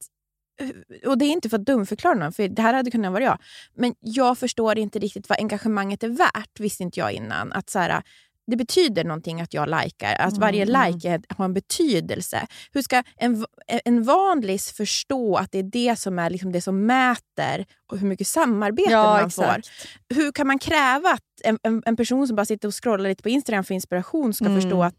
Och 1.06 1.18
det 1.18 1.26
är 1.26 1.32
inte 1.32 1.50
för 1.50 1.58
att 1.58 1.66
dumförklara 1.66 2.14
någon, 2.14 2.34
för 2.34 2.48
det 2.48 2.62
här 2.62 2.74
hade 2.74 2.92
kunnat 2.92 3.12
vara 3.12 3.24
jag. 3.24 3.38
Men 3.76 3.96
jag 4.00 4.38
förstår 4.38 4.78
inte 4.78 5.00
riktigt 5.00 5.30
vad 5.30 5.40
engagemanget 5.40 6.04
är 6.04 6.10
värt, 6.10 6.60
visste 6.60 6.84
inte 6.84 7.00
jag 7.00 7.12
innan. 7.12 7.54
Att 7.54 7.70
så 7.70 7.80
här, 7.80 8.02
det 8.48 8.58
betyder 8.58 9.04
någonting 9.04 9.42
att 9.42 9.54
jag 9.54 9.70
likar, 9.70 10.16
att 10.16 10.32
Mm, 10.32 10.40
varje 10.40 10.64
mm. 10.64 10.92
like 10.92 11.22
har 11.30 11.46
en 11.46 11.54
betydelse. 11.54 12.48
Hur 12.74 12.82
ska 12.82 13.04
en, 13.18 13.46
en 13.86 14.04
vanlis 14.04 14.72
förstå 14.72 15.36
att 15.36 15.52
det 15.52 15.60
är 15.60 15.64
det 15.64 16.00
som 16.00 16.20
är 16.20 16.30
liksom 16.30 16.52
det 16.52 16.62
som 16.62 16.86
mäter 16.86 17.66
och 17.92 17.98
hur 17.98 18.08
mycket 18.08 18.28
samarbete 18.28 18.90
man 19.22 19.32
får? 19.32 19.62
Hur 20.10 20.32
kan 20.32 20.48
man 20.48 20.60
kräva 20.60 21.10
att 21.10 21.24
en, 21.44 21.60
en, 21.64 21.84
en 21.86 21.96
person 21.96 22.28
som 22.28 22.36
bara 22.36 22.46
sitter 22.46 22.68
och 22.68 22.84
scrollar 22.84 23.10
lite 23.10 23.24
på 23.24 23.30
Instagram 23.30 23.64
för 23.64 23.74
inspiration 23.74 24.34
ska 24.34 24.46
Mm. 24.46 24.62
förstå 24.62 24.84
att 24.84 24.96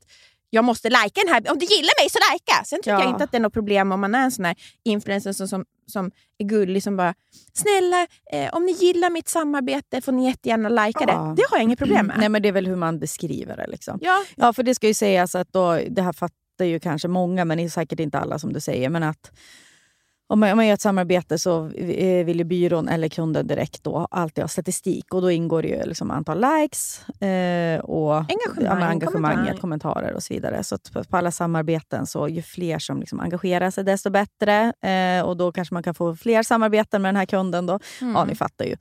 jag 0.50 0.64
måste 0.64 0.90
lajka 0.90 1.20
den 1.24 1.34
här. 1.34 1.52
Om 1.52 1.58
du 1.58 1.66
gillar 1.66 2.02
mig 2.02 2.10
så 2.10 2.18
lajka! 2.30 2.64
Sen 2.64 2.78
tycker 2.78 2.90
Ja. 2.90 3.00
jag 3.00 3.10
inte 3.10 3.24
att 3.24 3.30
det 3.32 3.38
är 3.38 3.40
något 3.40 3.52
problem 3.52 3.92
om 3.92 4.00
man 4.00 4.14
är 4.14 4.22
en 4.24 4.30
sån 4.30 4.44
här 4.44 4.56
influencer 4.84 5.32
som, 5.32 5.48
som, 5.48 5.64
som 5.86 6.10
är 6.38 6.44
gullig 6.44 6.82
som 6.82 6.96
bara 6.96 7.14
“Snälla, 7.52 8.06
eh, 8.32 8.54
om 8.54 8.64
ni 8.66 8.72
gillar 8.72 9.10
mitt 9.10 9.28
samarbete 9.28 10.00
får 10.00 10.12
ni 10.12 10.26
jättegärna 10.26 10.68
lajka 10.68 11.04
Ja. 11.08 11.14
det”. 11.14 11.42
Det 11.42 11.48
har 11.50 11.56
jag 11.56 11.62
inget 11.62 11.78
problem 11.78 12.06
med. 12.06 12.18
Nej, 12.18 12.28
men 12.28 12.42
det 12.42 12.48
är 12.48 12.52
väl 12.52 12.66
hur 12.66 12.76
man 12.76 12.98
beskriver 12.98 13.56
det. 13.56 13.66
Liksom. 13.66 13.98
Ja, 14.02 14.24
Ja, 14.36 14.52
för 14.52 14.62
det 14.62 14.74
ska 14.74 14.86
ju 14.86 14.94
sägas 14.94 15.34
att 15.34 15.52
då, 15.52 15.80
det 15.90 16.02
här 16.02 16.12
fattar 16.12 16.64
ju 16.64 16.80
kanske 16.80 17.08
många, 17.08 17.44
men 17.44 17.58
det 17.58 17.64
är 17.64 17.68
säkert 17.68 18.00
inte 18.00 18.18
alla 18.18 18.38
som 18.38 18.52
du 18.52 18.60
säger. 18.60 18.88
Men 18.88 19.02
att 19.02 19.30
om 20.30 20.40
man, 20.40 20.50
om 20.50 20.56
man 20.56 20.66
gör 20.66 20.74
ett 20.74 20.80
samarbete 20.80 21.38
så 21.38 21.66
eh, 21.66 22.24
vill 22.24 22.38
ju 22.38 22.44
byrån 22.44 22.88
eller 22.88 23.08
kunden 23.08 23.46
direkt 23.46 23.84
då 23.84 24.08
alltid 24.10 24.44
ha 24.44 24.48
statistik 24.48 25.14
och 25.14 25.22
då 25.22 25.30
ingår 25.30 25.62
det 25.62 25.68
ju 25.68 25.82
liksom 25.84 26.10
antal 26.10 26.40
likes 26.40 27.00
och 27.82 28.14
Engagemang, 28.14 28.80
ja, 28.80 28.86
engagemanget, 28.86 29.60
kommentarer. 29.60 29.60
kommentarer 29.60 30.12
och 30.12 30.22
så 30.22 30.34
vidare. 30.34 30.64
Så 30.64 30.78
på, 30.92 31.04
på 31.04 31.16
alla 31.16 31.30
samarbeten, 31.30 32.06
så 32.06 32.28
ju 32.28 32.42
fler 32.42 32.78
som 32.78 33.00
liksom 33.00 33.20
engagerar 33.20 33.70
sig 33.70 33.84
desto 33.84 34.10
bättre. 34.10 34.72
Eh, 34.82 35.26
och 35.26 35.36
då 35.36 35.52
kanske 35.52 35.74
man 35.74 35.82
kan 35.82 35.94
få 35.94 36.16
fler 36.16 36.42
samarbeten 36.42 37.02
med 37.02 37.08
den 37.08 37.16
här 37.16 37.26
kunden. 37.26 37.66
Då. 37.66 37.78
Ja, 38.00 38.24
ni 38.24 38.34
fattar 38.34 38.64
ju. 38.64 38.76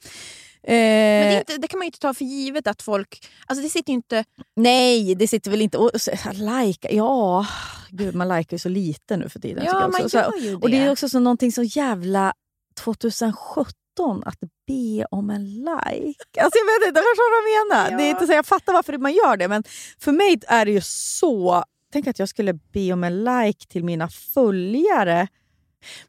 Eh, 0.64 0.74
Men 0.74 1.30
det, 1.30 1.36
är 1.36 1.40
inte, 1.40 1.58
det 1.58 1.68
kan 1.68 1.78
man 1.80 1.86
ju 1.86 1.88
inte 1.88 2.00
ta 2.00 2.14
för 2.14 2.26
givet 2.26 2.68
att 2.68 2.82
folk... 2.82 3.28
Alltså 3.46 3.64
det 3.64 3.70
sitter 3.70 3.90
ju 3.92 3.96
inte... 3.96 4.26
Nej, 4.56 5.16
det 5.16 5.28
sitter 5.28 5.52
väl 5.52 5.62
inte... 5.62 5.78
Och, 5.78 5.92
så- 6.02 6.12
like, 6.34 6.96
ja, 6.96 7.46
gud 7.90 8.16
man 8.16 8.28
likar 8.30 8.56
ju 8.56 8.60
så 8.60 8.70
lite 8.70 9.18
nu 9.18 9.30
för 9.30 9.40
tiden. 9.40 9.64
Ja, 9.66 9.82
jag 9.82 9.92
man 9.92 10.04
också. 10.04 10.18
Gör 10.18 10.38
ju 10.42 10.56
Och 10.56 10.70
det 10.70 10.78
är 10.78 10.86
det. 10.86 10.92
också 10.92 11.10
så, 11.10 11.20
någonting 11.20 11.52
så 11.52 11.64
jävla 11.64 12.34
2017 12.80 14.24
att 14.26 14.40
be 14.68 15.06
om 15.12 15.30
en 15.30 15.46
like. 15.56 16.42
Alltså 16.42 16.60
jag 16.60 16.80
vet 16.80 16.88
inte, 16.88 17.00
du 17.00 17.06
vad 17.18 17.34
jag 17.38 17.68
menar? 17.68 17.98
Det 17.98 18.04
är 18.04 18.10
inte 18.10 18.28
så, 18.28 18.34
jag 18.34 18.46
fattar 18.46 18.74
varför 18.74 18.98
man 18.98 19.14
gör 19.14 19.38
det, 19.38 19.48
men 19.48 19.64
för 20.00 20.12
mig 20.12 20.40
är 20.48 20.66
det 20.66 20.72
ju 20.72 20.82
så... 20.84 21.64
Tänk 21.94 22.08
att 22.08 22.20
jag 22.20 22.30
skulle 22.30 22.54
be 22.54 22.94
om 22.94 23.04
en 23.04 23.24
like 23.24 23.68
till 23.68 23.84
mina 23.84 24.10
följare. 24.10 25.28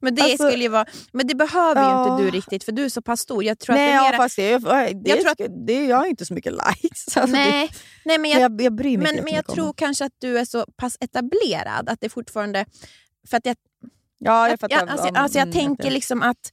Men 0.00 0.14
det, 0.14 0.22
Alltså- 0.22 0.48
skulle 0.48 0.62
ju 0.62 0.68
vara, 0.68 0.84
men 1.12 1.26
det 1.26 1.34
behöver 1.34 1.82
ju 1.82 1.88
Ja. 1.88 2.12
inte 2.12 2.24
du 2.24 2.30
riktigt 2.30 2.64
för 2.64 2.72
du 2.72 2.84
är 2.84 2.88
så 2.88 3.02
pass 3.02 3.20
stor. 3.20 3.44
Jag 3.44 3.58
tror 3.58 3.74
Nej, 3.76 3.84
att 3.86 3.90
det 3.90 3.94
är 3.94 4.04
ja, 4.04 4.10
mera, 4.10 4.16
fast 4.22 4.36
det, 4.36 4.50
jag, 4.50 4.62
det, 5.04 5.10
Jag 5.10 5.20
tror 5.20 5.30
att- 5.30 5.66
det, 5.66 5.84
jag 5.86 5.96
har 5.96 6.06
inte 6.06 6.24
så 6.26 6.34
mycket 6.34 6.52
likes. 6.52 7.16
Alltså 7.16 7.36
nej, 7.36 7.70
nej, 8.04 8.18
men 8.18 8.22
det, 8.22 8.28
jag, 8.28 8.40
jag, 8.52 8.60
jag 8.62 8.74
bryr 8.74 8.98
mig 8.98 9.06
men, 9.06 9.06
inte 9.14 9.22
men 9.22 9.32
jag 9.32 9.38
jättemycket 9.38 9.48
om 9.48 9.54
tror 9.54 9.72
kanske 9.72 10.04
att 10.04 10.12
du 10.18 10.38
är 10.38 10.44
så 10.44 10.66
pass 10.76 10.96
etablerad 11.00 11.88
att 11.88 12.00
det 12.00 12.08
fortfarande... 12.08 12.64
För 13.30 13.36
att 13.36 13.46
jag, 13.46 13.56
Ja, 14.20 14.48
jag 14.48 14.60
fattar. 14.60 14.76
jag, 14.76 14.88
alltså, 14.88 15.08
alltså 15.14 15.38
jag 15.38 15.48
Mm, 15.48 15.58
tänker 15.60 15.90
liksom 15.90 16.22
att 16.22 16.52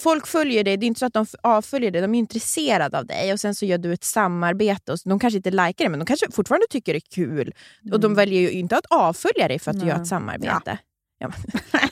folk 0.00 0.26
följer 0.26 0.64
dig, 0.64 0.76
det 0.76 0.86
är 0.86 0.88
inte 0.88 0.98
så 1.00 1.06
att 1.06 1.12
de 1.12 1.26
avföljer 1.42 1.90
dig, 1.90 2.00
de 2.02 2.14
är 2.14 2.18
intresserade 2.18 2.98
av 2.98 3.06
dig 3.06 3.32
och 3.32 3.40
sen 3.40 3.54
så 3.54 3.66
gör 3.66 3.78
du 3.78 3.92
ett 3.92 4.04
samarbete 4.04 4.92
och 4.92 4.98
de 5.04 5.18
kanske 5.18 5.36
inte 5.36 5.50
likar 5.50 5.84
det 5.84 5.88
men 5.88 5.98
de 5.98 6.06
kanske 6.06 6.26
fortfarande 6.32 6.66
tycker 6.70 6.92
det 6.92 6.98
är 6.98 7.10
kul. 7.14 7.54
Och 7.92 8.00
de 8.00 8.14
väljer 8.14 8.40
ju 8.40 8.50
inte 8.50 8.76
att 8.76 8.86
avfölja 8.86 9.48
dig 9.48 9.58
för 9.58 9.70
att 9.70 9.76
du 9.76 9.82
Mm. 9.82 9.86
Nej. 9.88 9.96
gör 9.96 10.02
ett 10.02 10.08
samarbete. 10.08 10.78
Ja. 11.18 11.30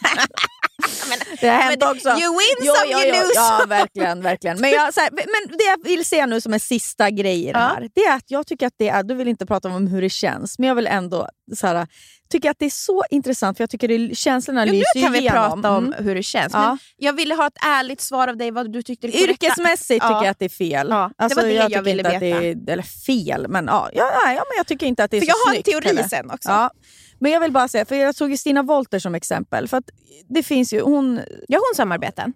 men, 1.08 1.18
Det 1.40 1.48
har 1.48 1.56
hänt 1.60 1.82
också. 1.82 2.08
You 2.08 2.16
win 2.38 2.74
some, 2.74 2.92
you 2.92 3.06
lose 3.22 3.32
Ja, 3.34 3.64
verkligen. 3.68 4.22
verkligen. 4.22 4.60
Men, 4.60 4.70
jag, 4.70 4.80
här, 4.80 5.10
men 5.12 5.56
det 5.58 5.64
jag 5.64 5.84
vill 5.84 6.04
säga 6.04 6.26
nu 6.26 6.40
som 6.40 6.52
en 6.52 6.60
sista 6.60 7.10
grej 7.10 7.42
i 7.42 7.44
det 7.52 7.58
Ja. 7.58 7.58
här, 7.58 7.88
det 7.94 8.00
är 8.00 8.16
att 8.16 8.30
jag 8.30 8.46
tycker 8.46 8.66
att 8.66 8.74
det 8.76 8.88
är, 8.88 9.02
du 9.02 9.14
vill 9.14 9.28
inte 9.28 9.46
prata 9.46 9.68
om 9.68 9.86
hur 9.86 10.02
det 10.02 10.10
känns, 10.10 10.58
men 10.58 10.68
jag 10.68 10.74
vill 10.74 10.86
ändå 10.86 11.28
så 11.56 11.66
här, 11.66 11.86
tycker 12.30 12.50
att 12.50 12.56
det 12.58 12.66
är 12.66 12.70
så 12.70 13.04
intressant 13.10 13.56
för 13.56 13.62
jag 13.62 13.70
tycker 13.70 13.88
det, 13.88 14.16
känslorna 14.16 14.66
Jo, 14.66 14.72
lyser 14.72 14.90
nu 14.94 15.02
kan 15.02 15.12
vi 15.12 15.18
igenom. 15.18 15.62
prata 15.62 15.76
om 15.76 15.84
Mm. 15.86 16.04
hur 16.04 16.14
det 16.14 16.22
känns. 16.22 16.52
Ja. 16.52 16.68
Men 16.68 16.78
jag 16.96 17.12
ville 17.12 17.34
ha 17.34 17.46
ett 17.46 17.58
ärligt 17.66 18.00
svar 18.00 18.28
av 18.28 18.36
dig 18.36 18.50
vad 18.50 18.72
du 18.72 18.82
tyckte 18.82 19.06
det 19.06 19.18
Yrkesmässigt 19.22 19.88
tycker 20.04 20.06
Ja. 20.14 20.24
jag 20.24 20.30
att 20.30 20.38
det 20.38 20.44
är 20.44 20.48
fel. 20.48 20.86
Ja, 20.90 21.10
det 21.18 21.24
alltså, 21.24 21.40
var 21.40 21.48
det 21.48 21.54
jag 21.54 21.66
tycker 21.68 21.82
ville 21.82 22.02
det 22.02 22.30
är, 22.30 22.70
Eller 22.72 22.82
fel, 22.82 23.46
men 23.48 23.66
ja, 23.66 23.90
ja, 23.92 24.10
ja, 24.24 24.30
men 24.32 24.56
jag 24.56 24.66
tycker 24.66 24.86
inte 24.86 25.04
att 25.04 25.10
det 25.10 25.16
är 25.16 25.20
För 25.20 25.26
så 25.26 25.32
jag 25.44 25.50
har 25.50 25.56
en 25.56 25.62
teori 25.62 25.86
heller. 25.86 26.08
sen 26.08 26.30
också. 26.30 26.48
Ja. 26.48 26.70
Men 27.18 27.32
jag 27.32 27.40
vill 27.40 27.52
bara 27.52 27.68
säga, 27.68 27.84
för 27.84 27.94
jag 27.94 28.16
tog 28.16 28.38
Stina 28.38 28.62
Wolter 28.62 28.98
som 28.98 29.14
exempel. 29.14 29.68
För 29.68 29.82
det 30.28 30.42
finns 30.42 30.72
ju, 30.72 30.80
hon, 30.80 31.16
Gör 31.48 31.70
hon 31.70 31.76
samarbeten? 31.76 32.32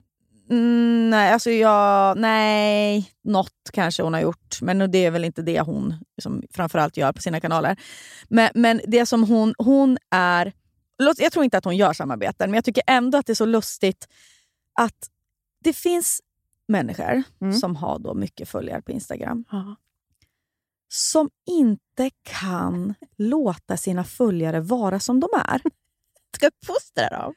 Mm, 0.50 1.10
nej, 1.10 1.32
alltså 1.32 1.50
jag, 1.50 2.18
nej, 2.18 3.12
något 3.24 3.70
kanske 3.72 4.02
hon 4.02 4.14
har 4.14 4.20
gjort. 4.20 4.58
Men 4.62 4.90
det 4.90 4.98
är 4.98 5.10
väl 5.10 5.24
inte 5.24 5.42
det 5.42 5.60
hon 5.60 5.94
som 6.22 6.42
framförallt 6.54 6.96
gör 6.96 7.12
på 7.12 7.22
sina 7.22 7.40
kanaler. 7.40 7.76
Men, 8.28 8.50
men 8.54 8.80
det 8.86 9.06
som 9.06 9.24
hon, 9.24 9.54
hon 9.58 9.98
är... 10.10 10.52
Jag 11.18 11.32
tror 11.32 11.44
inte 11.44 11.58
att 11.58 11.64
hon 11.64 11.76
gör 11.76 11.92
samarbeten, 11.92 12.50
men 12.50 12.54
jag 12.54 12.64
tycker 12.64 12.82
ändå 12.86 13.18
att 13.18 13.26
det 13.26 13.32
är 13.32 13.34
så 13.34 13.44
lustigt 13.46 14.08
att 14.80 14.96
det 15.64 15.72
finns 15.72 16.20
människor 16.68 17.22
Mm. 17.40 17.54
som 17.54 17.76
har 17.76 17.98
då 17.98 18.14
mycket 18.14 18.48
följare 18.48 18.82
på 18.82 18.92
Instagram 18.92 19.44
som 20.92 21.30
inte 21.46 22.10
kan 22.22 22.94
låta 23.18 23.76
sina 23.76 24.04
följare 24.04 24.60
vara 24.60 25.00
som 25.00 25.20
de 25.20 25.28
är. 25.34 25.62
Ska 26.36 26.46
uppfostra 26.46 27.08
dem? 27.08 27.34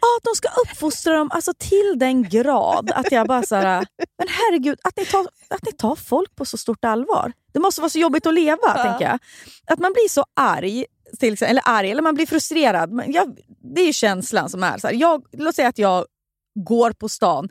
Ja, 0.00 0.30
de 0.30 0.36
ska 0.36 0.48
uppfostra 0.48 1.16
dem 1.16 1.30
alltså, 1.32 1.52
till 1.58 1.94
den 1.96 2.22
grad 2.22 2.90
att 2.94 3.12
jag 3.12 3.26
bara 3.26 3.42
så 3.42 3.54
här, 3.54 3.86
men 4.18 4.28
herregud, 4.28 4.78
att 4.82 4.96
ni, 4.96 5.04
tar, 5.04 5.26
att 5.48 5.64
ni 5.66 5.72
tar 5.72 5.96
folk 5.96 6.36
på 6.36 6.44
så 6.44 6.58
stort 6.58 6.84
allvar. 6.84 7.32
Det 7.52 7.58
måste 7.58 7.80
vara 7.80 7.88
så 7.90 7.98
jobbigt 7.98 8.26
att 8.26 8.34
leva, 8.34 8.74
tänker 8.74 9.04
jag. 9.04 9.18
Att 9.66 9.78
man 9.78 9.92
blir 9.92 10.08
så 10.08 10.24
arg, 10.34 10.84
till, 11.20 11.32
exempel- 11.32 11.50
eller 11.50 11.62
arg, 11.64 11.90
eller 11.90 12.02
man 12.02 12.14
blir 12.14 12.26
frustrerad. 12.26 13.02
Jag, 13.06 13.38
det 13.74 13.80
är 13.80 13.92
känslan 13.92 14.48
som 14.48 14.62
är. 14.62 14.78
Så 14.78 14.86
här, 14.86 14.94
jag, 14.94 15.24
låt 15.32 15.54
säga 15.54 15.68
att 15.68 15.78
jag 15.78 16.06
går 16.54 16.90
på 16.90 17.08
stan, 17.08 17.48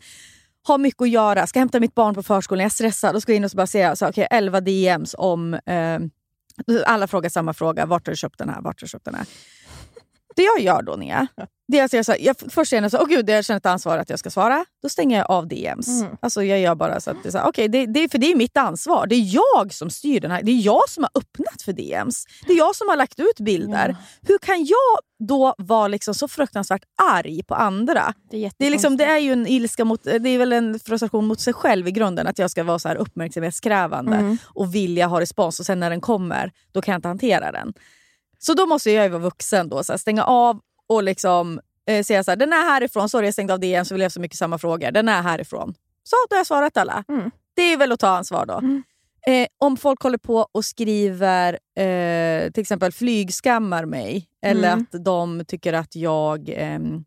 har 0.64 0.78
mycket 0.78 1.02
att 1.02 1.10
göra, 1.10 1.48
ska 1.48 1.60
hämta 1.60 1.80
mitt 1.80 1.96
barn 1.96 2.16
på 2.16 2.24
förskolan, 2.24 2.60
jag 2.60 2.66
är 2.66 2.70
stressad 2.70 3.16
och 3.16 3.22
ska 3.22 3.34
in 3.34 3.44
och 3.44 3.52
så 3.52 3.58
bara 3.58 3.68
säga 3.68 3.96
så, 3.96 4.10
okay, 4.10 4.28
11 4.30 4.62
DMs 4.62 5.16
om... 5.18 5.54
Eh, 5.54 6.00
alla 6.86 7.08
frågar 7.08 7.30
samma 7.30 7.54
fråga, 7.54 7.86
vart 7.86 8.08
har 8.08 8.12
du 8.12 8.18
köpt 8.18 8.38
den 8.38 8.50
här? 8.50 8.62
Vart 8.62 8.82
har 8.82 8.86
du 8.86 8.90
köpt 8.90 9.06
den 9.06 9.16
här? 9.16 9.26
Det 10.36 10.44
jag 10.44 10.60
gör 10.60 10.82
då, 10.82 10.96
Nia, 10.96 11.28
det 11.68 11.80
är 11.80 11.84
att 11.86 11.94
jag, 11.94 12.06
så 12.06 12.12
här, 12.12 12.20
jag 12.22 12.36
först 12.50 12.70
känner 12.72 12.90
så, 12.90 12.98
åh 13.02 13.08
gud, 13.08 13.30
jag 13.30 13.46
känner 13.46 13.58
ett 13.58 13.66
ansvar 13.66 13.98
att 13.98 14.10
jag 14.10 14.20
ska 14.20 14.30
svara. 14.30 14.66
Då 14.82 14.90
stänger 14.90 15.18
jag 15.18 15.32
av 15.32 15.48
DMs. 15.48 15.88
Mm. 16.02 16.18
Alltså 16.22 16.44
jag 16.44 16.60
gör 16.60 16.76
bara 16.76 17.00
så 17.00 17.12
att 17.12 17.18
det 17.24 17.30
är 17.30 17.32
så 17.32 17.38
här, 17.38 17.48
okej, 17.48 17.68
det, 17.68 17.86
det, 17.86 18.12
för 18.12 18.18
det 18.18 18.32
är 18.32 18.36
mitt 18.36 18.58
ansvar. 18.58 19.08
Det 19.08 19.16
är 19.16 19.36
jag 19.36 19.74
som 19.74 19.90
styr 19.90 20.20
den 20.20 20.32
här. 20.32 20.44
Det 20.44 20.52
är 20.52 20.66
jag 20.66 20.90
som 20.90 21.04
har 21.04 21.22
öppnat 21.22 21.62
för 21.62 21.74
DMs. 21.74 22.26
Det 22.48 22.54
är 22.54 22.58
jag 22.58 22.76
som 22.76 22.90
har 22.90 22.96
lagt 22.98 23.20
ut 23.20 23.40
bilder. 23.40 23.96
Hur 24.22 24.38
kan 24.38 24.66
jag 24.66 25.28
då 25.28 25.56
vara 25.58 25.88
liksom 25.88 26.14
så 26.14 26.28
fruktansvärt 26.28 26.84
arg 27.14 27.44
på 27.44 27.56
andra? 27.56 28.14
Det 28.32 28.46
är, 28.46 28.52
Det 28.58 28.66
är, 28.66 28.72
liksom, 28.72 28.98
det 28.98 29.06
är 29.06 29.18
ju 29.18 29.34
en 29.34 29.48
ilska 29.48 29.86
mot, 29.86 30.04
det 30.04 30.30
är 30.30 30.38
väl 30.38 30.54
en 30.54 30.80
frustration 30.80 31.26
mot 31.26 31.40
sig 31.40 31.54
själv 31.54 31.88
i 31.88 31.92
grunden. 31.92 32.28
Att 32.28 32.40
jag 32.40 32.52
ska 32.52 32.64
vara 32.64 32.80
så 32.80 32.88
här 32.88 32.96
uppmärksamhetskrävande 32.96 34.16
Mm. 34.16 34.38
och 34.46 34.76
vilja 34.76 35.08
ha 35.08 35.22
respons 35.22 35.60
och 35.60 35.66
sen 35.66 35.80
när 35.80 35.90
den 35.90 36.02
kommer, 36.02 36.52
då 36.72 36.82
kan 36.82 36.92
jag 36.92 36.98
inte 36.98 37.08
hantera 37.08 37.52
den. 37.52 37.74
Så 38.46 38.54
då 38.54 38.66
måste 38.66 38.92
jag 38.92 39.04
ju 39.06 39.10
vara 39.10 39.22
vuxen 39.22 39.70
då, 39.70 39.84
så 39.84 39.94
här, 39.94 39.98
stänga 39.98 40.24
av 40.24 40.60
och 40.90 41.04
liksom 41.04 41.60
eh, 41.88 42.04
säga 42.04 42.24
så 42.24 42.32
här, 42.32 42.36
den 42.36 42.54
är 42.54 42.64
härifrån, 42.70 43.10
sorry 43.10 43.28
jag 43.28 43.34
stängde 43.34 43.54
av 43.54 43.60
DN 43.60 43.86
så 43.86 43.94
vill 43.94 44.02
jag 44.02 44.12
så 44.12 44.20
mycket 44.20 44.38
samma 44.38 44.58
frågor. 44.58 44.92
Den 44.92 45.10
är 45.10 45.22
härifrån. 45.22 45.74
Så, 46.04 46.16
då 46.30 46.36
har 46.36 46.40
jag 46.40 46.48
svarat 46.48 46.78
alla. 46.78 47.04
Mm. 47.10 47.32
Det 47.56 47.62
är 47.62 47.78
väl 47.78 47.92
att 47.92 48.00
ta 48.00 48.08
ansvar 48.08 48.46
då. 48.46 48.62
Eh, 49.32 49.48
om 49.58 49.78
folk 49.78 50.02
håller 50.02 50.18
på 50.18 50.48
och 50.52 50.66
skriver, 50.66 51.54
eh, 51.78 52.52
till 52.52 52.62
exempel 52.62 52.92
flygskammar 52.92 53.86
mig, 53.86 54.28
eller 54.46 54.74
Mm. 54.74 54.86
att 54.92 55.06
de 55.06 55.46
tycker 55.48 55.74
att 55.74 55.96
jag 55.96 56.50
ehm, 56.50 57.04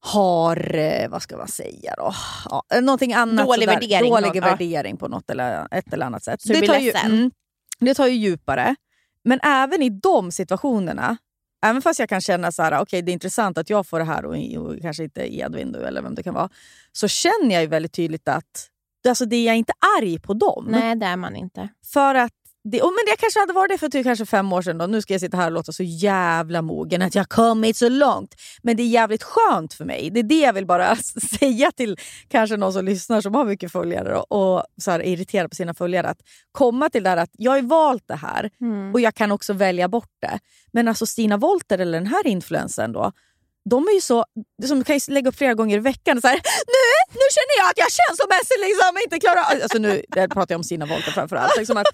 har, 0.00 0.74
eh, 0.76 1.08
vad 1.08 1.22
ska 1.22 1.36
man 1.36 1.48
säga 1.48 1.94
då? 1.96 2.12
Ja, 2.50 2.62
eh, 2.74 2.82
någonting 2.82 3.12
annat. 3.14 3.46
Dålig 3.46 3.68
sådär. 3.68 3.80
värdering, 3.80 4.10
Dålig 4.10 4.26
något, 4.26 4.36
ja. 4.36 4.42
värdering 4.42 4.96
på 4.96 5.08
något 5.08 5.30
eller, 5.30 5.68
ett 5.70 5.92
eller 5.92 6.06
annat 6.06 6.24
sätt. 6.24 6.42
Så 6.42 6.48
blir 6.48 6.66
tar 6.66 6.78
ju, 6.78 6.90
mm, 6.90 7.30
det 7.78 7.94
tar 7.94 8.06
ju 8.06 8.14
djupare. 8.14 8.76
Men 9.26 9.40
även 9.42 9.82
i 9.82 9.90
de 9.90 10.32
situationerna, 10.32 11.16
även 11.66 11.82
fast 11.82 12.00
jag 12.00 12.08
kan 12.08 12.20
känna 12.20 12.52
så 12.52 12.62
här, 12.62 12.80
okay, 12.80 13.02
det 13.02 13.10
är 13.10 13.12
intressant 13.12 13.58
att 13.58 13.70
jag 13.70 13.86
får 13.86 13.98
det 13.98 14.04
här 14.04 14.24
och, 14.24 14.36
och 14.66 14.80
kanske 14.82 15.04
inte 15.04 15.36
Edvin 15.36 15.72
då, 15.72 15.78
eller 15.78 16.02
vem 16.02 16.14
det 16.14 16.22
kan 16.22 16.34
vara, 16.34 16.48
så 16.92 17.08
känner 17.08 17.54
jag 17.54 17.62
ju 17.62 17.68
väldigt 17.68 17.92
tydligt 17.92 18.28
att 18.28 18.70
alltså, 19.08 19.24
det 19.24 19.36
är 19.36 19.46
jag 19.46 19.56
inte 19.56 19.72
arg 19.98 20.18
på 20.18 20.34
dem. 20.34 20.66
Nej, 20.68 20.96
det 20.96 21.06
är 21.06 21.16
man 21.16 21.36
inte. 21.36 21.68
För 21.92 22.14
att 22.14 22.32
det, 22.70 22.82
oh, 22.82 22.90
men 22.90 23.04
det 23.06 23.16
kanske 23.18 23.40
hade 23.40 23.52
varit 23.52 23.70
det 23.70 23.78
för 23.78 23.88
typ 23.88 24.04
kanske 24.04 24.26
fem 24.26 24.52
år 24.52 24.62
sedan. 24.62 24.78
Då. 24.78 24.86
Nu 24.86 25.02
ska 25.02 25.14
jag 25.14 25.20
sitta 25.20 25.36
här 25.36 25.46
och 25.46 25.52
låta 25.52 25.72
så 25.72 25.82
jävla 25.82 26.62
mogen 26.62 27.02
att 27.02 27.14
jag 27.14 27.20
har 27.20 27.26
kommit 27.26 27.76
så 27.76 27.88
långt. 27.88 28.34
Men 28.62 28.76
det 28.76 28.82
är 28.82 28.86
jävligt 28.86 29.22
skönt 29.22 29.74
för 29.74 29.84
mig. 29.84 30.10
Det 30.10 30.20
är 30.20 30.24
det 30.24 30.40
jag 30.40 30.52
vill 30.52 30.66
bara 30.66 30.96
säga 31.40 31.72
till 31.72 31.96
kanske 32.28 32.56
någon 32.56 32.72
som 32.72 32.84
lyssnar 32.84 33.20
som 33.20 33.34
har 33.34 33.44
mycket 33.44 33.72
följare 33.72 34.16
och, 34.16 34.56
och 34.56 34.64
så 34.80 34.90
här, 34.90 35.00
är 35.00 35.12
irriterad 35.12 35.50
på 35.50 35.54
sina 35.56 35.74
följare. 35.74 36.08
Att 36.08 36.20
komma 36.52 36.90
till 36.90 37.02
det 37.02 37.10
här 37.10 37.16
att 37.16 37.30
jag 37.32 37.52
har 37.52 37.62
valt 37.62 38.04
det 38.06 38.16
här 38.16 38.50
och 38.94 39.00
jag 39.00 39.14
kan 39.14 39.32
också 39.32 39.52
välja 39.52 39.88
bort 39.88 40.12
det. 40.20 40.38
Men 40.72 40.88
alltså 40.88 41.06
Stina 41.06 41.36
Wolter 41.36 41.78
eller 41.78 41.98
den 41.98 42.06
här 42.06 42.26
influencern 42.26 42.92
då, 42.92 43.12
de 43.70 43.88
är 43.88 43.92
ju 43.92 44.00
så, 44.00 44.24
som 44.66 44.84
kan 44.84 44.98
ju 44.98 45.12
lägga 45.12 45.28
upp 45.28 45.36
flera 45.36 45.54
gånger 45.54 45.76
i 45.76 45.80
veckan. 45.80 46.20
Så 46.20 46.28
här, 46.28 46.40
nu, 46.66 46.84
nu 47.12 47.26
känner 47.36 47.56
jag 47.58 47.70
att 47.70 47.78
jag 47.78 47.88
känslomässigt 47.90 48.60
liksom 48.60 48.98
inte 49.04 49.18
klarar... 49.18 49.62
Alltså 49.62 49.78
nu 49.78 50.02
pratar 50.34 50.54
jag 50.54 50.58
om 50.58 50.64
Stina 50.64 50.86
Wolter 50.86 51.10
framförallt. 51.10 51.56
Liksom 51.58 51.76
att, 51.76 51.86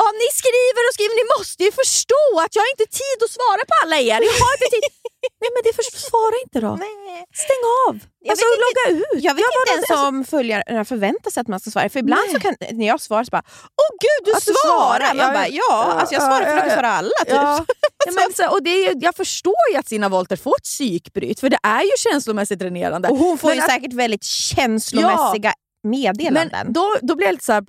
Ja, 0.00 0.04
ni 0.22 0.28
skriver 0.40 0.82
och 0.88 0.94
skriver, 0.96 1.14
ni 1.22 1.26
måste 1.36 1.60
ju 1.68 1.72
förstå 1.82 2.24
att 2.44 2.52
jag 2.56 2.62
har 2.64 2.70
inte 2.76 2.88
tid 3.02 3.18
att 3.26 3.32
svara 3.38 3.62
på 3.70 3.74
alla 3.82 3.96
er. 4.12 4.18
Jag 4.30 4.36
har 4.44 4.52
inte 4.58 4.70
tid. 4.76 4.84
Nej 5.42 5.50
men 5.54 5.60
det 5.66 5.72
för, 5.78 5.84
svara 6.10 6.36
inte 6.44 6.58
då. 6.66 6.72
Nej. 6.86 7.18
Stäng 7.44 7.62
av. 7.86 7.94
Jag 8.26 8.30
alltså, 8.32 8.46
inte- 8.46 8.64
logga 8.66 8.84
ut. 9.00 9.18
Jag 9.28 9.34
vet 9.38 9.44
bara- 9.56 9.62
inte 9.62 9.92
ens 9.92 10.08
om 10.08 10.16
följarna 10.34 10.84
förväntar 10.92 11.30
sig 11.30 11.40
att 11.40 11.48
man 11.52 11.60
ska 11.60 11.68
svara. 11.74 11.88
För 11.94 12.00
ibland 12.06 12.26
så 12.34 12.38
kan, 12.44 12.52
när 12.80 12.86
jag 12.92 13.00
svarar 13.08 13.24
så 13.28 13.32
bara 13.38 13.46
Åh 13.82 13.90
gud, 14.06 14.20
du 14.26 14.30
Att 14.38 14.44
du 14.50 14.54
svarar! 14.66 15.14
Man 15.14 15.32
bara, 15.38 15.48
ja, 15.48 15.62
ja, 15.70 15.92
alltså 15.98 16.14
jag 16.14 16.22
ja, 16.22 16.26
svarar 16.30 16.44
för 16.44 16.56
ja, 16.56 16.58
att 16.58 16.66
jag 16.66 16.72
ja. 16.72 16.76
svarar 16.76 16.94
alla. 17.00 17.18
Typ. 17.24 17.34
Ja. 17.34 17.64
Ja, 18.06 18.12
men, 18.12 18.32
så, 18.34 18.50
och 18.54 18.62
det 18.62 18.70
är 18.70 18.94
jag 19.04 19.14
förstår 19.16 19.64
ju 19.72 19.76
att 19.78 19.88
Sina 19.88 20.08
Wolter 20.08 20.36
får 20.36 20.54
ett 20.58 20.62
psykbryt, 20.64 21.40
för 21.40 21.50
det 21.50 21.58
är 21.62 21.82
ju 21.82 21.90
känslomässigt 21.98 22.58
dränerande. 22.58 23.08
Och 23.08 23.16
hon 23.18 23.38
får 23.38 23.48
Men 23.48 23.56
ju 23.56 23.62
att- 23.62 23.70
säkert 23.70 23.92
väldigt 23.92 24.24
känslomässiga 24.24 25.52
meddelanden. 25.84 26.48
Men 26.64 26.72
då, 26.72 26.96
då 27.02 27.14
blir 27.16 27.26
jag 27.26 27.32
lite 27.32 27.44
så 27.44 27.52
här, 27.52 27.64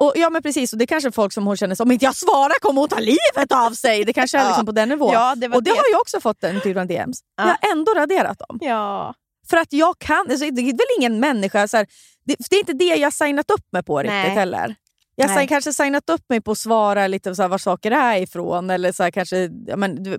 och, 0.00 0.12
ja 0.16 0.30
men 0.30 0.42
precis, 0.42 0.72
och 0.72 0.78
det 0.78 0.84
är 0.84 0.86
kanske 0.86 1.12
folk 1.12 1.32
som 1.32 1.46
hon 1.46 1.56
känner 1.56 1.74
så, 1.74 1.82
om 1.82 1.92
inte 1.92 2.04
jag 2.04 2.16
svarar 2.16 2.60
kommer 2.60 2.80
hon 2.80 2.88
ta 2.88 2.98
livet 2.98 3.52
av 3.52 3.70
sig. 3.70 4.04
Det 4.04 4.12
kanske 4.12 4.38
är 4.38 4.42
Ja. 4.42 4.48
liksom 4.48 4.66
på 4.66 4.72
den 4.72 4.88
nivån. 4.88 5.12
Ja, 5.12 5.34
det 5.36 5.46
och 5.48 5.62
det, 5.62 5.70
det. 5.70 5.76
har 5.76 5.84
jag 5.92 6.00
också 6.00 6.20
fått 6.20 6.40
den 6.40 6.60
typen 6.60 6.82
av 6.82 6.86
DMs. 6.86 7.20
Ja. 7.36 7.42
Jag 7.44 7.68
har 7.68 7.76
ändå 7.78 7.94
raderat 7.94 8.38
dem. 8.48 8.58
ja. 8.60 9.14
För 9.50 9.56
att 9.56 9.72
jag 9.72 9.98
kan, 9.98 10.26
alltså, 10.30 10.50
det 10.50 10.60
är 10.62 10.64
väl 10.72 10.86
ingen 10.98 11.20
människa, 11.20 11.68
så 11.68 11.76
här, 11.76 11.86
det, 12.24 12.36
det 12.50 12.56
är 12.56 12.60
inte 12.60 12.72
det 12.72 12.84
jag 12.96 13.12
signat 13.12 13.50
upp 13.50 13.72
mig 13.72 13.82
på 13.82 13.98
riktigt 13.98 14.12
Nej. 14.12 14.30
heller. 14.30 14.74
Jag 15.20 15.28
har 15.28 15.46
kanske 15.46 15.72
signat 15.72 16.10
upp 16.10 16.24
mig 16.28 16.40
på 16.40 16.50
att 16.50 16.58
svara 16.58 17.06
lite 17.06 17.34
så 17.34 17.42
här, 17.42 17.48
var 17.48 17.58
saker 17.58 17.90
är 17.90 18.16
ifrån 18.16 18.70
eller 18.70 18.92
så 18.92 19.02
här, 19.02 19.10
kanske, 19.10 19.50
men, 19.76 20.16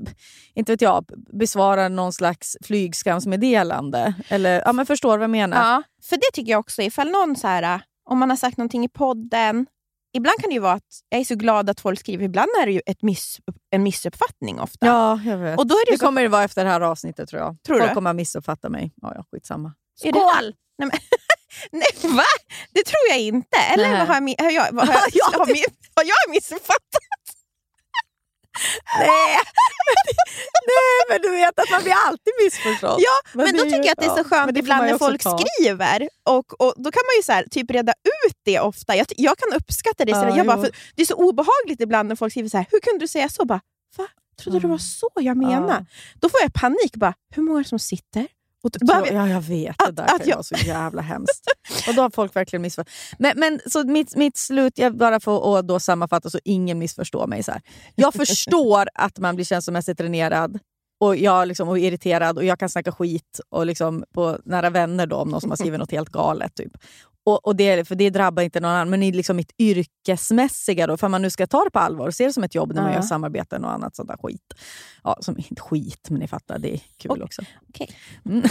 inte 0.56 0.72
vet 0.72 0.82
jag, 0.82 1.06
besvara 1.40 1.90
någon 1.90 2.14
slags 2.14 2.58
flygskamsmeddelande. 2.64 4.14
Eller, 4.30 4.62
ja, 4.66 4.74
men 4.74 4.86
förstår 4.86 5.10
vad 5.18 5.24
jag 5.24 5.30
menar? 5.30 5.58
ja, 5.58 5.84
för 6.10 6.16
det 6.16 6.30
tycker 6.34 6.52
jag 6.52 6.60
också. 6.60 6.82
Ifall 6.82 7.10
någon 7.10 7.36
så 7.36 7.48
här, 7.48 7.82
om 8.10 8.20
man 8.20 8.30
har 8.30 8.38
sagt 8.38 8.58
någonting 8.58 8.84
i 8.86 8.90
podden. 8.90 9.66
Ibland 10.14 10.40
kan 10.40 10.50
det 10.50 10.54
ju 10.54 10.60
vara 10.60 10.74
att 10.74 11.00
jag 11.10 11.22
är 11.22 11.26
så 11.26 11.36
glad 11.36 11.70
att 11.70 11.80
folk 11.80 12.00
skriver, 12.00 12.26
ibland 12.26 12.50
är 12.62 12.66
det 12.66 12.72
ju 12.72 12.82
ett 12.86 13.02
miss, 13.02 13.40
en 13.70 13.84
missuppfattning 13.84 14.60
ofta. 14.60 14.86
Ja, 14.88 15.20
jag 15.26 15.38
vet. 15.38 15.60
Och 15.60 15.68
då 15.68 15.76
är 15.76 15.86
det 15.86 15.92
det 15.92 15.98
så- 16.00 16.06
kommer 16.06 16.22
det 16.22 16.28
vara 16.28 16.44
efter 16.44 16.64
det 16.66 16.72
här 16.72 16.82
avsnittet 16.82 17.30
tror 17.30 17.42
jag. 17.42 17.58
Tror 17.64 17.78
Folk 17.80 17.90
du? 17.92 17.96
kommer 17.96 18.10
att 18.10 18.16
missuppfatta 18.16 18.70
mig. 18.70 18.94
Ja, 19.02 19.12
ja, 19.16 19.24
skitsamma. 19.32 19.74
Det- 20.04 20.10
Skål! 20.10 20.54
Nej, 20.78 20.90
men, 20.90 20.92
nej, 21.72 22.12
va? 22.16 22.24
Det 22.74 22.84
tror 22.86 23.02
jag 23.10 23.20
inte. 23.20 23.58
Eller 23.74 23.90
Nej. 23.90 23.98
vad 24.00 24.08
har 24.08 24.14
jag, 24.16 24.24
mi- 24.24 24.42
har 24.44 24.52
jag, 24.52 24.68
vad 24.72 24.88
har 24.88 24.94
jag, 24.96 25.04
Ja, 25.14 25.26
har, 25.40 25.46
mi- 25.46 25.74
har 25.96 26.04
jag 26.04 26.30
missuppfattat? 26.36 27.04
Nej. 29.00 29.40
Nej, 30.74 31.00
men 31.10 31.22
du 31.22 31.30
vet 31.32 31.60
att 31.60 31.70
man 31.72 31.84
blir 31.84 31.94
alltid 32.08 32.34
missförstådd. 32.44 33.00
Ja, 33.00 33.16
men, 33.34 33.46
Men 33.46 33.58
då 33.58 33.64
tycker 33.64 33.78
jag 33.78 33.90
att 33.90 33.98
det 33.98 34.06
är 34.06 34.10
så 34.10 34.20
ja, 34.20 34.24
skönt 34.24 34.58
ibland 34.58 34.86
när 34.86 34.98
folk 34.98 35.24
ta. 35.24 35.38
skriver. 35.38 36.10
Och, 36.24 36.62
och 36.62 36.74
Då 36.78 36.92
kan 36.92 37.02
man 37.10 37.16
ju 37.18 37.24
så 37.24 37.32
här, 37.32 37.44
typ 37.52 37.72
reda 37.72 37.92
ut 37.92 38.38
det 38.46 38.60
ofta. 38.60 38.96
Jag, 38.96 39.08
jag 39.18 39.38
kan 39.38 39.54
uppskatta 39.54 40.06
det. 40.06 40.14
Så 40.14 40.20
Ja, 40.20 40.38
jag 40.38 40.46
bara, 40.46 40.66
det 40.96 41.02
är 41.02 41.06
så 41.06 41.16
obehagligt 41.16 41.82
ibland 41.82 42.10
när 42.10 42.16
folk 42.16 42.34
skriver 42.34 42.50
så 42.50 42.58
här, 42.58 42.66
hur 42.72 42.80
kunde 42.80 43.00
du 43.04 43.08
säga 43.08 43.30
så? 43.30 43.46
Bara, 43.46 43.62
Va? 43.98 44.08
Trodde 44.44 44.60
det 44.60 44.68
var 44.68 44.78
så 44.78 45.10
jag 45.16 45.38
menade? 45.38 45.86
Då 46.16 46.30
får 46.30 46.40
jag 46.42 46.54
panik. 46.54 46.96
Bara, 46.96 47.14
hur 47.36 47.44
många 47.44 47.64
som 47.64 47.80
sitter? 47.80 48.28
Och 48.64 48.72
bara, 48.82 49.08
Ja, 49.08 49.28
jag 49.28 49.42
vet. 49.42 49.76
Det 49.78 49.86
Att- 49.86 49.96
där 49.96 50.16
att 50.16 50.28
jag- 50.28 50.36
vara 50.36 50.44
så 50.44 50.56
jävla 50.56 51.02
hemskt. 51.02 51.44
Och 51.88 51.96
då 51.96 52.02
har 52.02 52.10
folk 52.10 52.36
verkligen 52.36 52.62
missförstått. 52.62 52.94
Men, 53.20 53.40
men 53.40 53.60
så 53.66 53.84
mitt, 53.84 54.16
mitt 54.16 54.38
slut, 54.38 54.78
jag 54.78 54.98
bara 54.98 55.20
får 55.20 55.60
att 55.60 55.68
då 55.68 55.80
sammanfatta 55.80 56.30
så 56.30 56.40
ingen 56.44 56.80
missförstår 56.80 57.28
mig. 57.28 57.44
Så 57.44 57.52
här. 57.52 57.62
Jag 57.96 58.14
förstår 58.14 58.88
att 58.94 59.18
man 59.18 59.36
blir 59.36 59.46
känslomässigt 59.46 59.98
dränerad 59.98 60.60
och, 61.02 61.16
jag 61.18 61.48
liksom, 61.48 61.70
och 61.70 61.80
irriterad 61.80 62.38
och 62.38 62.46
jag 62.46 62.60
kan 62.60 62.70
snacka 62.70 62.92
skit 62.92 63.40
och 63.50 63.66
liksom 63.66 64.04
på 64.14 64.38
nära 64.46 64.70
vänner 64.70 65.08
då, 65.08 65.16
om 65.16 65.30
någon 65.30 65.42
som 65.42 65.50
har 65.50 65.58
skrivit 65.58 65.80
något 65.80 65.92
helt 65.92 66.10
galet. 66.10 66.56
Typ. 66.56 66.72
Och, 67.26 67.48
och 67.48 67.56
det, 67.56 67.88
för 67.88 67.96
det 67.96 68.10
drabbar 68.10 68.44
inte 68.44 68.60
någon 68.60 68.72
annan. 68.72 68.90
Men 68.90 69.04
i 69.04 69.12
liksom 69.12 69.36
mitt 69.38 69.52
yrkesmässiga, 69.60 70.88
då, 70.88 70.98
för 70.98 71.08
man 71.08 71.22
nu 71.22 71.30
ska 71.30 71.48
ta 71.48 71.64
det 71.64 71.72
på 71.72 71.80
allvar 71.80 72.08
och 72.08 72.14
se 72.14 72.26
det 72.26 72.34
som 72.34 72.44
ett 72.44 72.56
jobb 72.56 72.74
när 72.74 72.82
man 72.82 72.94
gör 72.94 73.02
samarbeten 73.02 73.66
och 73.66 73.72
annat 73.72 73.96
sånt 73.96 74.10
där 74.10 74.18
skit. 74.24 74.54
Ja, 75.04 75.18
som, 75.22 75.38
inte 75.38 75.62
skit, 75.62 76.08
men 76.10 76.20
ni 76.20 76.28
fattar, 76.28 76.60
det 76.60 76.74
är 76.74 76.80
kul 76.98 77.12
Och- 77.12 77.22
också. 77.22 77.42
Okej. 77.70 77.90
Mm, 78.26 78.44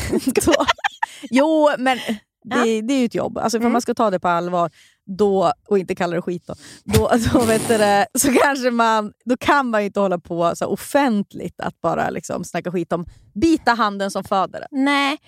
jo, 1.30 1.68
men 1.78 1.98
det, 2.44 2.80
det 2.82 2.94
är 2.94 2.98
ju 2.98 3.04
ett 3.04 3.14
jobb. 3.14 3.38
Alltså, 3.38 3.58
om 3.58 3.62
Mm. 3.62 3.72
man 3.72 3.82
ska 3.82 3.94
ta 3.94 4.10
det 4.10 4.20
på 4.20 4.28
allvar 4.28 4.70
då, 5.08 5.52
och 5.68 5.78
inte 5.78 5.94
kalla 5.94 6.16
det 6.16 6.22
skit, 6.22 6.46
då, 6.46 6.54
då, 6.84 7.10
då, 7.32 7.44
vet 7.44 7.68
du 7.68 7.78
det, 7.78 8.06
så 8.18 8.32
kanske 8.32 8.70
man, 8.70 9.12
då 9.24 9.36
kan 9.36 9.70
man 9.70 9.80
ju 9.80 9.86
inte 9.86 10.00
hålla 10.00 10.18
på 10.18 10.56
så 10.56 10.66
offentligt 10.66 11.60
att 11.60 11.80
bara 11.80 12.10
liksom 12.10 12.44
snacka 12.44 12.72
skit 12.72 12.92
om 12.92 13.06
bita 13.34 13.72
handen 13.72 14.10
som 14.10 14.24
föder 14.24 14.60
en. 14.60 14.84
Nej. 14.84 15.18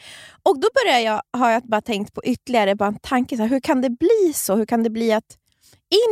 Och 0.42 0.60
då 0.60 0.68
börjar 0.74 0.98
jag, 0.98 1.22
har 1.32 1.50
jag 1.50 1.62
bara 1.62 1.80
tänkt 1.80 2.14
på 2.14 2.24
ytterligare 2.24 2.74
bara 2.74 2.88
en 2.88 2.98
tanke. 2.98 3.36
Så 3.36 3.42
här, 3.42 3.50
hur 3.50 3.60
kan 3.60 3.80
det 3.80 3.90
bli 3.90 4.32
så? 4.34 4.56
Hur 4.56 4.66
kan 4.66 4.82
det 4.82 4.90
bli 4.90 5.12
att 5.12 5.36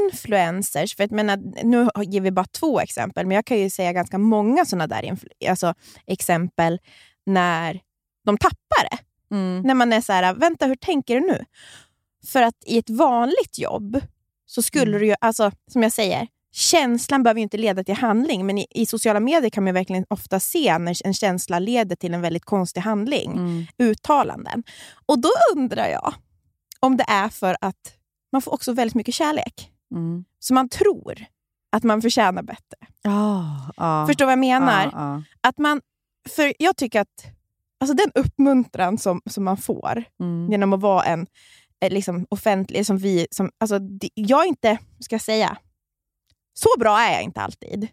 influencers, 0.07 0.97
för 0.97 1.03
jag 1.03 1.13
menar, 1.13 1.65
nu 1.65 1.89
ger 2.05 2.21
vi 2.21 2.31
bara 2.31 2.47
två 2.47 2.81
exempel, 2.81 3.27
men 3.27 3.35
jag 3.35 3.45
kan 3.45 3.59
ju 3.59 3.71
säga 3.71 3.93
ganska 3.93 4.19
många 4.19 4.65
sådana 4.65 4.87
där 4.87 5.19
alltså, 5.49 5.75
exempel 6.07 6.79
när 7.27 7.81
de 8.25 8.39
tappar 8.39 8.91
det. 8.91 8.99
Mm. 9.35 9.63
När 9.63 9.75
man 9.75 9.93
är 9.93 10.01
så 10.01 10.13
här, 10.13 10.35
vänta 10.35 10.67
hur 10.67 10.77
tänker 10.77 11.15
du 11.15 11.21
nu? 11.21 11.45
För 12.27 12.43
att 12.43 12.55
i 12.67 12.79
ett 12.79 12.91
vanligt 12.91 13.59
jobb 13.59 14.01
så 14.47 14.63
skulle 14.63 14.87
Mm. 14.91 15.01
du 15.01 15.07
ju, 15.07 15.15
alltså, 15.21 15.51
som 15.73 15.83
jag 15.83 15.93
säger, 15.93 16.27
känslan 16.53 17.23
behöver 17.23 17.39
ju 17.39 17.43
inte 17.43 17.57
leda 17.57 17.85
till 17.85 17.95
handling, 17.95 18.47
men 18.47 18.59
i, 18.59 18.67
i 18.71 18.87
sociala 18.87 19.21
medier 19.21 19.51
kan 19.51 19.65
man 19.65 19.75
verkligen 19.75 20.05
ofta 20.11 20.41
se 20.41 20.79
när 20.79 21.07
en 21.07 21.15
känsla 21.15 21.59
leder 21.59 21.97
till 21.97 22.15
en 22.15 22.21
väldigt 22.21 22.45
konstig 22.45 22.81
handling. 22.81 23.33
Mm. 23.33 23.67
Uttalanden. 23.79 24.63
Och 25.07 25.19
då 25.19 25.29
undrar 25.57 25.87
jag 25.89 26.15
om 26.81 26.97
det 26.97 27.05
är 27.09 27.29
för 27.29 27.57
att 27.61 27.95
man 28.33 28.43
får 28.43 28.53
också 28.55 28.73
väldigt 28.73 28.95
mycket 28.95 29.15
kärlek. 29.15 29.71
Mm. 29.95 30.25
Så 30.39 30.55
man 30.55 30.69
tror 30.69 31.25
att 31.73 31.83
man 31.85 32.03
förtjänar 32.03 32.43
bättre. 32.43 32.77
Ja, 33.03 33.71
ja. 33.77 34.07
Förstår 34.07 34.25
vad 34.25 34.33
jag 34.33 34.39
menar? 34.39 34.91
Ja. 34.93 35.23
Att 35.41 35.59
man, 35.59 35.81
för 36.29 36.53
jag 36.59 36.77
tycker 36.77 37.01
att 37.01 37.25
alltså 37.81 37.95
den 37.95 38.11
uppmuntran 38.15 38.99
som, 38.99 39.21
som 39.31 39.45
man 39.45 39.57
får 39.57 40.05
Mm. 40.21 40.51
genom 40.51 40.73
att 40.73 40.81
vara 40.81 41.05
en 41.05 41.27
liksom, 41.81 42.27
offentlig, 42.31 42.87
som 42.87 42.99
vi, 42.99 43.27
som, 43.31 43.51
alltså, 43.61 43.79
det- 43.79 44.11
jag 44.15 44.45
är 44.45 44.49
inte, 44.49 44.79
ska 45.01 45.15
jag 45.15 45.23
säga, 45.23 45.57
så 46.55 46.69
bra 46.79 47.01
är 47.01 47.13
jag 47.13 47.23
inte 47.23 47.41
alltid. 47.41 47.89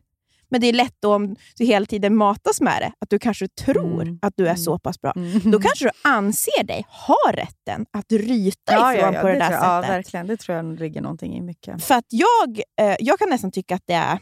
Men 0.50 0.62
det 0.62 0.68
är 0.68 0.74
lätt 0.74 0.96
då 1.00 1.16
om 1.16 1.36
du 1.58 1.66
hela 1.66 1.86
tiden 1.86 2.16
matas 2.16 2.62
med 2.62 2.82
det, 2.82 2.92
att 3.00 3.10
du 3.10 3.20
kanske 3.20 3.48
tror 3.48 4.02
Mm. 4.02 4.20
att 4.22 4.34
du 4.38 4.44
är 4.44 4.50
Mm. 4.50 4.58
så 4.64 4.80
pass 4.80 5.02
bra. 5.02 5.14
Mm. 5.16 5.52
Då 5.52 5.60
kanske 5.60 5.86
du 5.86 5.92
anser 6.10 6.64
dig 6.64 6.86
ha 6.90 7.32
rätten 7.34 7.86
att 7.92 8.12
ryta 8.12 8.96
ifrån 8.96 9.14
på 9.22 9.28
det, 9.28 9.34
där 9.34 9.40
tror 9.48 9.52
jag, 9.52 9.64
Ja, 9.64 9.82
sättet. 9.82 9.96
verkligen. 9.96 10.28
Det 10.28 10.38
tror 10.38 10.56
jag 10.58 10.80
ligger 10.80 11.02
någonting 11.02 11.38
i 11.38 11.42
mycket. 11.42 11.84
För 11.84 11.96
att 11.96 12.06
jag, 12.10 12.62
eh, 12.82 12.96
jag 13.00 13.20
kan 13.20 13.30
nästan 13.30 13.52
tycka 13.52 13.76
att 13.76 13.84
det 13.86 13.94
är... 13.94 14.20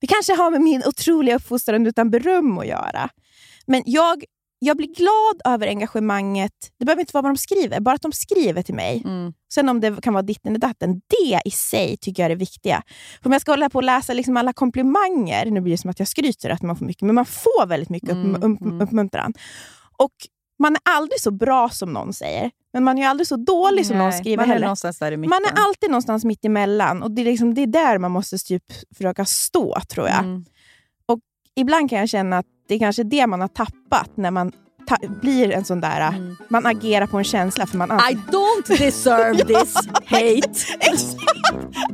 Det 0.00 0.06
kanske 0.06 0.34
har 0.34 0.50
med 0.50 0.60
min 0.60 0.82
otroliga 0.86 1.36
uppfostran 1.36 1.86
utan 1.86 2.10
beröm 2.10 2.58
att 2.58 2.66
göra. 2.66 3.08
Men 3.66 3.82
jag, 3.86 4.24
jag 4.64 4.76
blir 4.76 4.94
glad 4.94 5.54
över 5.54 5.66
engagemanget. 5.66 6.52
Det 6.78 6.84
behöver 6.84 7.00
inte 7.00 7.10
vara 7.14 7.22
vad 7.22 7.30
de 7.30 7.36
skriver, 7.36 7.80
bara 7.80 7.94
att 7.94 8.02
de 8.02 8.12
skriver 8.12 8.62
till 8.62 8.74
mig. 8.74 9.02
Mm. 9.04 9.32
Sen 9.54 9.68
om 9.68 9.80
det 9.80 10.02
kan 10.02 10.12
vara 10.14 10.22
ditten 10.22 10.50
eller 10.52 10.58
datten, 10.60 11.00
det 11.08 11.40
i 11.44 11.50
sig 11.50 11.96
tycker 11.96 12.22
jag 12.22 12.24
är 12.24 12.30
det 12.34 12.38
viktiga. 12.40 12.82
För 13.22 13.28
om 13.28 13.32
jag 13.32 13.40
ska 13.40 13.52
hålla 13.52 13.70
på 13.70 13.78
och 13.78 13.82
läsa 13.82 14.12
liksom 14.14 14.36
alla 14.36 14.52
komplimanger, 14.52 15.50
nu 15.50 15.60
blir 15.60 15.72
det 15.72 15.78
som 15.78 15.90
att 15.90 15.98
jag 15.98 16.08
skryter 16.08 16.50
att 16.50 16.62
man 16.62 16.76
får 16.76 16.86
mycket, 16.86 17.02
men 17.02 17.14
man 17.14 17.26
får 17.26 17.66
väldigt 17.66 17.88
mycket 17.90 18.10
Mm, 18.10 18.30
upp, 18.34 18.44
upp, 18.44 18.60
mm. 18.60 18.80
uppmuntran. 18.80 19.32
Och 19.98 20.12
man 20.58 20.74
är 20.74 20.80
aldrig 20.84 21.20
så 21.20 21.30
bra 21.30 21.68
som 21.68 21.92
någon 21.92 22.12
säger, 22.12 22.50
men 22.72 22.84
man 22.84 22.98
är 22.98 23.08
aldrig 23.08 23.26
så 23.26 23.36
dålig 23.36 23.86
som 23.86 23.98
någon 23.98 24.10
Nej, 24.10 24.18
skriver 24.20 24.36
man 24.36 24.44
är 24.44 24.52
heller. 24.52 24.66
någonstans 24.66 24.98
där 24.98 25.12
i 25.12 25.16
mitten. 25.16 25.30
Man 25.30 25.44
är 25.44 25.64
alltid 25.64 25.90
någonstans 25.90 26.24
mitt 26.24 26.44
emellan 26.44 27.02
och 27.02 27.10
det 27.10 27.22
är, 27.22 27.24
liksom, 27.24 27.54
det 27.54 27.62
är 27.62 27.66
där 27.66 27.98
man 27.98 28.10
måste 28.10 28.38
typ 28.38 28.64
försöka 28.96 29.24
stå, 29.24 29.80
tror 29.80 30.08
jag. 30.08 30.18
Mm. 30.18 30.44
Ibland 31.56 31.90
kan 31.90 31.98
jag 31.98 32.08
känna 32.08 32.38
att 32.38 32.46
det 32.68 32.74
är 32.74 32.78
kanske 32.78 33.02
det 33.02 33.26
man 33.26 33.40
har 33.40 33.48
tappat 33.48 34.16
när 34.16 34.30
man 34.30 34.52
ta- 34.88 35.08
blir 35.22 35.50
en 35.52 35.64
sån 35.64 35.80
där... 35.80 36.08
Mm. 36.08 36.36
Man 36.48 36.66
agerar 36.66 37.06
på 37.06 37.18
en 37.18 37.24
känsla 37.24 37.66
för 37.66 37.78
man 37.78 37.90
I 37.90 38.14
don't 38.14 38.68
deserve 38.78 39.44
this 39.44 39.74
hate. 40.06 40.76
Exakt! 40.80 41.18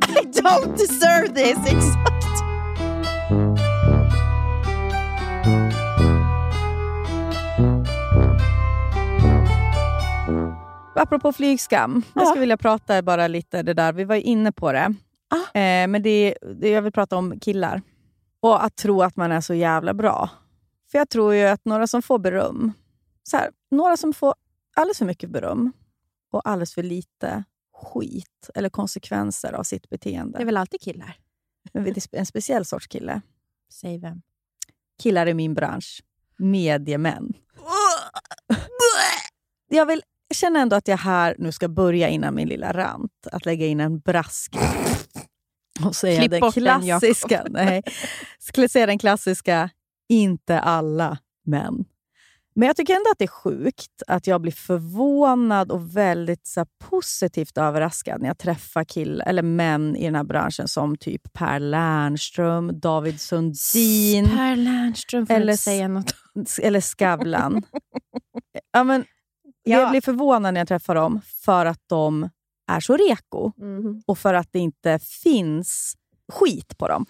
I 0.09 0.41
don't 0.41 0.77
deserve 0.77 1.29
this! 1.35 1.59
Exakt! 1.73 2.21
Apropå 10.95 11.33
flygskam, 11.33 12.03
jag 12.15 12.23
Ja. 12.23 12.27
skulle 12.27 12.41
vilja 12.41 12.57
prata 12.57 13.03
bara 13.03 13.29
lite 13.29 13.63
det 13.63 13.75
där. 13.75 13.93
Vi 13.93 14.05
var 14.05 14.15
ju 14.15 14.23
inne 14.23 14.53
på 14.53 14.73
det. 14.73 14.95
Ah. 15.31 15.59
Eh, 15.59 15.89
men 15.89 16.03
det, 16.03 16.35
det, 16.61 16.69
jag 16.71 16.83
vill 16.83 16.93
prata 16.93 17.17
om 17.17 17.41
killar. 17.41 17.83
Och 18.41 18.65
att 18.65 18.77
tro 18.77 19.03
att 19.03 19.17
man 19.17 19.33
är 19.33 19.41
så 19.41 19.55
jävla 19.55 19.95
bra. 19.95 20.31
För 20.91 20.99
jag 20.99 21.09
tror 21.09 21.35
ju 21.35 21.45
att 21.45 21.65
några 21.65 21.87
som 21.87 22.03
får 22.03 22.19
beröm, 22.19 22.73
så 23.23 23.37
här, 23.37 23.51
några 23.71 23.97
som 23.97 24.13
får 24.13 24.35
alldeles 24.77 24.99
för 24.99 25.05
mycket 25.05 25.31
beröm 25.31 25.73
och 26.31 26.49
alldeles 26.49 26.75
för 26.75 26.83
lite 26.83 27.45
skit 27.75 28.51
eller 28.55 28.69
konsekvenser 28.69 29.53
av 29.53 29.63
sitt 29.63 29.89
beteende. 29.89 30.39
Det 30.39 30.43
är 30.43 30.47
väl 30.47 30.57
alltid 30.57 30.81
killar? 30.81 31.17
En 32.13 32.27
speciell 32.27 32.65
sorts 32.65 32.87
kille. 32.87 33.21
Säg 33.73 33.99
vem. 33.99 34.23
Killar 35.03 35.27
i 35.27 35.35
min 35.35 35.55
bransch. 35.55 36.03
Mediemän. 36.39 37.33
Jag 39.69 39.87
vill 39.87 40.03
känna 40.35 40.61
ändå 40.61 40.77
att 40.77 40.89
jag 40.89 40.97
här 40.97 41.37
nu 41.39 41.53
ska 41.53 41.69
börja 41.69 42.09
innan 42.09 42.35
min 42.35 42.49
lilla 42.49 42.73
rant, 42.73 43.27
att 43.33 43.47
lägga 43.47 43.67
in 43.67 43.81
en 43.81 43.99
brask. 43.99 44.57
Och 45.87 45.97
säga 45.97 46.21
Klipp 46.21 46.31
den, 46.31 46.53
klassiska. 46.53 47.47
nej, 47.51 47.83
skulle 48.39 48.69
säga 48.69 48.87
den 48.87 48.99
klassiska, 48.99 49.71
inte 50.09 50.61
alla 50.61 51.19
män. 51.47 51.85
Men 52.55 52.67
jag 52.67 52.77
tycker 52.77 52.95
ändå 52.95 53.11
att 53.11 53.19
det 53.19 53.25
är 53.25 53.29
sjukt 53.29 54.03
att 54.07 54.27
jag 54.27 54.41
blir 54.41 54.53
förvånad 54.53 55.71
och 55.71 55.97
väldigt 55.97 56.47
så 56.47 56.67
positivt 56.91 57.59
överraskad 57.59 58.21
när 58.21 58.29
jag 58.29 58.39
träffar 58.39 58.85
kill, 58.85 59.23
eller 59.27 59.43
män 59.43 59.97
i 59.97 60.05
den 60.05 60.15
här 60.15 60.25
branschen 60.25 60.69
som 60.69 60.97
typ 60.97 61.33
Per 61.33 61.59
Lernström, 61.61 62.81
David 62.81 63.21
Sundin 63.21 64.29
Per 64.29 64.57
Lernström 64.57 65.27
får 65.27 65.35
Eller 65.35 65.57
säga 65.57 65.89
något. 65.89 66.15
eller 66.63 66.81
Skavlan. 66.81 67.63
ja, 68.73 68.85
men, 68.85 69.05
Ja. 69.63 69.79
Jag 69.79 69.91
blir 69.91 70.01
förvånad 70.01 70.55
när 70.55 70.61
jag 70.61 70.69
träffar 70.69 70.95
dem 70.95 71.21
för 71.45 71.67
att 71.67 71.83
de 71.87 72.29
är 72.71 72.81
så 72.81 72.97
reko 72.97 73.53
och 74.07 74.19
för 74.19 74.35
att 74.35 74.49
det 74.51 74.59
inte 74.59 74.99
finns 74.99 75.95
skit 76.33 76.79
på 76.79 76.89
dem. 76.89 77.07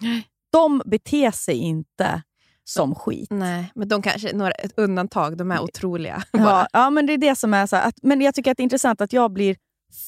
De 0.53 0.83
beter 0.87 1.31
sig 1.31 1.57
inte 1.57 2.23
som 2.65 2.95
skit. 2.95 3.31
Nej, 3.31 3.73
men 3.75 3.89
de 3.89 4.03
kanske 4.03 4.33
några 4.33 4.53
ett 4.53 4.73
undantag. 4.77 5.37
De 5.37 5.51
är 5.51 5.61
otroliga. 5.61 6.23
Ja, 6.33 6.67
ja, 6.73 6.91
men 6.91 7.07
det 7.07 7.13
är 7.13 7.19
det 7.19 7.37
som 7.37 7.55
är 7.55 7.67
så 7.67 7.77
att, 7.77 7.95
Men 8.03 8.21
jag 8.21 8.35
tycker 8.35 8.51
att 8.51 8.57
det 8.57 8.61
är 8.61 8.65
intressant 8.65 9.01
att 9.01 9.13
jag 9.13 9.33
blir 9.33 9.57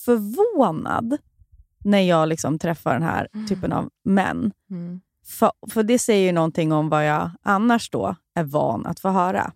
förvånad 0.05 1.17
när 1.85 2.01
jag 2.01 2.29
liksom 2.29 2.59
träffar 2.59 2.93
den 2.93 3.03
här 3.03 3.29
typen 3.49 3.73
av 3.73 3.91
män. 4.05 4.53
Mm. 4.71 5.01
För, 5.27 5.53
för 5.71 5.83
det 5.83 5.99
säger 5.99 6.27
ju 6.27 6.33
någonting 6.33 6.73
om 6.73 6.89
vad 6.89 7.09
jag 7.09 7.31
annars 7.43 7.91
då 7.91 8.17
är 8.35 8.45
van 8.45 8.87
att 8.87 9.01
få 9.01 9.09
höra. 9.09 9.53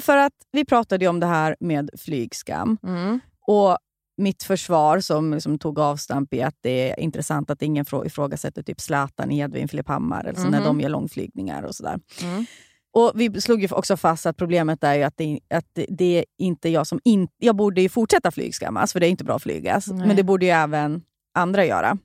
För 0.00 0.16
att 0.16 0.32
vi 0.52 0.64
pratade 0.64 1.04
ju 1.04 1.08
om 1.08 1.20
det 1.20 1.26
här 1.26 1.56
med 1.60 1.90
flygskam. 1.98 2.78
Mm. 2.82 3.20
Och 3.46 3.78
mitt 4.20 4.42
försvar 4.42 5.00
som 5.00 5.34
liksom 5.34 5.58
tog 5.58 5.78
avstamp 5.78 6.34
i 6.34 6.42
att 6.42 6.56
det 6.60 6.90
är 6.90 7.00
intressant 7.00 7.50
att 7.50 7.62
ingen 7.62 7.84
frå- 7.84 8.06
ifrågasätter 8.06 8.62
typ 8.62 8.80
Zlatan, 8.80 9.30
Edvin, 9.32 9.68
Filip 9.68 9.88
Hammar 9.88 10.24
alltså 10.28 10.48
när 10.48 10.58
Mhm. 10.58 10.66
de 10.66 10.80
gör 10.80 10.88
långflygningar 10.88 11.62
och 11.62 11.74
sådär. 11.74 11.98
Mm. 12.22 12.44
Och 12.92 13.12
Vi 13.14 13.40
slog 13.40 13.62
ju 13.62 13.68
också 13.70 13.96
fast 13.96 14.26
att 14.26 14.36
problemet 14.36 14.84
är 14.84 14.94
ju 14.94 15.02
att 15.02 15.16
det, 15.16 15.40
att 15.50 15.66
det, 15.88 16.18
är 16.18 16.24
inte 16.38 16.68
jag 16.68 16.86
som... 16.86 17.00
In, 17.04 17.28
jag 17.38 17.56
borde 17.56 17.80
ju 17.82 17.88
fortsätta 17.88 18.30
flygskammas, 18.30 18.92
för 18.92 19.00
det 19.00 19.06
är 19.06 19.10
inte 19.10 19.24
bra 19.24 19.36
att 19.36 19.42
flygas. 19.42 19.86
Nej. 19.86 20.06
Men 20.06 20.16
det 20.16 20.22
borde 20.22 20.44
ju 20.46 20.50
även 20.52 21.02
andra 21.34 21.64
göra. 21.66 21.98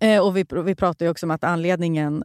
Eh, 0.00 0.20
och 0.26 0.36
vi, 0.36 0.44
vi 0.64 0.74
pratade 0.74 1.10
också 1.10 1.26
om 1.26 1.30
att 1.30 1.44
anledningen 1.44 2.24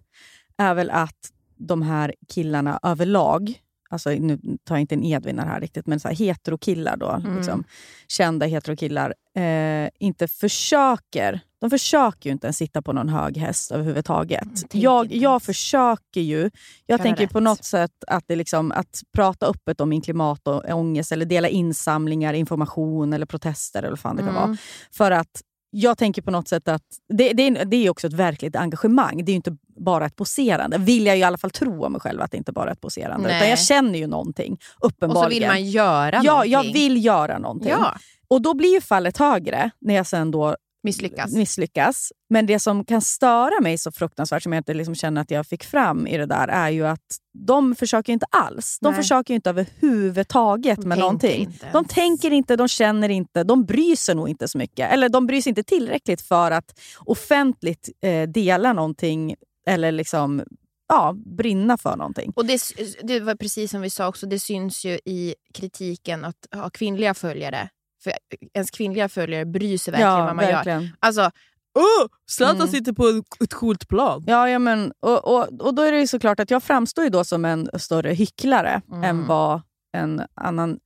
är 0.57 0.73
väl 0.73 0.89
att 0.89 1.31
de 1.57 1.81
här 1.81 2.15
killarna 2.27 2.79
överlag, 2.83 3.53
alltså 3.89 4.09
nu 4.09 4.37
tar 4.63 4.75
jag 4.75 4.81
inte 4.81 4.95
en 4.95 5.03
Edvin 5.03 5.39
här 5.39 5.61
riktigt, 5.61 5.87
men 5.87 5.99
så 5.99 6.07
här 6.07 6.15
heterokillar 6.15 6.97
då, 6.97 7.09
Mm. 7.09 7.35
liksom, 7.37 7.63
kända 8.07 8.45
heterokillar, 8.45 9.13
eh, 9.35 9.89
inte 9.99 10.27
försöker 10.27 11.39
de 11.61 11.69
försöker 11.69 12.29
ju 12.29 12.31
inte 12.33 12.47
ens 12.47 12.57
sitta 12.57 12.81
på 12.81 12.93
någon 12.93 13.09
hög 13.09 13.37
häst 13.37 13.71
överhuvudtaget. 13.71 14.41
tänker 14.55 14.79
Jag, 14.79 15.11
jag 15.13 15.43
försöker 15.43 16.21
ju. 16.21 16.49
Jag 16.85 17.01
tänker 17.01 17.23
rätt. 17.23 17.31
på 17.33 17.39
något 17.39 17.63
sätt 17.65 17.91
att, 18.07 18.23
det 18.27 18.35
liksom, 18.35 18.71
att 18.71 19.01
prata 19.15 19.45
öppet 19.45 19.81
om 19.81 19.89
min 19.89 20.01
klimat 20.01 20.47
och 20.47 20.63
ångest 20.69 21.11
eller 21.11 21.25
dela 21.25 21.47
insamlingar, 21.49 22.33
information 22.33 23.13
eller 23.13 23.25
protester 23.25 23.79
eller 23.79 23.89
vad 23.89 23.99
fan 23.99 24.15
det 24.15 24.21
kan 24.21 24.29
Mm. 24.35 24.41
vara. 24.41 24.57
För 24.91 25.11
att 25.11 25.41
jag 25.71 25.97
tänker 25.97 26.21
på 26.21 26.31
något 26.31 26.47
sätt 26.47 26.67
att 26.67 26.83
det, 27.09 27.33
det, 27.33 27.47
är, 27.47 27.65
det 27.65 27.75
är 27.77 27.89
också 27.89 28.07
ett 28.07 28.13
verkligt 28.13 28.55
engagemang. 28.55 29.25
Det 29.25 29.31
är 29.31 29.33
ju 29.33 29.35
inte 29.35 29.57
bara 29.79 30.05
ett 30.05 30.15
poserande. 30.15 30.77
Vill 30.77 31.05
jag 31.05 31.17
i 31.17 31.23
alla 31.23 31.37
fall 31.37 31.51
tro 31.51 31.85
om 31.85 31.91
mig 31.91 32.01
själv 32.01 32.21
att 32.21 32.31
det 32.31 32.37
inte 32.37 32.51
bara 32.51 32.69
är 32.69 32.73
ett 32.73 32.81
poserande. 32.81 33.27
Nej. 33.27 33.37
Utan 33.37 33.49
jag 33.49 33.59
känner 33.59 33.99
ju 33.99 34.07
någonting, 34.07 34.57
Och 34.79 34.87
uppenbarligen. 34.87 35.23
så 35.23 35.29
vill 35.29 35.47
man 35.47 35.65
göra 35.69 36.21
ja, 36.23 36.31
någonting. 36.31 36.51
jag 36.51 36.63
vill 36.73 37.05
göra 37.05 37.37
någonting. 37.39 37.69
Ja, 37.69 37.95
Och 38.27 38.41
då 38.41 38.53
blir 38.53 38.73
ju 38.73 38.81
fallet 38.81 39.17
högre 39.17 39.71
när 39.81 39.93
jag 39.95 40.07
sen 40.07 40.31
då 40.31 40.55
misslyckas. 40.83 41.33
misslyckas. 41.33 42.11
Men 42.29 42.45
det 42.45 42.59
som 42.59 42.85
kan 42.85 43.01
störa 43.01 43.61
mig 43.61 43.77
så 43.77 43.91
fruktansvärt, 43.91 44.43
som 44.43 44.53
jag 44.53 44.59
inte 44.59 44.73
liksom 44.73 44.95
känner 44.95 45.21
att 45.21 45.31
jag 45.31 45.47
fick 45.47 45.63
fram 45.63 46.07
i 46.07 46.17
det 46.17 46.25
där, 46.25 46.47
är 46.47 46.69
ju 46.69 46.87
att 46.87 47.17
de 47.47 47.75
försöker 47.75 48.13
inte 48.13 48.25
alls. 48.29 48.77
De 48.81 48.87
Nej. 48.93 49.01
försöker 49.01 49.33
inte 49.33 49.49
överhuvudtaget 49.49 50.81
De 50.81 50.87
med 50.87 50.97
någonting. 50.97 51.41
inte 51.41 51.69
De 51.73 51.85
tänker 51.85 52.31
inte, 52.31 52.55
de 52.55 52.67
känner 52.67 53.09
inte, 53.09 53.43
de 53.43 53.65
bryr 53.65 53.95
sig 53.95 54.15
nog 54.15 54.29
inte 54.29 54.47
så 54.47 54.57
mycket. 54.57 54.91
Eller 54.93 55.09
de 55.09 55.27
bryr 55.27 55.41
sig 55.41 55.49
inte 55.49 55.63
tillräckligt 55.63 56.21
för 56.21 56.51
att 56.51 56.79
offentligt 57.05 57.89
eh, 58.03 58.23
dela 58.29 58.73
någonting 58.73 59.35
eller 59.69 59.91
liksom, 59.91 60.43
ja, 60.87 61.15
brinna 61.37 61.77
för 61.77 61.95
någonting. 61.95 62.33
Och 62.35 62.45
det, 62.45 62.61
det 63.03 63.19
var 63.19 63.35
precis 63.35 63.71
som 63.71 63.81
vi 63.81 63.89
sa 63.89 64.07
också, 64.07 64.25
det 64.27 64.39
syns 64.39 64.85
ju 64.85 64.99
i 65.05 65.35
kritiken 65.53 66.25
att 66.25 66.35
ha 66.55 66.69
kvinnliga 66.69 67.13
följare. 67.13 67.69
För 68.03 68.13
ens 68.53 68.71
kvinnliga 68.71 69.09
följare 69.09 69.45
bryr 69.45 69.77
sig 69.77 69.91
verkligen 69.91 70.25
vad 70.25 70.35
man 70.35 70.45
gör. 70.45 70.51
verkligen. 70.53 70.89
Alltså, 70.99 71.31
Oh, 71.73 72.07
Zlatan 72.29 72.55
Mm. 72.55 72.67
sitter 72.67 72.93
på 72.93 73.23
ett 73.43 73.53
coolt 73.53 73.87
plan. 73.87 74.23
Ja, 74.27 74.49
ja 74.49 74.59
men, 74.59 74.93
och, 74.99 75.27
och, 75.27 75.61
och 75.61 75.73
då 75.73 75.81
är 75.81 75.91
det 75.91 75.99
ju 75.99 76.07
såklart 76.07 76.39
att 76.39 76.51
jag 76.51 76.63
framstår 76.63 77.03
ju 77.03 77.09
då 77.09 77.23
som 77.23 77.45
en 77.45 77.69
större 77.79 78.13
hycklare 78.13 78.81
Mm. 78.91 79.03
än 79.03 79.27
vad 79.27 79.61
en 79.97 80.21
annan 80.35 80.79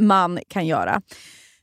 man 0.00 0.38
kan 0.48 0.66
göra. 0.66 1.02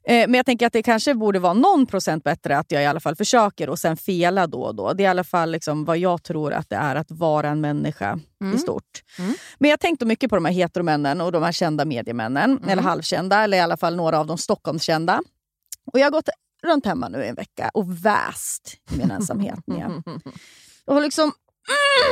Eh, 0.08 0.28
men 0.28 0.34
jag 0.34 0.46
tänker 0.46 0.68
att 0.68 0.74
det 0.74 0.84
kanske 0.84 1.14
borde 1.14 1.40
vara 1.40 1.54
någon 1.54 1.86
procent 1.86 2.24
bättre 2.24 2.58
att 2.58 2.72
jag 2.72 2.84
i 2.84 2.86
alla 2.86 3.00
fall 3.00 3.16
försöker 3.16 3.70
och 3.70 3.80
sen 3.80 3.98
fela 3.98 4.48
då 4.48 4.62
och 4.64 4.76
då. 4.76 4.94
Det 4.94 5.04
är 5.04 5.06
i 5.06 5.08
alla 5.08 5.24
fall 5.24 5.52
liksom 5.52 5.86
vad 5.86 5.98
jag 5.98 6.24
tror 6.24 6.54
att 6.54 6.70
det 6.70 6.76
är 6.76 6.96
att 6.96 7.12
vara 7.12 7.50
en 7.50 7.62
människa 7.62 8.20
i 8.42 8.44
Mm. 8.44 8.58
stort. 8.58 9.04
Mm. 9.20 9.34
Men 9.60 9.70
jag 9.70 9.80
tänkte 9.80 10.06
mycket 10.06 10.30
på 10.30 10.36
de 10.36 10.46
här 10.46 10.52
heteromännen 10.54 11.22
och 11.22 11.32
de 11.32 11.44
här 11.44 11.52
kända 11.52 11.86
mediemännen. 11.86 12.52
Mm. 12.58 12.70
Eller 12.70 12.84
halvkända, 12.84 13.44
eller 13.44 13.58
i 13.58 13.60
alla 13.60 13.78
fall 13.78 13.96
några 13.96 14.20
av 14.20 14.28
de 14.28 14.38
Stockholmskända. 14.38 15.22
Och 15.94 16.00
jag 16.00 16.06
har 16.06 16.12
gått 16.12 16.30
runt 16.64 16.86
hemma 16.86 17.10
nu 17.10 17.24
i 17.24 17.28
en 17.28 17.36
vecka 17.36 17.72
och 17.74 18.06
väst 18.06 18.78
i 18.92 18.98
min 18.98 19.12
ensamhet. 19.12 19.60
Jag 20.86 20.94
har 20.94 21.02
liksom 21.02 21.32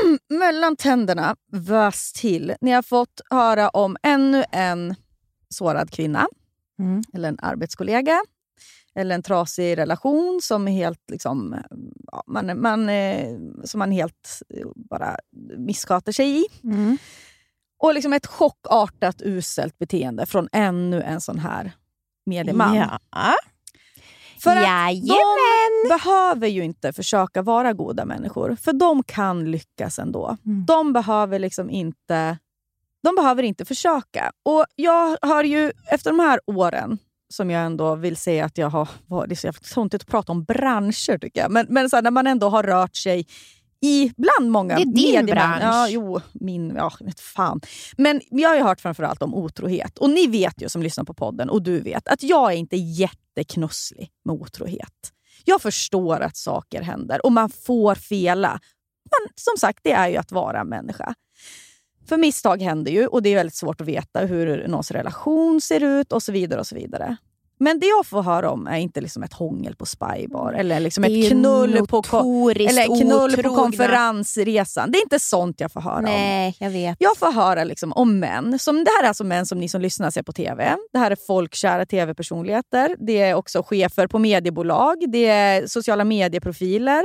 mm, 0.03 0.19
mellan 0.39 0.75
tänderna 0.75 1.35
väst 1.51 2.15
till 2.15 2.53
när 2.61 2.71
jag 2.71 2.85
fått 2.85 3.21
höra 3.29 3.69
om 3.69 3.97
ännu 4.03 4.43
en 4.51 4.95
sårad 5.49 5.91
kvinna. 5.91 6.27
Mm. 6.79 7.03
Eller 7.13 7.29
en 7.29 7.39
arbetskollega. 7.41 8.21
Eller 8.95 9.15
en 9.15 9.23
trasig 9.23 9.77
relation 9.77 10.39
som 10.43 10.67
är 10.67 10.71
helt 10.71 11.11
liksom, 11.11 11.55
ja, 12.11 12.23
man, 12.27 12.61
man, 12.61 12.89
eh, 12.89 13.37
som 13.63 13.79
man 13.79 13.91
helt 13.91 14.41
eh, 14.49 14.67
bara 14.75 15.17
missköter 15.57 16.11
sig 16.11 16.41
i. 16.41 16.45
Mm. 16.63 16.97
Och 17.79 17.93
liksom 17.93 18.13
ett 18.13 18.25
chockartat 18.25 19.21
uselt 19.21 19.77
beteende 19.77 20.25
från 20.25 20.49
ännu 20.51 21.01
en 21.01 21.21
sån 21.21 21.39
här 21.39 21.71
medieman. 22.25 22.75
Ja. 22.75 22.99
För 24.39 24.55
att 24.55 25.01
de 25.01 25.89
behöver 25.89 26.47
ju 26.47 26.63
inte 26.63 26.93
försöka 26.93 27.41
vara 27.41 27.73
goda 27.73 28.05
människor, 28.05 28.57
för 28.61 28.73
de 28.73 29.03
kan 29.03 29.51
lyckas 29.51 29.99
ändå. 29.99 30.37
Mm. 30.45 30.65
De 30.65 30.93
behöver 30.93 31.39
liksom 31.39 31.69
inte 31.69 32.37
de 33.05 33.15
behöver 33.15 33.43
inte 33.43 33.65
försöka. 33.65 34.31
Och 34.45 34.65
Jag 34.75 35.17
har 35.21 35.43
ju 35.43 35.71
efter 35.91 36.09
de 36.11 36.19
här 36.19 36.39
åren, 36.45 36.97
som 37.33 37.49
jag 37.49 37.65
ändå 37.65 37.95
vill 37.95 38.17
säga 38.17 38.45
att 38.45 38.57
jag 38.57 38.69
har 38.69 38.89
varit... 39.07 39.29
Det 39.29 39.47
är 39.47 39.51
så 39.51 39.73
töntigt 39.73 40.03
att 40.03 40.09
prata 40.09 40.31
om 40.31 40.43
branscher 40.43 41.17
tycker 41.17 41.41
jag. 41.41 41.51
Men, 41.51 41.65
men 41.69 41.89
så 41.89 41.95
här, 41.95 42.03
när 42.03 42.11
man 42.11 42.27
ändå 42.27 42.49
har 42.49 42.63
rört 42.63 42.95
sig 42.95 43.27
i 43.81 44.11
bland 44.17 44.51
många 44.51 44.75
Det 44.75 44.81
är 44.81 44.85
din 44.85 44.95
mediemän- 44.95 45.25
bransch. 45.31 45.63
Ja, 45.63 45.87
jo, 45.89 46.21
min... 46.33 46.75
Ja, 46.75 46.91
vet 46.99 47.19
fan. 47.19 47.61
Men 47.97 48.21
jag 48.29 48.49
har 48.49 48.55
ju 48.55 48.61
hört 48.63 48.81
framförallt 48.81 49.21
om 49.21 49.33
otrohet. 49.35 49.97
Och 49.97 50.09
ni 50.09 50.27
vet 50.27 50.61
ju 50.61 50.69
som 50.69 50.81
lyssnar 50.83 51.03
på 51.03 51.13
podden, 51.13 51.49
och 51.49 51.61
du 51.61 51.79
vet, 51.79 52.07
att 52.07 52.23
jag 52.23 52.53
är 52.53 52.57
inte 52.57 52.75
jätteknusslig 52.77 54.09
med 54.25 54.35
otrohet. 54.35 55.11
Jag 55.45 55.61
förstår 55.61 56.19
att 56.19 56.37
saker 56.37 56.81
händer 56.81 57.25
och 57.25 57.31
man 57.31 57.49
får 57.49 57.95
fela. 57.95 58.59
Men 59.11 59.33
som 59.35 59.57
sagt, 59.59 59.79
det 59.83 59.91
är 59.91 60.07
ju 60.09 60.17
att 60.17 60.31
vara 60.31 60.63
människa. 60.63 61.13
För 62.07 62.17
misstag 62.17 62.61
händer 62.61 62.91
ju 62.91 63.07
och 63.07 63.21
det 63.21 63.29
är 63.29 63.35
väldigt 63.35 63.55
svårt 63.55 63.81
att 63.81 63.87
veta 63.87 64.19
hur 64.19 64.67
någons 64.67 64.91
relation 64.91 65.61
ser 65.61 65.83
ut 65.83 66.11
och 66.11 66.23
så 66.23 66.31
vidare. 66.31 66.59
och 66.59 66.67
så 66.67 66.75
vidare. 66.75 67.17
Men 67.57 67.79
det 67.79 67.87
jag 67.87 68.05
får 68.05 68.23
höra 68.23 68.51
om 68.51 68.67
är 68.67 68.77
inte 68.77 69.01
liksom 69.01 69.23
ett 69.23 69.33
hångel 69.33 69.75
på 69.75 69.85
spybar 69.85 70.53
eller 70.53 70.79
liksom 70.79 71.03
ett 71.03 71.29
knull 71.29 71.87
på, 71.87 72.03
eller 72.55 73.01
knull 73.01 73.43
på 73.43 73.55
konferensresan. 73.55 74.91
Det 74.91 74.97
är 74.97 75.03
inte 75.03 75.19
sånt 75.19 75.59
jag 75.59 75.71
får 75.71 75.81
höra 75.81 75.97
om. 75.97 76.03
Nej, 76.03 76.55
jag 76.59 76.69
vet. 76.69 76.97
Jag 76.99 77.17
får 77.17 77.31
höra 77.31 77.63
liksom 77.63 77.93
om 77.93 78.19
män. 78.19 78.59
Som, 78.59 78.83
det 78.83 78.89
här 78.97 79.03
är 79.03 79.07
alltså 79.07 79.23
män 79.23 79.45
som 79.45 79.59
ni 79.59 79.69
som 79.69 79.81
lyssnar 79.81 80.11
ser 80.11 80.23
på 80.23 80.33
TV. 80.33 80.75
Det 80.91 80.99
här 80.99 81.11
är 81.11 81.17
folkkära 81.27 81.85
TV-personligheter. 81.85 82.95
Det 82.99 83.21
är 83.21 83.33
också 83.33 83.63
chefer 83.63 84.07
på 84.07 84.19
mediebolag. 84.19 84.95
Det 85.07 85.25
är 85.25 85.67
sociala 85.67 86.03
medieprofiler. 86.03 87.03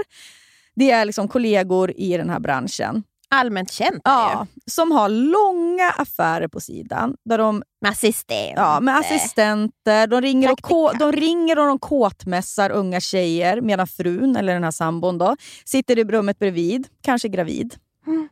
Det 0.74 0.90
är 0.90 1.05
liksom 1.05 1.28
kollegor 1.28 1.92
i 1.96 2.16
den 2.16 2.30
här 2.30 2.40
branschen. 2.40 3.03
Allmänt 3.34 3.72
känt 3.72 4.00
Ja, 4.04 4.46
som 4.66 4.92
har 4.92 5.08
långa 5.08 5.90
affärer 5.90 6.48
på 6.48 6.60
sidan. 6.60 7.16
Där 7.24 7.38
de, 7.38 7.62
Med 7.80 7.90
assistent. 7.90 8.52
ja, 8.56 8.80
med 8.80 8.96
assistenter. 8.96 10.06
De 10.06 10.20
ringer, 10.20 10.52
och 10.52 10.60
ko, 10.60 10.88
Praktikant. 10.88 11.14
de 11.14 11.20
ringer 11.20 11.58
och 11.58 11.66
de 11.66 11.78
kåtmässar 11.78 12.70
unga 12.70 13.00
tjejer 13.00 13.60
medan 13.60 13.86
frun, 13.86 14.36
eller 14.36 14.52
den 14.54 14.64
här 14.64 14.70
sambon, 14.70 15.18
då, 15.18 15.36
sitter 15.64 15.98
i 15.98 16.04
rummet 16.04 16.38
bredvid, 16.38 16.88
kanske 17.02 17.28
gravid. 17.28 17.74
Mm. 18.06 18.28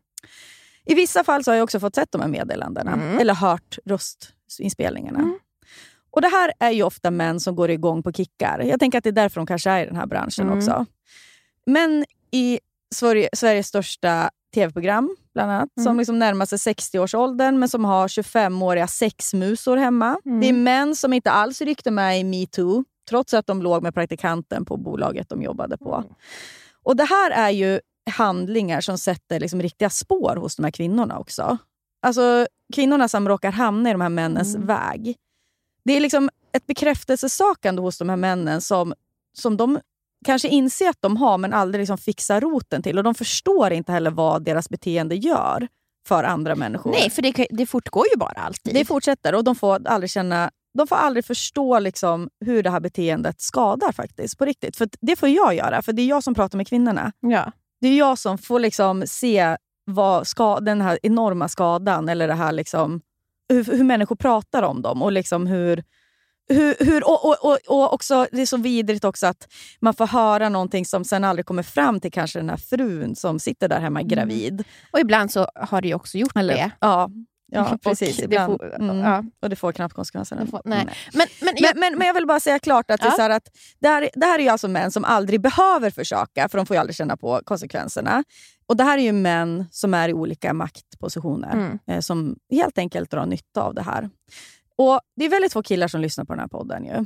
I 0.84 0.94
vissa 0.94 1.24
fall 1.24 1.44
så 1.44 1.50
har 1.50 1.56
jag 1.56 1.64
också 1.64 1.80
fått 1.80 1.94
sett 1.94 2.12
de 2.12 2.20
här 2.20 2.28
meddelandena, 2.28 2.92
Mm. 2.92 3.18
eller 3.18 3.34
hört 3.34 3.78
röstinspelningarna. 3.84 5.18
Mm. 5.18 5.38
Och 6.10 6.20
Det 6.22 6.28
här 6.28 6.52
är 6.58 6.70
ju 6.70 6.82
ofta 6.82 7.10
män 7.10 7.40
som 7.40 7.56
går 7.56 7.70
igång 7.70 8.02
på 8.02 8.12
kickar. 8.12 8.60
Jag 8.60 8.80
tänker 8.80 8.98
att 8.98 9.04
det 9.04 9.10
är 9.10 9.12
därför 9.12 9.40
de 9.40 9.46
kanske 9.46 9.70
är 9.70 9.82
i 9.82 9.86
den 9.86 9.96
här 9.96 10.06
branschen 10.06 10.46
Mm. 10.46 10.58
också. 10.58 10.86
Men 11.66 12.04
i 12.30 12.60
Sverige, 12.94 13.28
Sveriges 13.32 13.66
största 13.66 14.30
tv-program, 14.54 15.16
bland 15.34 15.50
annat, 15.50 15.68
Mm. 15.76 15.84
som 15.84 15.98
liksom 15.98 16.18
närmar 16.18 16.46
sig 16.46 16.58
60-årsåldern 16.58 17.58
men 17.58 17.68
som 17.68 17.84
har 17.84 18.08
25-åriga 18.08 18.86
sexmusor 18.86 19.76
hemma. 19.76 20.18
Mm. 20.24 20.40
Det 20.40 20.48
är 20.48 20.52
män 20.52 20.96
som 20.96 21.12
inte 21.12 21.30
alls 21.30 21.60
ryckte 21.60 21.90
med 21.90 22.20
i 22.20 22.24
metoo, 22.24 22.84
trots 23.08 23.34
att 23.34 23.46
de 23.46 23.62
låg 23.62 23.82
med 23.82 23.94
praktikanten 23.94 24.64
på 24.64 24.76
bolaget 24.76 25.28
de 25.28 25.42
jobbade 25.42 25.76
på. 25.78 25.94
Mm. 25.94 26.08
Och 26.82 26.96
Det 26.96 27.04
här 27.04 27.30
är 27.30 27.50
ju 27.50 27.80
handlingar 28.10 28.80
som 28.80 28.98
sätter 28.98 29.40
liksom 29.40 29.62
riktiga 29.62 29.90
spår 29.90 30.36
hos 30.36 30.56
de 30.56 30.64
här 30.64 30.70
kvinnorna 30.70 31.18
också. 31.18 31.58
Alltså 32.02 32.46
kvinnorna 32.74 33.08
som 33.08 33.28
råkar 33.28 33.52
hamna 33.52 33.88
i 33.88 33.92
de 33.92 34.00
här 34.00 34.08
männens 34.08 34.54
Mm. 34.54 34.66
väg. 34.66 35.16
Det 35.84 35.92
är 35.96 36.00
liksom 36.00 36.30
ett 36.52 36.66
bekräftelsesökande 36.66 37.82
hos 37.82 37.98
de 37.98 38.08
här 38.08 38.16
männen 38.16 38.60
som, 38.60 38.94
som 39.32 39.56
de 39.56 39.78
kanske 40.24 40.48
inser 40.48 40.88
att 40.88 40.96
de 41.00 41.16
har 41.16 41.38
men 41.38 41.52
aldrig 41.52 41.82
liksom 41.82 41.98
fixar 41.98 42.40
roten 42.40 42.82
till. 42.82 42.98
Och 42.98 43.04
De 43.04 43.14
förstår 43.14 43.72
inte 43.72 43.92
heller 43.92 44.10
vad 44.10 44.44
deras 44.44 44.68
beteende 44.68 45.14
gör 45.14 45.68
för 46.08 46.24
andra 46.24 46.54
människor. 46.54 46.90
Nej, 46.90 47.10
för 47.10 47.22
det, 47.22 47.46
det 47.50 47.66
fortgår 47.66 48.06
ju 48.12 48.18
bara 48.18 48.40
alltid. 48.40 48.74
Det 48.74 48.84
fortsätter 48.84 49.34
och 49.34 49.44
de 49.44 49.54
får 49.54 49.86
aldrig 49.88 50.10
känna 50.10 50.50
de 50.78 50.86
får 50.86 50.96
aldrig 50.96 51.24
förstå 51.24 51.78
liksom 51.78 52.28
hur 52.44 52.62
det 52.62 52.70
här 52.70 52.80
beteendet 52.80 53.40
skadar 53.40 53.92
faktiskt 53.92 54.38
på 54.38 54.44
riktigt. 54.44 54.76
För 54.76 54.88
det 55.00 55.16
får 55.16 55.28
jag 55.28 55.54
göra, 55.54 55.82
för 55.82 55.92
det 55.92 56.02
är 56.02 56.06
jag 56.06 56.22
som 56.22 56.34
pratar 56.34 56.56
med 56.56 56.68
kvinnorna. 56.68 57.12
ja. 57.20 57.52
Det 57.80 57.88
är 57.88 57.98
jag 57.98 58.18
som 58.18 58.38
får 58.38 58.60
liksom 58.60 59.02
se 59.06 59.56
vad 59.84 60.26
ska, 60.26 60.60
den 60.60 60.80
här 60.80 60.98
enorma 61.02 61.48
skadan 61.48 62.08
eller 62.08 62.28
det 62.28 62.34
här 62.34 62.52
liksom, 62.52 63.00
hur, 63.48 63.64
hur 63.64 63.84
människor 63.84 64.16
pratar 64.16 64.62
om 64.62 64.82
dem. 64.82 65.02
Och 65.02 65.12
liksom 65.12 65.46
hur, 65.46 65.84
hur, 66.48 66.76
hur, 66.80 67.08
och, 67.08 67.24
och, 67.24 67.36
och, 67.44 67.58
och 67.66 67.92
också, 67.92 68.26
Det 68.32 68.42
är 68.42 68.46
så 68.46 68.56
vidrigt 68.56 69.04
också 69.04 69.26
att 69.26 69.48
man 69.80 69.94
får 69.94 70.06
höra 70.06 70.48
någonting 70.48 70.86
som 70.86 71.04
sen 71.04 71.24
aldrig 71.24 71.46
kommer 71.46 71.62
fram 71.62 72.00
till 72.00 72.12
kanske 72.12 72.38
den 72.38 72.50
här 72.50 72.56
frun 72.56 73.16
som 73.16 73.38
sitter 73.38 73.68
där 73.68 73.80
hemma 73.80 74.02
gravid. 74.02 74.64
Och 74.92 75.00
ibland 75.00 75.30
så 75.32 75.48
har 75.54 75.80
det 75.82 75.94
också 75.94 76.18
gjort 76.18 76.36
Eller, 76.36 76.54
det. 76.54 76.70
Ja, 76.80 77.10
ja 77.52 77.70
Och 77.74 77.82
precis. 77.82 78.16
det 78.16 78.24
Ibland. 78.24 78.52
får- 78.58 78.74
mm. 78.82 78.98
ja. 78.98 79.24
Och 79.42 79.50
det 79.50 79.56
får 79.56 79.72
knappt 79.72 79.94
konsekvenser. 79.94 80.36
Det 80.36 80.46
får- 80.46 80.62
nej. 80.64 80.84
Nej. 80.86 80.94
Men, 81.12 81.26
men, 81.42 81.54
jag, 81.56 81.70
Men, 81.76 81.80
men, 81.80 81.98
men 81.98 82.06
jag 82.06 82.14
vill 82.14 82.26
bara 82.26 82.40
säga 82.40 82.58
klart 82.58 82.90
att, 82.90 83.00
det, 83.00 83.06
är 83.06 83.10
Ja. 83.10 83.16
så 83.16 83.22
här 83.22 83.30
att 83.30 83.48
det, 83.80 83.88
här, 83.88 84.10
det 84.14 84.26
här 84.26 84.38
är 84.38 84.42
ju 84.42 84.48
alltså 84.48 84.68
män 84.68 84.90
som 84.90 85.04
aldrig 85.04 85.40
behöver 85.40 85.90
försöka, 85.90 86.48
för 86.48 86.58
de 86.58 86.66
får 86.66 86.76
ju 86.76 86.80
aldrig 86.80 86.96
känna 86.96 87.16
på 87.16 87.40
konsekvenserna. 87.44 88.24
Och 88.66 88.76
Det 88.76 88.84
här 88.84 88.98
är 88.98 89.02
ju 89.02 89.12
män 89.12 89.66
som 89.70 89.94
är 89.94 90.08
i 90.08 90.12
olika 90.12 90.52
maktpositioner, 90.52 91.52
Mm. 91.52 91.78
eh, 91.86 92.00
som 92.00 92.36
helt 92.50 92.78
enkelt 92.78 93.10
drar 93.10 93.26
nytta 93.26 93.62
av 93.62 93.74
det 93.74 93.82
här. 93.82 94.10
Och 94.78 95.00
Det 95.16 95.24
är 95.24 95.28
väldigt 95.30 95.52
få 95.52 95.62
killar 95.62 95.88
som 95.88 96.00
lyssnar 96.00 96.24
på 96.24 96.32
den 96.32 96.40
här 96.40 96.48
podden. 96.48 96.84
Ju. 96.84 97.04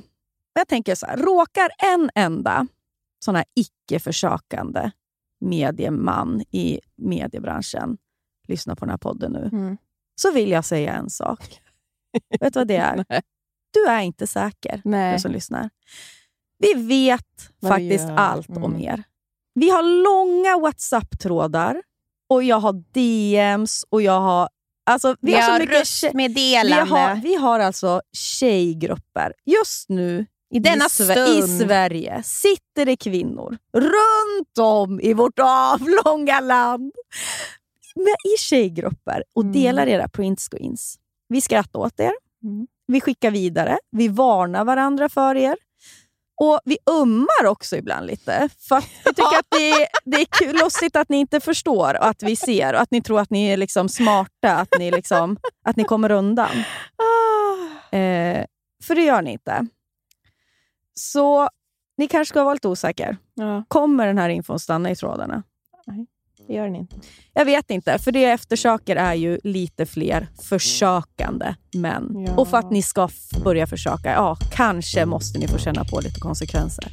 Jag 0.54 0.68
tänker 0.68 0.94
så 0.94 1.06
här, 1.06 1.16
råkar 1.16 1.70
en 1.94 2.10
enda 2.14 2.66
sån 3.24 3.34
här 3.34 3.44
icke-försökande 3.54 4.90
medieman 5.40 6.40
i 6.50 6.80
mediebranschen 6.96 7.98
lyssna 8.48 8.76
på 8.76 8.84
den 8.84 8.90
här 8.90 8.98
podden 8.98 9.32
nu, 9.32 9.48
Mm. 9.52 9.76
så 10.14 10.30
vill 10.32 10.50
jag 10.50 10.64
säga 10.64 10.92
en 10.94 11.10
sak. 11.10 11.60
Vet 12.40 12.52
du 12.54 12.60
vad 12.60 12.68
det 12.68 12.76
är? 12.76 13.04
Nej. 13.08 13.22
Du 13.72 13.86
är 13.86 14.00
inte 14.00 14.26
säker, 14.26 14.82
Nej. 14.84 15.12
du 15.12 15.18
som 15.20 15.32
lyssnar. 15.32 15.70
Vi 16.58 16.74
vet 16.74 17.50
Vad 17.60 17.80
vi 17.80 17.88
faktiskt 17.90 18.08
gör. 18.08 18.16
allt 18.16 18.48
Mm. 18.48 18.64
om 18.64 18.76
er. 18.80 19.02
Vi 19.54 19.70
har 19.70 19.82
långa 20.04 20.58
WhatsApp-trådar 20.58 21.82
och 22.28 22.42
jag 22.42 22.56
har 22.60 22.72
DMs 22.92 23.84
och 23.88 24.02
jag 24.02 24.20
har... 24.20 24.48
Alltså, 24.86 25.16
vi, 25.20 25.32
Vi 25.32 25.34
har 25.34 25.42
så 25.42 25.50
har 25.52 25.58
mycket 25.60 25.78
röstmeddelande. 25.78 26.84
vi 26.84 26.90
har, 26.90 27.14
vi 27.14 27.34
har 27.34 27.60
alltså 27.60 28.00
tjejgrupper. 28.12 29.32
Just 29.44 29.88
nu 29.88 30.26
I 30.50 30.58
denna 30.58 30.84
i, 30.84 31.38
i 31.38 31.42
Sverige 31.42 32.22
sitter 32.24 32.86
det 32.86 32.96
kvinnor 32.96 33.58
runt 33.72 34.58
om 34.60 35.00
i 35.00 35.12
vårt 35.14 35.38
avlånga 35.42 36.40
land 36.40 36.92
med, 37.96 38.14
i 38.34 38.38
tjejgrupper 38.38 39.24
och 39.34 39.42
Mm. 39.42 39.52
delar 39.52 39.86
era 39.86 40.08
printscreens. 40.08 40.98
Vi 41.28 41.40
skrattar 41.40 41.80
åt 41.80 42.00
er. 42.00 42.12
Mm. 42.44 42.66
Vi 42.86 43.00
skickar 43.00 43.30
vidare. 43.30 43.78
Vi 43.90 44.08
varnar 44.08 44.64
varandra 44.64 45.08
för 45.08 45.34
er. 45.36 45.56
Och 46.42 46.60
vi 46.64 46.78
ömmar 46.90 47.46
också 47.46 47.76
ibland 47.76 48.06
lite. 48.06 48.48
För 48.68 48.80
vi 48.80 49.14
tycker 49.14 49.38
att 49.38 49.46
det 49.50 49.70
är, 49.70 49.88
det 50.04 50.16
är 50.16 50.24
kul, 50.24 50.58
att 50.94 51.08
ni 51.08 51.16
inte 51.16 51.40
förstår 51.40 51.98
och 51.98 52.06
att 52.06 52.22
vi 52.22 52.36
ser 52.36 52.74
och 52.74 52.80
att 52.80 52.90
ni 52.90 53.02
tror 53.02 53.20
att 53.20 53.30
ni 53.30 53.46
är 53.46 53.56
liksom 53.56 53.88
smarta, 53.88 54.56
att 54.56 54.68
ni, 54.78 54.90
liksom, 54.90 55.36
att 55.64 55.76
ni 55.76 55.84
kommer 55.84 56.10
undan. 56.10 56.64
Ah. 56.96 57.96
Eh, 57.96 58.46
för 58.84 58.94
det 58.94 59.02
gör 59.04 59.22
ni 59.22 59.32
inte. 59.32 59.66
Så 60.94 61.48
ni 61.96 62.08
kanske 62.08 62.32
ska 62.32 62.44
vara 62.44 62.54
lite 62.54 62.68
osäker. 62.68 63.16
Ja, 63.34 63.64
Kommer 63.68 64.06
den 64.06 64.18
här 64.18 64.28
infon 64.28 64.58
stanna 64.58 64.90
i 64.90 64.96
trådarna? 64.96 65.42
Det 66.46 66.54
gör 66.54 66.64
den 66.64 66.76
inte. 66.76 66.96
Jag 67.34 67.44
vet 67.44 67.70
inte, 67.70 67.98
för 67.98 68.12
det 68.12 68.20
jag 68.20 68.32
eftersöker 68.32 68.96
är 68.96 69.14
ju 69.14 69.38
lite 69.44 69.86
fler 69.86 70.28
försökande 70.42 71.54
män. 71.74 72.24
Ja. 72.26 72.34
Och 72.36 72.48
för 72.48 72.58
att 72.58 72.70
ni 72.70 72.82
ska 72.82 73.08
börja 73.44 73.66
försöka, 73.66 74.12
ja, 74.12 74.36
kanske 74.52 75.06
måste 75.06 75.38
ni 75.38 75.48
få 75.48 75.58
känna 75.58 75.84
på 75.84 76.00
lite 76.00 76.20
konsekvenser. 76.20 76.92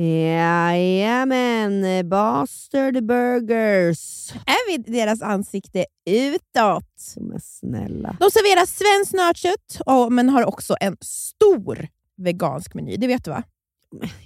Jajamän, 0.00 1.84
Bastard 2.08 3.04
Burgers. 3.06 4.32
Är 4.32 4.70
vi 4.70 4.92
deras 4.92 5.22
ansikte 5.22 5.84
utåt? 6.10 7.14
Men 7.16 7.40
snälla. 7.40 8.16
De 8.20 8.30
serverar 8.30 8.66
svenskt 8.66 9.12
nötkött 9.12 9.80
men 10.10 10.28
har 10.28 10.44
också 10.44 10.76
en 10.80 10.96
stor 11.00 11.88
vegansk 12.16 12.74
meny. 12.74 12.96
Det 12.96 13.06
vet 13.06 13.24
du 13.24 13.30
va? 13.30 13.42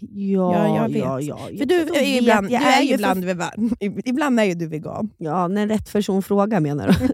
Ja, 0.01 0.67
Ja, 0.69 0.77
jag 0.77 0.89
vet. 0.89 0.99
ja, 0.99 1.21
ja. 1.21 1.39
För 1.59 1.65
du 1.65 1.85
vet, 1.85 2.03
ibland, 2.03 2.51
jag 2.51 2.63
du 2.63 2.67
är 2.67 2.83
ju 2.83 2.95
ibland, 2.95 3.25
vegan. 3.25 3.77
ibland 4.05 4.41
är 4.41 4.45
ju 4.45 4.55
du 4.55 4.67
vegan. 4.67 5.11
Ja, 5.19 5.49
när 5.49 5.67
rätt 5.67 5.93
person 5.93 6.23
frågar 6.23 6.61
menar 6.61 6.89
du? 6.89 7.09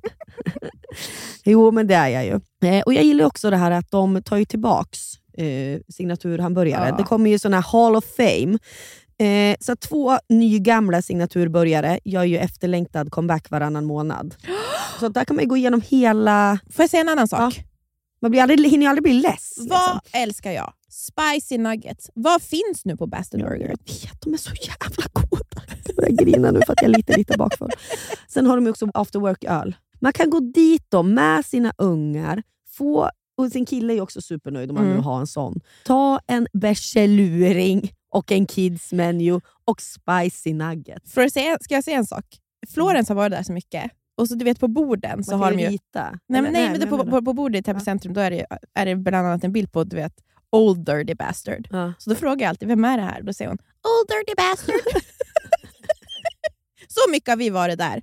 jo, 1.51 1.71
men 1.71 1.87
det 1.87 1.95
är 1.95 2.09
jag 2.09 2.25
ju. 2.25 2.41
Eh, 2.69 2.83
och 2.83 2.95
Jag 2.95 3.05
gillar 3.05 3.25
också 3.25 3.51
det 3.51 3.57
här 3.57 3.71
att 3.71 3.91
de 3.91 4.23
tar 4.23 4.37
ju 4.37 4.45
tillbaks 4.45 4.99
eh, 5.33 5.81
signaturhamburgare. 5.89 6.89
Ja. 6.89 6.97
Det 6.97 7.03
kommer 7.03 7.31
ju 7.31 7.39
såna 7.39 7.57
här 7.61 7.73
Hall 7.73 7.97
of 7.97 8.05
Fame. 8.17 8.59
Eh, 9.19 9.57
så 9.61 9.77
två 9.77 10.19
nygamla 10.29 11.03
signaturbörjare 11.03 11.99
gör 12.05 12.25
ju 12.25 12.39
efterlängtad 12.39 13.11
comeback 13.11 13.51
varannan 13.51 13.85
månad. 13.85 14.35
Så 15.01 15.09
där 15.09 15.25
kan 15.25 15.37
man 15.37 15.49
gå 15.49 15.57
igenom 15.57 15.83
hela... 15.89 16.59
Får 16.71 16.83
jag 16.83 16.91
säga 16.91 17.01
en 17.01 17.09
annan 17.09 17.29
sak? 17.29 17.61
Man 18.23 18.31
blir 18.31 18.43
aldrig, 18.43 18.71
hinner 18.71 18.85
ju 18.87 18.89
aldrig 18.91 19.03
bli 19.03 19.13
less. 19.13 19.55
Vad 19.59 19.67
Liksom. 19.95 20.21
älskar 20.21 20.51
jag? 20.53 20.73
Spicy 20.89 21.59
nuggets. 21.59 22.11
Vad 22.15 22.43
finns 22.43 22.85
nu 22.85 22.97
på 22.97 23.07
Bastard 23.07 23.41
Burger? 23.41 23.69
Jag 23.69 23.69
vet, 23.95 24.21
de 24.23 24.35
är 24.35 24.39
så 24.39 24.51
jävla 24.51 25.05
goda. 25.13 25.63
Jag 25.87 25.97
börjar 25.97 26.11
grina 26.11 26.51
nu 26.51 26.61
för 26.67 26.73
att 26.73 26.83
jag 26.83 26.91
är 26.91 26.97
lite, 26.97 27.17
lite 27.17 27.39
bakfull. 27.39 27.71
Sen 28.29 28.47
har 28.47 28.57
de 28.57 28.67
också 28.71 28.89
after 28.95 29.19
work-öl. 29.19 29.77
Man 30.01 30.13
kan 30.13 30.31
gå 30.31 30.41
dit 30.41 30.87
då 30.89 31.03
med 31.03 31.47
sina 31.47 31.73
ungar, 31.79 32.43
få, 32.77 33.11
och 33.41 33.53
sin 33.53 33.67
kille 33.67 33.95
är 33.95 34.01
också 34.01 34.21
supernöjd 34.23 34.71
om 34.71 34.75
man 34.75 34.85
Mm. 34.85 34.97
nu 34.97 35.03
har 35.03 35.21
en 35.21 35.27
sån. 35.27 35.61
Ta 35.85 36.21
en 36.27 36.47
bärseluring 36.53 37.93
och 38.11 38.33
en 38.33 38.47
kids 38.47 38.93
menu 38.93 39.41
och 39.65 39.81
spicy 39.83 40.55
nuggets. 40.55 41.13
För 41.13 41.25
att 41.25 41.33
säga, 41.33 41.59
ska 41.61 41.75
jag 41.75 41.85
säga 41.85 41.97
en 41.97 42.07
sak? 42.07 42.25
Florens 42.69 43.09
har 43.09 43.17
varit 43.17 43.33
där 43.33 43.43
så 43.43 43.53
mycket. 43.53 43.91
Och 44.17 44.29
så 44.29 44.35
du 44.35 44.45
vet 44.45 44.61
på 44.61 44.69
borden 44.69 45.25
så 45.25 45.31
Man 45.31 45.41
har 45.41 45.51
de 45.53 45.59
ju 45.61 45.69
rita. 45.69 46.19
Nej, 46.29 46.43
men, 46.43 46.53
nej, 46.53 46.71
men 46.71 46.81
det, 46.81 46.87
men 46.87 46.99
på, 46.99 47.11
på, 47.11 47.23
på 47.25 47.33
bordet 47.33 47.59
i 47.61 47.63
Täby 47.63 47.81
centrum 47.81 48.15
då 48.15 48.21
är 48.21 48.31
det, 48.31 48.47
är 48.75 48.87
det 48.87 48.97
bland 48.97 49.27
annat 49.27 49.45
en 49.45 49.53
bild 49.53 49.73
på 49.73 49.85
du 49.85 49.97
vet, 49.97 50.13
Old 50.53 50.87
Dirty 50.87 51.15
Bastard. 51.15 51.69
Ja. 51.71 51.93
Så 51.99 52.11
då 52.11 52.17
frågar 52.17 52.41
jag 52.47 52.49
alltid, 52.49 52.69
vem 52.69 52.85
är 52.85 52.97
det 52.97 53.03
här? 53.05 53.23
Då 53.23 53.33
säger 53.33 53.49
hon, 53.49 53.59
Old 53.59 54.09
Dirty 54.09 54.35
Bastard. 54.37 54.75
så 56.89 57.11
mycket 57.11 57.29
har 57.29 57.37
vi 57.37 57.51
varit 57.51 57.79
där. 57.79 58.03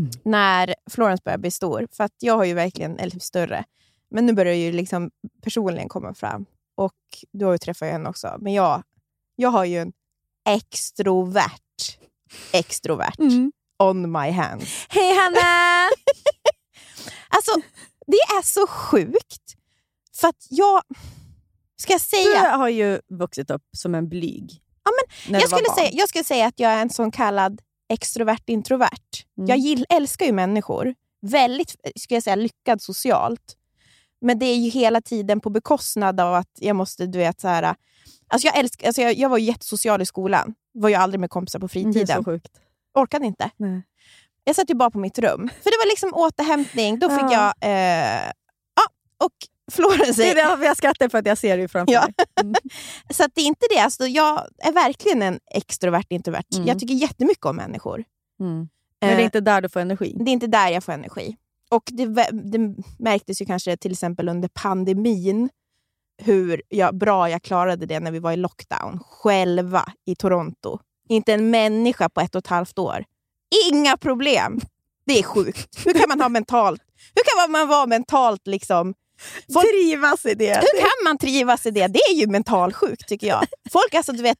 Mm. 0.00 0.10
när 0.24 0.74
Florence 0.90 1.22
börjar 1.24 1.38
bli 1.38 1.50
stor. 1.50 1.86
För 1.92 2.04
att 2.04 2.12
jag 2.18 2.36
har 2.36 2.44
ju 2.44 2.54
verkligen, 2.54 2.98
eller 2.98 3.10
typ 3.10 3.22
större, 3.22 3.64
men 4.10 4.26
nu 4.26 4.32
börjar 4.32 4.54
ju 4.54 4.72
liksom 4.72 5.10
personligen 5.42 5.88
komma 5.88 6.14
fram. 6.14 6.46
Och 6.76 6.92
du 7.32 7.44
har 7.44 7.52
ju 7.52 7.58
träffat 7.58 7.88
henne 7.88 8.08
också. 8.08 8.36
Men 8.40 8.52
jag, 8.52 8.82
jag 9.36 9.48
har 9.50 9.64
ju 9.64 9.78
en 9.78 9.92
extrovert, 10.48 11.98
extrovert 12.52 13.14
on 13.78 14.12
my 14.12 14.30
hands. 14.30 14.86
Hej 14.88 15.16
Hanna! 15.16 15.88
Alltså, 17.32 17.50
det 18.06 18.16
är 18.16 18.42
så 18.42 18.66
sjukt. 18.66 19.56
För 20.16 20.28
att 20.28 20.46
jag... 20.50 20.82
Ska 21.76 21.92
jag 21.92 22.00
Du 22.00 22.04
säga? 22.04 22.56
har 22.56 22.68
ju 22.68 23.00
vuxit 23.08 23.50
upp 23.50 23.62
som 23.76 23.94
en 23.94 24.08
blyg. 24.08 24.60
Ja, 24.84 24.90
du 25.26 25.32
Jag 25.32 25.48
skulle, 25.48 25.62
barn. 25.68 25.76
säga, 25.76 25.90
jag 25.92 26.08
skulle 26.08 26.24
säga 26.24 26.46
att 26.46 26.60
jag 26.60 26.72
är 26.72 26.82
en 26.82 26.90
sån 26.90 27.10
kallad 27.10 27.60
extrovert 27.92 28.42
introvert. 28.46 29.24
Mm. 29.38 29.48
Jag 29.48 29.58
gill, 29.58 29.86
älskar 29.88 30.26
ju 30.26 30.32
människor. 30.32 30.94
Väldigt 31.22 31.70
skulle 31.96 32.16
jag 32.16 32.22
säga, 32.22 32.36
lyckad 32.36 32.82
socialt. 32.82 33.56
Men 34.20 34.38
det 34.38 34.46
är 34.46 34.56
ju 34.56 34.70
hela 34.70 35.00
tiden 35.00 35.40
på 35.40 35.50
bekostnad 35.50 36.20
av 36.20 36.34
att 36.34 36.50
jag 36.58 36.76
måste, 36.76 37.06
du 37.06 37.18
vet, 37.18 37.40
så 37.40 37.48
här... 37.48 37.74
Alltså 38.32 38.46
jag, 38.48 38.58
älsk, 38.58 38.84
alltså 38.84 39.02
jag, 39.02 39.14
jag 39.14 39.28
var 39.28 39.38
ju 39.38 39.44
jättesocial 39.44 40.02
i 40.02 40.06
skolan. 40.06 40.54
Var 40.72 40.88
ju 40.88 40.94
aldrig 40.94 41.20
med 41.20 41.30
kompisar 41.30 41.58
på 41.58 41.66
Det 41.66 41.80
är 41.80 41.84
så 41.84 41.92
fritiden. 41.92 42.24
sjukt. 42.24 42.48
Orkade 42.94 43.26
inte. 43.26 43.50
Nej. 43.56 43.82
Jag 44.44 44.56
satt 44.56 44.70
ju 44.70 44.74
bara 44.74 44.90
på 44.90 44.98
mitt 44.98 45.18
rum. 45.18 45.50
För 45.62 45.70
det 45.70 45.76
var 45.78 45.86
liksom 45.90 46.14
återhämtning. 46.14 46.98
Då 46.98 47.08
fick 47.08 47.18
Ja. 47.32 47.52
jag... 47.60 47.70
Eh, 47.70 48.32
ja, 48.76 48.82
och 49.24 49.32
Florence 49.70 50.04
Det 50.06 50.14
säger... 50.14 50.30
är 50.36 50.48
därför 50.48 50.64
jag 50.64 50.76
skrattar, 50.76 51.08
för 51.08 51.18
att 51.18 51.26
jag 51.26 51.38
ser 51.38 51.58
det 51.58 51.68
framför 51.68 51.92
Ja. 51.92 52.00
mig. 52.00 52.14
Mm. 52.42 52.54
Så 53.10 53.24
det 53.34 53.40
är 53.40 53.46
inte 53.46 53.66
det. 53.70 53.78
Alltså, 53.78 54.06
jag 54.06 54.46
är 54.58 54.72
verkligen 54.72 55.22
en 55.22 55.40
extrovert 55.54 56.04
introvert. 56.08 56.44
Mm. 56.54 56.66
Jag 56.66 56.78
tycker 56.78 56.94
jättemycket 56.94 57.44
om 57.46 57.56
människor. 57.56 58.04
Mm. 58.40 58.56
Men 58.56 58.68
det 59.00 59.06
är 59.06 59.18
Eh, 59.18 59.24
inte 59.24 59.40
där 59.40 59.60
du 59.62 59.68
får 59.68 59.80
energi. 59.80 60.16
det 60.18 60.30
är 60.30 60.32
inte 60.32 60.46
där 60.46 60.68
jag 60.68 60.84
får 60.84 60.92
energi. 60.92 61.36
Och 61.70 61.82
det, 61.86 62.06
det 62.32 62.74
märktes 62.98 63.42
ju 63.42 63.46
kanske 63.46 63.76
till 63.76 63.92
exempel 63.92 64.28
under 64.28 64.48
pandemin 64.48 65.48
hur 66.22 66.62
jag, 66.68 66.94
bra 66.98 67.30
jag 67.30 67.42
klarade 67.42 67.86
det 67.86 68.00
när 68.00 68.10
vi 68.10 68.18
var 68.18 68.32
i 68.32 68.36
lockdown, 68.36 69.00
själva 69.10 69.92
i 70.06 70.14
Toronto. 70.16 70.78
Inte 71.08 71.32
en 71.34 71.50
människa 71.50 72.08
på 72.08 72.20
ett 72.20 72.34
och 72.34 72.38
ett 72.38 72.46
halvt 72.46 72.78
år. 72.78 73.04
Inga 73.72 73.96
problem! 73.96 74.60
Det 75.06 75.18
är 75.18 75.22
sjukt. 75.22 75.86
Hur 75.86 75.92
kan 75.92 76.08
man 76.08 76.20
ha 76.20 76.28
mentalt... 76.28 76.82
Hur 77.14 77.44
kan 77.46 77.52
man 77.52 77.68
vara 77.68 77.86
mentalt 77.86 78.46
liksom... 78.46 78.94
Folk- 79.52 79.66
Trivas 79.70 80.26
i 80.26 80.34
det. 80.34 80.54
Hur 80.54 80.80
kan 80.80 81.04
man 81.04 81.18
trivas 81.18 81.66
i 81.66 81.70
det? 81.70 81.86
Det 81.86 81.98
är 82.10 82.14
ju 82.14 82.26
mentalsjukt 82.26 83.08
tycker 83.08 83.26
jag. 83.26 83.44
Folk 83.72 83.94
alltså, 83.94 84.12
du 84.12 84.22
vet, 84.22 84.38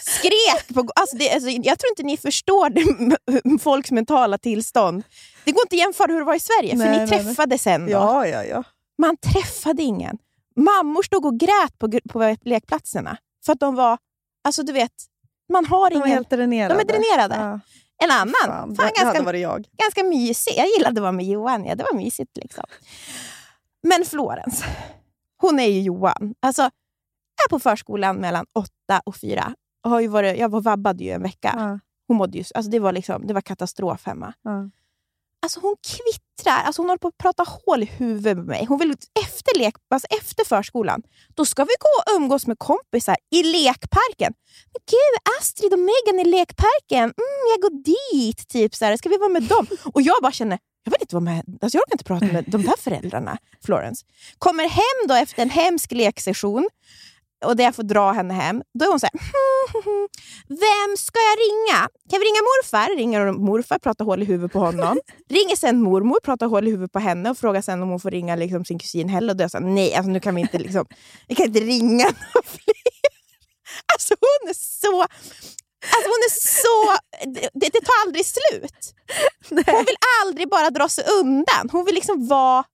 skrek 0.00 0.74
på... 0.74 0.86
Alltså, 0.94 1.16
det, 1.16 1.30
alltså, 1.30 1.48
jag 1.50 1.78
tror 1.78 1.90
inte 1.90 2.02
ni 2.02 2.16
förstår 2.16 2.70
det, 2.70 3.58
folks 3.58 3.90
mentala 3.90 4.38
tillstånd. 4.38 5.02
Det 5.44 5.52
går 5.52 5.62
inte 5.64 5.74
att 5.76 5.80
jämföra 5.80 6.12
hur 6.12 6.18
det 6.18 6.24
var 6.24 6.34
i 6.34 6.40
Sverige, 6.40 6.74
Nej, 6.76 6.86
för 6.86 6.92
ni 6.92 6.98
nej. 6.98 7.08
träffade 7.24 7.58
sen. 7.58 7.84
Då. 7.86 7.90
Ja, 7.92 8.26
ja, 8.26 8.44
ja. 8.44 8.64
Man 8.98 9.16
träffade 9.16 9.82
ingen. 9.82 10.18
Mammor 10.56 11.02
stod 11.02 11.26
och 11.26 11.40
grät 11.40 11.78
på, 11.78 12.00
på 12.10 12.36
lekplatserna. 12.44 13.16
För 13.46 13.52
att 13.52 13.60
de 13.60 13.74
var... 13.74 13.98
Alltså 14.44 14.62
du 14.62 14.72
vet, 14.72 14.92
man 15.52 15.66
har 15.66 15.90
De 15.90 15.96
ingen... 15.96 16.08
helt 16.08 16.30
dränerade. 16.30 16.74
De 16.74 16.80
är 16.80 16.84
dränerade. 16.84 17.34
Ja, 17.34 17.60
En 18.04 18.10
annan, 18.10 18.34
fan, 18.44 18.46
fan, 18.46 18.68
det, 18.68 18.74
det 18.76 18.82
hade 18.82 19.04
ganska, 19.04 19.22
varit 19.22 19.40
jag. 19.42 19.64
ganska 19.82 20.02
mysig. 20.04 20.52
Jag 20.56 20.66
gillade 20.68 20.98
att 20.98 21.02
vara 21.02 21.12
med 21.12 21.26
Johan. 21.26 21.64
Ja, 21.64 21.74
det 21.74 21.84
var 21.84 21.96
mysigt. 21.98 22.36
liksom. 22.36 22.64
Men 23.88 24.04
Florence, 24.04 24.64
hon 25.40 25.60
är 25.60 25.66
ju 25.66 25.80
Johan. 25.80 26.34
Alltså, 26.42 26.62
jag 26.62 27.44
är 27.46 27.50
på 27.50 27.58
förskolan 27.58 28.16
mellan 28.16 28.46
åtta 28.54 29.00
och 29.04 29.16
fyra. 29.16 29.54
Och 29.84 29.90
har 29.90 30.00
ju 30.00 30.08
varit, 30.08 30.38
jag 30.38 30.48
var 30.48 30.60
vabbad 30.60 31.00
ju 31.00 31.10
en 31.10 31.22
vecka. 31.22 31.54
Ja, 31.56 31.78
Hon 32.08 32.16
mådde 32.16 32.38
ju, 32.38 32.44
alltså 32.54 32.70
det, 32.70 32.78
var 32.78 32.92
liksom, 32.92 33.26
det 33.26 33.34
var 33.34 33.40
katastrof 33.40 34.06
hemma. 34.06 34.32
ja. 34.42 34.70
Alltså 35.42 35.60
hon 35.60 35.76
kvittrar. 35.86 36.62
Alltså 36.64 36.82
hon 36.82 36.88
håller 36.88 36.98
på 36.98 37.08
att 37.08 37.18
prata 37.18 37.42
hål 37.42 37.82
i 37.82 37.86
huvudet 37.86 38.36
med 38.36 38.46
mig. 38.46 38.64
Hon 38.64 38.78
vill 38.78 38.94
efter, 39.26 39.58
lek, 39.58 39.74
alltså 39.90 40.06
efter 40.10 40.44
förskolan, 40.44 41.02
då 41.34 41.44
ska 41.44 41.64
vi 41.64 41.72
gå 41.80 42.12
och 42.12 42.20
umgås 42.20 42.46
med 42.46 42.58
kompisar 42.58 43.16
i 43.30 43.42
lekparken. 43.42 44.32
Men 44.72 44.80
gud, 44.90 45.14
Astrid 45.40 45.72
och 45.72 45.78
Megan 45.78 46.20
i 46.26 46.30
lekparken. 46.30 47.02
Mm, 47.04 47.42
jag 47.52 47.60
går 47.62 47.82
dit. 47.84 48.48
Typ 48.48 48.74
så 48.74 48.84
här. 48.84 48.96
Ska 48.96 49.08
vi 49.08 49.16
vara 49.18 49.28
med 49.28 49.42
dem? 49.42 49.66
Och 49.94 50.02
jag 50.02 50.16
bara 50.22 50.32
känner, 50.32 50.58
inte 51.08 51.14
vara 51.16 51.24
med. 51.24 51.58
Alltså 51.62 51.76
jag 51.78 51.82
orkar 51.82 51.94
inte 51.94 52.04
prata 52.04 52.26
med 52.26 52.44
de 52.46 52.62
där 52.62 52.74
föräldrarna, 52.78 53.38
Florence. 53.64 54.04
Kommer 54.38 54.68
hem 54.68 55.08
då 55.08 55.14
efter 55.14 55.42
en 55.42 55.50
hemsk 55.50 55.92
leksession 55.92 56.68
och 57.44 57.56
där 57.56 57.64
jag 57.64 57.74
får 57.74 57.82
dra 57.82 58.12
henne 58.12 58.34
hem. 58.34 58.62
Då 58.78 58.84
är 58.84 58.88
hon 58.90 59.00
så 59.00 59.06
här, 59.06 59.20
"Hmm, 59.72 60.08
vem 60.48 60.96
ska 60.98 61.18
jag 61.18 61.38
ringa? 61.38 61.88
Kan 62.10 62.20
vi 62.20 62.24
ringa 62.24 62.42
morfar? 62.42 62.96
Ringer 62.96 63.32
morfar, 63.32 63.78
pratar 63.78 64.04
hål 64.04 64.22
i 64.22 64.24
huvudet 64.24 64.52
på 64.52 64.58
honom. 64.58 65.00
Ringer 65.28 65.56
sen 65.56 65.82
mormor, 65.82 66.18
pratar 66.24 66.46
hål 66.46 66.68
i 66.68 66.70
huvudet 66.70 66.92
på 66.92 66.98
henne 66.98 67.30
och 67.30 67.38
frågar 67.38 67.62
sen 67.62 67.82
om 67.82 67.88
hon 67.88 68.00
får 68.00 68.10
ringa 68.10 68.36
liksom 68.36 68.64
sin 68.64 68.78
kusin 68.78 69.08
Helle. 69.08 69.32
Och 69.32 69.36
då 69.36 69.42
är 69.42 69.44
jag 69.44 69.50
så 69.50 69.58
här, 69.58 69.64
nej, 69.64 69.94
alltså, 69.94 70.10
nu 70.10 70.20
kan 70.20 70.34
vi 70.34 70.40
inte, 70.40 70.58
liksom, 70.58 70.86
vi 71.28 71.34
kan 71.34 71.46
inte 71.46 71.60
ringa 71.60 72.04
några 72.04 72.46
fler. 72.46 72.74
Alltså 73.94 74.14
hon 74.20 74.50
är 74.50 74.54
så... 74.54 75.06
Alltså 75.94 76.08
hon 76.08 76.22
är 76.28 76.30
så... 76.40 76.98
Det, 77.54 77.68
det 77.72 77.80
tar 77.80 77.94
aldrig 78.06 78.26
slut. 78.26 78.94
Hon 79.48 79.84
vill 79.86 79.96
aldrig 80.24 80.48
bara 80.50 80.70
dra 80.70 80.88
sig 80.88 81.04
undan. 81.20 81.68
Hon 81.72 81.84
vill 81.84 81.94
liksom 81.94 82.26
vara 82.26 82.64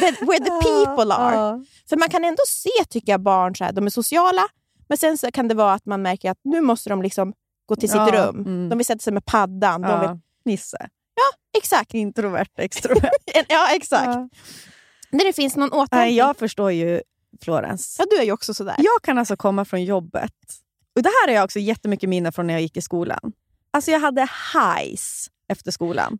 the, 0.00 0.06
where 0.24 0.38
the 0.44 0.50
people 0.50 1.14
are. 1.14 1.34
Ja. 1.36 1.60
För 1.88 1.96
man 1.96 2.08
kan 2.08 2.24
ändå 2.24 2.42
se, 2.48 2.70
tycker 2.90 3.12
jag, 3.12 3.20
barn 3.20 3.56
så 3.56 3.64
här, 3.64 3.72
de 3.72 3.86
är 3.86 3.90
sociala, 3.90 4.48
men 4.88 4.98
sen 4.98 5.18
så 5.18 5.30
kan 5.30 5.48
det 5.48 5.54
vara 5.54 5.72
att 5.72 5.86
man 5.86 6.02
märker 6.02 6.30
att 6.30 6.38
nu 6.44 6.60
måste 6.60 6.90
de 6.90 7.02
liksom 7.02 7.32
gå 7.66 7.76
till 7.76 7.88
sitt 7.88 7.96
Ja, 7.96 8.08
rum. 8.26 8.36
mm. 8.38 8.68
De 8.68 8.78
vill 8.78 8.86
sätta 8.86 8.98
sig 9.02 9.12
med 9.12 9.24
paddan. 9.24 9.82
De 9.82 10.00
vill, 10.00 10.08
Ja. 10.08 10.18
Nisse. 10.44 10.88
exakt. 11.58 11.94
Introvert, 11.94 12.48
extrovert. 12.58 13.10
Ja, 13.48 13.68
exakt. 13.74 14.06
Ja. 14.06 14.28
När 15.10 15.24
det 15.24 15.32
finns 15.32 15.56
någon 15.56 15.68
återhämtning. 15.72 16.00
Nej, 16.00 16.16
jag 16.16 16.36
förstår 16.36 16.72
ju 16.72 17.02
Florence. 17.42 17.96
Ja, 18.02 18.06
du 18.10 18.16
är 18.16 18.22
ju 18.24 18.32
också 18.32 18.54
sådär. 18.54 18.74
Jag 18.78 19.02
kan 19.02 19.18
alltså 19.18 19.36
komma 19.36 19.64
från 19.64 19.84
jobbet. 19.84 20.32
Och 20.96 21.02
Det 21.02 21.08
här 21.08 21.28
har 21.28 21.34
jag 21.34 21.44
också 21.44 21.58
jättemycket 21.58 22.08
minne 22.08 22.32
från 22.32 22.46
när 22.46 22.54
jag 22.54 22.60
gick 22.62 22.76
i 22.76 22.82
skolan. 22.82 23.32
Alltså 23.70 23.90
Jag 23.90 24.00
hade 24.00 24.28
highs 24.54 25.30
efter 25.48 25.70
skolan. 25.70 26.18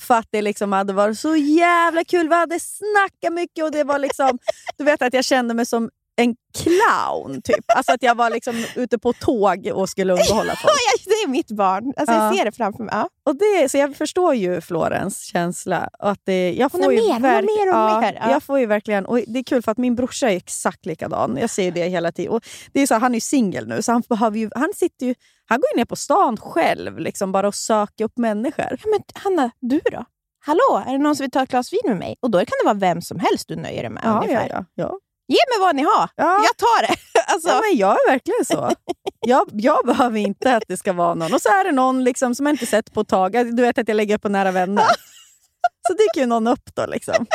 För 0.00 0.14
att 0.14 0.28
det 0.30 0.42
liksom 0.42 0.72
hade 0.72 0.92
varit 0.92 1.18
så 1.18 1.36
jävla 1.36 2.04
kul. 2.04 2.28
Vi 2.28 2.34
hade 2.34 2.60
snackat 2.60 3.32
mycket 3.32 3.64
och 3.64 3.70
det 3.70 3.84
var 3.84 3.98
liksom... 3.98 4.38
Du 4.76 4.84
vet 4.84 5.02
att 5.02 5.14
jag 5.14 5.24
kände 5.24 5.54
mig 5.54 5.66
som 5.66 5.90
en 6.16 6.36
clown. 6.58 7.42
typ. 7.42 7.64
Alltså 7.66 7.92
att 7.92 8.02
jag 8.02 8.14
var 8.14 8.30
liksom 8.30 8.64
ute 8.76 8.98
på 8.98 9.12
tåg 9.12 9.70
och 9.74 9.88
skulle 9.88 10.12
underhålla 10.12 10.56
folk. 10.62 10.74
Ja, 10.74 11.02
det 11.04 11.10
är 11.10 11.28
mitt 11.28 11.50
barn. 11.50 11.92
Alltså, 11.96 12.14
Ja. 12.14 12.24
Jag 12.26 12.36
ser 12.36 12.44
det 12.44 12.52
framför 12.52 12.84
mig. 12.84 12.94
Ja. 12.94 13.08
Och 13.24 13.36
det, 13.36 13.68
så 13.70 13.76
jag 13.78 13.96
förstår 13.96 14.34
ju 14.34 14.60
Florens 14.60 15.20
känsla. 15.20 15.90
Att 15.98 16.20
det, 16.24 16.52
jag 16.52 16.68
Hon 16.72 16.82
får 16.82 16.92
är 16.92 16.96
ju 16.96 17.02
mer, 17.02 17.12
hon 17.12 17.24
är 17.24 17.42
mer 17.42 17.68
och 17.72 17.78
ja, 17.78 18.00
mer, 18.00 18.18
ja. 18.22 18.30
Jag 18.30 18.42
får 18.42 18.58
ju 18.58 18.66
verkligen, 18.66 19.06
och 19.06 19.20
det 19.26 19.38
är 19.38 19.44
kul 19.44 19.62
för 19.62 19.72
att 19.72 19.78
min 19.78 19.94
brorsa 19.94 20.30
är 20.30 20.36
exakt 20.36 20.86
likadan. 20.86 21.36
Jag 21.40 21.50
ser 21.50 21.70
det 21.70 21.88
hela 21.88 22.12
tiden. 22.12 22.32
Och 22.32 22.44
det 22.72 22.80
är 22.80 22.86
så, 22.86 22.94
han 22.94 23.12
är 23.12 23.16
ju 23.16 23.20
singel 23.20 23.68
nu, 23.68 23.82
så 23.82 23.92
han, 23.92 24.02
behöver 24.08 24.38
ju, 24.38 24.50
han, 24.54 24.72
sitter 24.74 25.06
ju, 25.06 25.14
han 25.46 25.60
går 25.60 25.70
ju 25.74 25.78
ner 25.78 25.84
på 25.84 25.96
stan 25.96 26.36
själv 26.36 26.98
liksom, 26.98 27.32
bara 27.32 27.48
och 27.48 27.54
söker 27.54 28.04
upp 28.04 28.18
människor. 28.18 28.66
Ja, 28.70 28.90
men 28.90 29.00
Hanna, 29.14 29.50
du 29.60 29.80
då? 29.92 30.04
Hallå, 30.46 30.84
är 30.86 30.92
det 30.92 30.98
någon 30.98 31.16
som 31.16 31.24
vill 31.24 31.30
ta 31.30 31.42
ett 31.42 31.50
glas 31.50 31.72
vin 31.72 31.80
med 31.84 31.96
mig? 31.96 32.16
Och 32.20 32.30
då 32.30 32.38
kan 32.38 32.46
det 32.62 32.64
vara 32.64 32.74
vem 32.74 33.02
som 33.02 33.18
helst 33.18 33.48
du 33.48 33.56
nöjer 33.56 33.82
dig 33.82 33.90
med. 33.90 34.02
Ja, 34.04 34.22
ungefär. 34.22 34.48
ja, 34.50 34.64
ja. 34.74 34.98
Ge 35.28 35.38
mig 35.50 35.60
vad 35.60 35.76
ni 35.76 35.82
har. 35.82 36.08
Ja. 36.16 36.44
Jag 36.44 36.56
tar 36.56 36.82
det. 36.88 36.94
Alltså, 37.28 37.48
ja, 37.48 37.60
men 37.70 37.78
jag 37.78 37.90
är 37.92 38.10
verkligen 38.10 38.44
så. 38.44 38.72
Jag, 39.26 39.48
jag 39.52 39.86
behöver 39.86 40.18
inte 40.18 40.56
att 40.56 40.62
det 40.68 40.76
ska 40.76 40.92
vara 40.92 41.14
någon. 41.14 41.34
Och 41.34 41.42
så 41.42 41.48
är 41.48 41.64
det 41.64 41.72
någon 41.72 42.04
liksom, 42.04 42.34
som 42.34 42.46
jag 42.46 42.52
inte 42.52 42.66
sett 42.66 42.92
på 42.92 43.00
ett 43.00 43.08
tag. 43.08 43.32
Du 43.32 43.62
vet 43.62 43.78
att 43.78 43.88
jag 43.88 43.94
lägger 43.94 44.14
upp 44.14 44.22
på 44.22 44.28
nära 44.28 44.50
vänner. 44.50 44.84
Så 45.88 45.92
dyker 45.94 46.20
ju 46.20 46.26
någon 46.26 46.46
upp 46.46 46.74
då. 46.74 46.86
Liksom. 46.86 47.26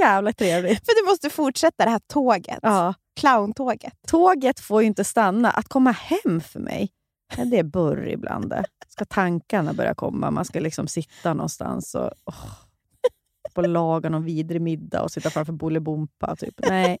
Jävla 0.00 0.32
trevligt. 0.32 0.86
För 0.86 1.02
du 1.04 1.10
måste 1.10 1.30
fortsätta 1.30 1.84
det 1.84 1.90
här 1.90 2.00
tåget. 2.12 2.58
Ja. 2.62 2.94
Clowntåget. 3.20 3.92
Tåget 4.08 4.60
får 4.60 4.80
ju 4.82 4.86
inte 4.86 5.04
stanna. 5.04 5.50
Att 5.50 5.68
komma 5.68 5.90
hem 5.90 6.40
för 6.40 6.60
mig, 6.60 6.88
det 7.36 7.58
är 7.58 7.62
burr 7.62 8.08
ibland. 8.08 8.50
det. 8.50 8.64
Ska 8.88 9.04
tankarna 9.04 9.72
börja 9.72 9.94
komma? 9.94 10.30
Man 10.30 10.44
ska 10.44 10.60
liksom 10.60 10.88
sitta 10.88 11.34
någonstans 11.34 11.94
och 11.94 12.10
åh, 12.24 12.44
på 13.54 13.62
laga 13.62 14.08
någon 14.08 14.24
vidrig 14.24 14.60
middag 14.62 15.02
och 15.02 15.10
sitta 15.10 15.30
framför 15.30 15.52
Bolibompa. 15.52 16.36
Typ. 16.36 16.54
Nej. 16.68 16.98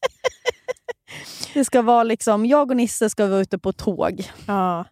Det 1.54 1.64
ska 1.64 1.82
vara 1.82 2.02
liksom, 2.02 2.46
jag 2.46 2.70
och 2.70 2.76
Nisse 2.76 3.10
ska 3.10 3.26
vara 3.26 3.40
ute 3.40 3.58
på 3.58 3.72
tåg. 3.72 4.30
Ja. 4.46 4.84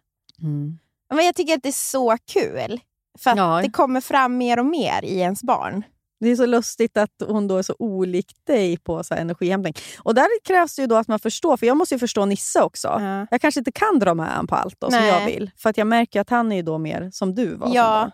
Men 1.13 1.25
jag 1.25 1.35
tycker 1.35 1.53
att 1.53 1.63
det 1.63 1.69
är 1.69 1.73
så 1.91 2.17
kul. 2.33 2.79
För 3.19 3.31
att 3.31 3.37
Ja. 3.37 3.61
det 3.63 3.71
kommer 3.71 4.01
fram 4.01 4.37
mer 4.37 4.59
och 4.59 4.65
mer 4.65 5.03
i 5.05 5.19
ens 5.19 5.43
barn. 5.43 5.83
Det 6.19 6.29
är 6.29 6.35
så 6.35 6.45
lustigt 6.45 6.97
att 6.97 7.11
hon 7.27 7.47
då 7.47 7.57
är 7.57 7.61
så 7.61 7.75
olik 7.79 8.31
dig 8.43 8.77
på 8.77 9.03
så 9.03 9.13
här 9.13 9.21
energihämtning. 9.21 9.73
Och 9.99 10.15
där 10.15 10.27
krävs 10.43 10.75
det 10.75 10.81
ju 10.81 10.87
då 10.87 10.95
att 10.95 11.07
man 11.07 11.19
förstår, 11.19 11.57
för 11.57 11.65
jag 11.65 11.77
måste 11.77 11.95
ju 11.95 11.99
förstå 11.99 12.25
Nisse 12.25 12.61
också. 12.61 12.87
Ja. 12.87 13.27
Jag 13.31 13.41
kanske 13.41 13.59
inte 13.59 13.71
kan 13.71 13.99
dra 13.99 14.13
med 14.13 14.29
honom 14.29 14.47
på 14.47 14.55
allt 14.55 14.75
då, 14.79 14.89
som 14.91 14.99
Nej. 14.99 15.09
jag 15.09 15.25
vill. 15.25 15.51
För 15.57 15.69
att 15.69 15.77
jag 15.77 15.87
märker 15.87 16.21
att 16.21 16.29
han 16.29 16.51
är 16.51 16.55
ju 16.55 16.61
då 16.61 16.77
mer 16.77 17.09
som 17.13 17.35
du 17.35 17.55
var 17.55 17.75
Ja. 17.75 18.11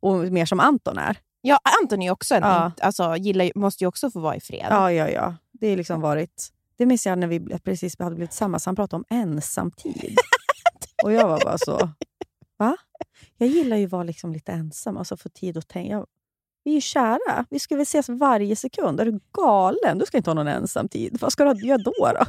som. 0.00 0.08
Och 0.10 0.32
mer 0.32 0.46
som 0.46 0.60
Anton 0.60 0.98
är. 0.98 1.16
Ja, 1.40 1.58
Anton 1.82 2.02
är 2.02 2.10
också 2.10 2.34
en, 2.34 2.42
Ja. 2.42 2.72
alltså, 2.80 3.16
gillar, 3.16 3.50
måste 3.58 3.84
ju 3.84 3.88
också 3.88 4.10
få 4.10 4.20
vara 4.20 4.36
i 4.36 4.40
fred. 4.40 4.66
Ja, 4.70 4.92
ja, 4.92 5.08
ja. 5.08 5.34
Det 5.52 5.66
är 5.66 5.76
liksom 5.76 6.00
varit... 6.00 6.48
Det 6.82 6.86
minns 6.86 7.06
jag 7.06 7.18
när 7.18 7.26
vi 7.26 7.58
precis 7.58 7.98
hade 7.98 8.16
blivit 8.16 8.30
tillsammans. 8.30 8.66
Han 8.66 8.76
pratade 8.76 8.96
om 9.08 9.16
ensamtid. 9.18 10.16
och 11.04 11.12
jag 11.12 11.28
var 11.28 11.40
bara 11.44 11.58
så... 11.58 11.90
Va? 12.58 12.76
Jag 13.38 13.48
gillar 13.48 13.76
ju 13.76 13.84
att 13.84 13.90
vara 13.92 14.02
liksom 14.02 14.32
lite 14.32 14.52
ensam, 14.52 14.96
alltså 14.96 15.16
få 15.16 15.28
tid 15.28 15.56
att 15.56 15.68
tänka. 15.68 16.06
Vi 16.64 16.70
är 16.70 16.74
ju 16.74 16.80
kära. 16.80 17.44
Vi 17.50 17.58
ska 17.58 17.76
väl 17.76 17.82
ses 17.82 18.08
varje 18.08 18.56
sekund. 18.56 19.00
Är 19.00 19.04
du 19.04 19.20
galen? 19.32 19.98
Du 19.98 20.06
ska 20.06 20.16
inte 20.16 20.30
ha 20.30 20.34
någon 20.34 20.48
ensamtid. 20.48 21.18
Vad 21.20 21.32
ska 21.32 21.54
du 21.54 21.66
göra 21.66 21.78
då? 21.78 21.92
då? 22.00 22.24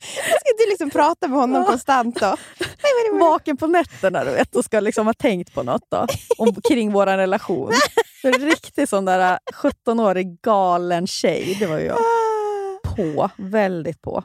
Ska 0.00 0.52
du 0.58 0.70
liksom 0.70 0.90
prata 0.90 1.28
med 1.28 1.38
honom 1.38 1.62
Ja. 1.62 1.66
konstant 1.68 2.20
då? 2.20 2.36
Vaken 3.20 3.56
på 3.56 3.66
nätterna 3.66 4.24
du 4.24 4.30
vet, 4.30 4.56
och 4.56 4.64
ska 4.64 4.80
liksom 4.80 5.06
ha 5.06 5.14
tänkt 5.14 5.54
på 5.54 5.62
något 5.62 5.86
då, 5.90 6.06
om, 6.38 6.54
kring 6.68 6.92
vår 6.92 7.06
relation. 7.06 7.72
En 8.24 8.32
riktig 8.32 8.88
sån 8.88 9.04
där 9.04 9.38
17-årig 9.54 10.40
galen 10.42 11.06
tjej. 11.06 11.56
Det 11.60 11.66
var 11.66 11.78
ju 11.78 11.84
jag. 11.84 11.98
På. 12.96 13.30
Väldigt 13.36 14.02
på. 14.02 14.24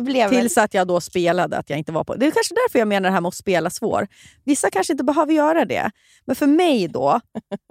Blev 0.00 0.28
Tills 0.28 0.58
att 0.58 0.74
jag 0.74 0.86
då 0.88 1.00
spelade, 1.00 1.58
att 1.58 1.70
jag 1.70 1.78
inte 1.78 1.92
var 1.92 2.04
på. 2.04 2.14
Det 2.14 2.26
är 2.26 2.30
kanske 2.30 2.54
därför 2.54 2.78
jag 2.78 2.88
menar 2.88 3.08
det 3.08 3.14
här 3.14 3.20
med 3.20 3.28
att 3.28 3.34
spela 3.34 3.70
svår. 3.70 4.08
Vissa 4.44 4.70
kanske 4.70 4.92
inte 4.92 5.04
behöver 5.04 5.32
göra 5.32 5.64
det. 5.64 5.90
Men 6.24 6.36
för 6.36 6.46
mig 6.46 6.88
då, 6.88 7.20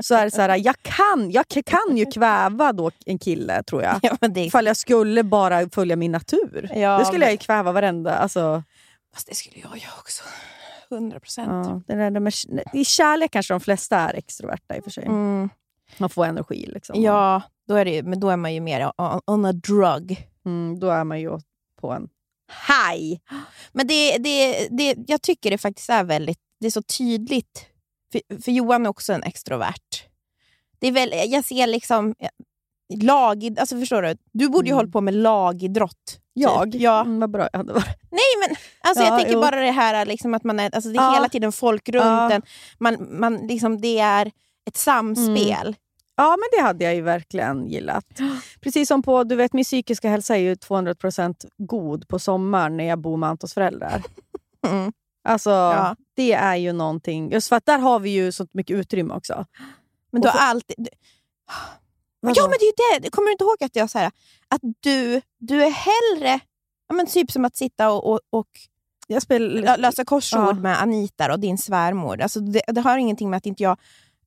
så 0.03 0.15
är 0.15 0.25
det 0.25 0.31
så 0.31 0.41
här, 0.41 0.57
jag 0.65 0.75
kan, 0.81 1.31
jag 1.31 1.45
kan 1.47 1.97
ju 1.97 2.05
kväva 2.05 2.73
då 2.73 2.91
en 3.05 3.19
kille 3.19 3.63
tror 3.63 3.83
jag. 3.83 3.99
Ja, 4.01 4.27
det, 4.27 4.41
Ifall 4.45 4.65
jag 4.65 4.77
skulle 4.77 5.23
bara 5.23 5.69
följa 5.69 5.95
min 5.95 6.11
natur. 6.11 6.71
Ja, 6.75 6.97
det 6.97 7.05
skulle 7.05 7.19
men- 7.19 7.25
jag 7.25 7.31
ju 7.31 7.37
kväva 7.37 7.71
varenda... 7.71 8.15
Alltså, 8.15 8.63
fast 9.13 9.27
det 9.27 9.35
skulle 9.35 9.59
jag 9.59 9.77
göra 9.77 9.93
också. 9.99 10.23
100 10.91 11.19
procent. 11.19 11.47
ja, 11.67 11.81
det 11.87 12.09
där 12.09 12.19
med, 12.19 12.33
I 12.73 12.85
kärlek 12.85 13.31
kanske 13.31 13.53
de 13.53 13.59
flesta 13.59 13.97
är 13.97 14.13
extroverta 14.13 14.75
i 14.75 14.79
och 14.79 14.83
för 14.83 14.91
sig. 14.91 15.05
Mm. 15.05 15.49
Man 15.97 16.09
får 16.09 16.25
energi. 16.25 16.65
Liksom. 16.73 17.01
Ja, 17.01 17.41
då 17.67 17.75
är, 17.75 17.85
det, 17.85 18.03
men 18.03 18.19
då 18.19 18.29
är 18.29 18.37
man 18.37 18.53
ju 18.53 18.59
mer 18.61 18.91
on, 18.97 19.21
on 19.27 19.45
a 19.45 19.53
drug. 19.53 20.27
Mm, 20.45 20.79
då 20.79 20.89
är 20.89 21.03
man 21.03 21.19
ju 21.21 21.39
på 21.81 21.91
en 21.91 22.07
high. 22.67 23.19
Men 23.71 23.87
det, 23.87 24.17
det, 24.17 24.67
det, 24.71 24.95
jag 25.07 25.21
tycker 25.21 25.51
det 25.51 25.57
faktiskt 25.57 25.89
är 25.89 26.03
väldigt 26.03 26.39
det 26.59 26.67
är 26.67 26.71
så 26.71 26.81
tydligt. 26.81 27.65
För, 28.11 28.41
för 28.41 28.51
Johan 28.51 28.85
är 28.85 28.89
också 28.89 29.13
en 29.13 29.23
extrovert. 29.23 30.03
Det 30.79 30.87
är 30.87 30.91
väl, 30.91 31.13
jag 31.25 31.45
ser 31.45 31.67
liksom 31.67 32.15
lag... 33.01 33.55
Alltså 33.59 33.79
förstår 33.79 34.01
du? 34.01 34.15
Du 34.33 34.49
borde 34.49 34.67
ju 34.67 34.71
Mm. 34.71 34.77
hålla 34.77 34.91
på 34.91 35.01
med 35.01 35.13
lagidrott. 35.13 36.19
Jag? 36.33 36.71
Typ. 36.71 36.81
Ja. 36.81 37.01
Mm, 37.01 37.19
vad 37.19 37.31
bra 37.31 37.49
jag 37.51 37.59
hade 37.59 37.73
varit. 37.73 37.97
Nej, 38.11 38.47
men 38.47 38.55
alltså, 38.81 39.03
Ja, 39.03 39.09
jag 39.09 39.19
tänker 39.19 39.33
jo. 39.33 39.41
bara 39.41 39.55
det 39.61 39.71
här 39.71 40.05
liksom, 40.05 40.33
att 40.33 40.43
man 40.43 40.59
är, 40.59 40.75
alltså, 40.75 40.89
det 40.89 40.97
är 40.97 41.03
Ja. 41.03 41.13
hela 41.13 41.29
tiden 41.29 41.51
folk 41.51 41.89
runt 41.89 42.05
Ja. 42.05 42.31
en. 42.31 42.41
Man, 42.79 43.19
man, 43.19 43.37
liksom, 43.47 43.81
det 43.81 43.99
är 43.99 44.31
ett 44.65 44.77
samspel. 44.77 45.75
Ja, 46.17 46.29
men 46.37 46.49
det 46.59 46.61
hade 46.67 46.83
jag 46.85 46.95
ju 46.95 47.01
verkligen 47.01 47.67
gillat. 47.67 48.05
Precis 48.61 48.87
som 48.87 49.03
på, 49.03 49.23
du 49.23 49.35
vet 49.35 49.53
min 49.53 49.63
psykiska 49.63 50.09
hälsa 50.09 50.35
är 50.35 50.39
ju 50.39 50.53
200% 50.53 51.35
god 51.57 52.07
på 52.07 52.19
sommaren 52.19 52.77
när 52.77 52.83
jag 52.83 52.99
bor 52.99 53.17
med 53.17 53.29
Antons 53.29 53.53
föräldrar. 53.53 54.03
Mm. 54.67 54.93
Alltså, 55.23 55.49
Ja. 55.49 55.95
det 56.15 56.33
är 56.33 56.55
ju 56.55 56.73
någonting. 56.73 57.31
Just 57.31 57.49
för 57.49 57.55
att 57.55 57.65
där 57.65 57.77
har 57.79 57.99
vi 57.99 58.09
ju 58.09 58.31
så 58.31 58.47
mycket 58.51 58.75
utrymme 58.77 59.13
också. 59.13 59.45
Men 60.11 60.21
du 60.21 60.27
har 60.27 60.33
för- 60.33 60.43
alltid... 60.45 60.75
Du, 60.77 60.89
ja, 62.21 62.43
men 62.47 62.55
det 62.59 62.65
är 62.65 62.93
ju 62.95 62.99
det. 62.99 63.09
Kommer 63.09 63.25
du 63.27 63.31
inte 63.31 63.43
ihåg 63.43 63.63
att 63.63 63.75
jag 63.75 63.89
sa 63.89 63.99
att 64.47 64.61
du, 64.79 65.21
du 65.39 65.63
är 65.63 65.69
hellre... 65.71 66.39
Ja, 66.87 66.95
men 66.95 67.07
typ 67.07 67.31
som 67.31 67.45
att 67.45 67.55
sitta 67.55 67.91
och, 67.91 68.11
och, 68.13 68.19
och 68.29 68.47
jag 69.07 69.21
spelar, 69.21 69.47
lö- 69.61 69.77
lösa 69.77 70.05
korsord 70.05 70.39
Ja. 70.55 70.61
med 70.61 70.81
Anita 70.81 71.33
och 71.33 71.39
din 71.39 71.57
svärmor. 71.57 72.21
Alltså 72.21 72.39
det, 72.39 72.61
det 72.67 72.81
har 72.81 72.97
ingenting 72.97 73.29
med 73.29 73.37
att 73.37 73.45
inte 73.45 73.63
jag 73.63 73.77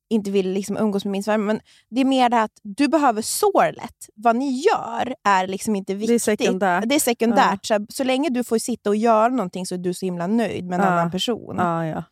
inte 0.09 0.31
vill 0.31 0.51
liksom 0.51 0.77
umgås 0.77 1.05
med 1.05 1.11
min 1.11 1.23
svärmor, 1.23 1.45
men 1.45 1.59
det 1.89 2.01
är 2.01 2.05
mer 2.05 2.29
det 2.29 2.41
att 2.41 2.51
du 2.63 2.87
behöver 2.87 3.21
sorlet. 3.21 3.95
Vad 4.15 4.35
ni 4.35 4.61
gör 4.61 5.15
är 5.23 5.47
liksom 5.47 5.75
inte 5.75 5.93
det 5.93 5.97
är 5.97 5.99
viktigt. 5.99 6.21
sekundärt. 6.23 6.83
Det 6.89 6.95
är 6.95 6.99
sekundärt. 6.99 7.65
Så, 7.65 7.85
så 7.89 8.03
länge 8.03 8.29
du 8.29 8.43
får 8.43 8.57
sitta 8.57 8.89
och 8.89 8.95
göra 8.95 9.27
någonting 9.29 9.65
så 9.65 9.75
är 9.75 9.79
du 9.79 9.93
så 9.93 10.05
himla 10.05 10.27
nöjd 10.27 10.65
med 10.65 10.79
en 10.79 10.85
Ja. 10.85 10.91
annan 10.91 11.11
person. 11.11 11.55
Ja, 11.57 11.85
ja. 11.85 12.03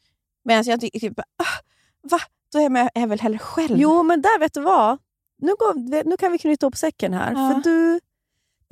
Medan 0.46 0.64
jag 0.64 0.82
tycker 0.82 1.00
typ, 1.00 1.20
ah, 1.20 1.24
va? 2.12 2.20
Då 2.54 2.60
är 2.60 2.70
jag, 2.78 2.90
är 2.94 3.08
väl 3.08 3.20
hellre 3.20 3.40
själv. 3.40 3.78
Jo, 3.78 4.04
men 4.04 4.22
där 4.22 4.40
vet 4.40 4.54
du 4.54 4.62
vad? 4.62 4.98
Nu, 5.42 5.48
går, 5.60 6.04
nu 6.10 6.18
kan 6.18 6.32
vi 6.32 6.38
knyta 6.38 6.66
ihop 6.66 6.78
säcken 6.78 7.14
här. 7.14 7.32
Ja. 7.34 7.50
För, 7.54 7.62
du, 7.70 8.00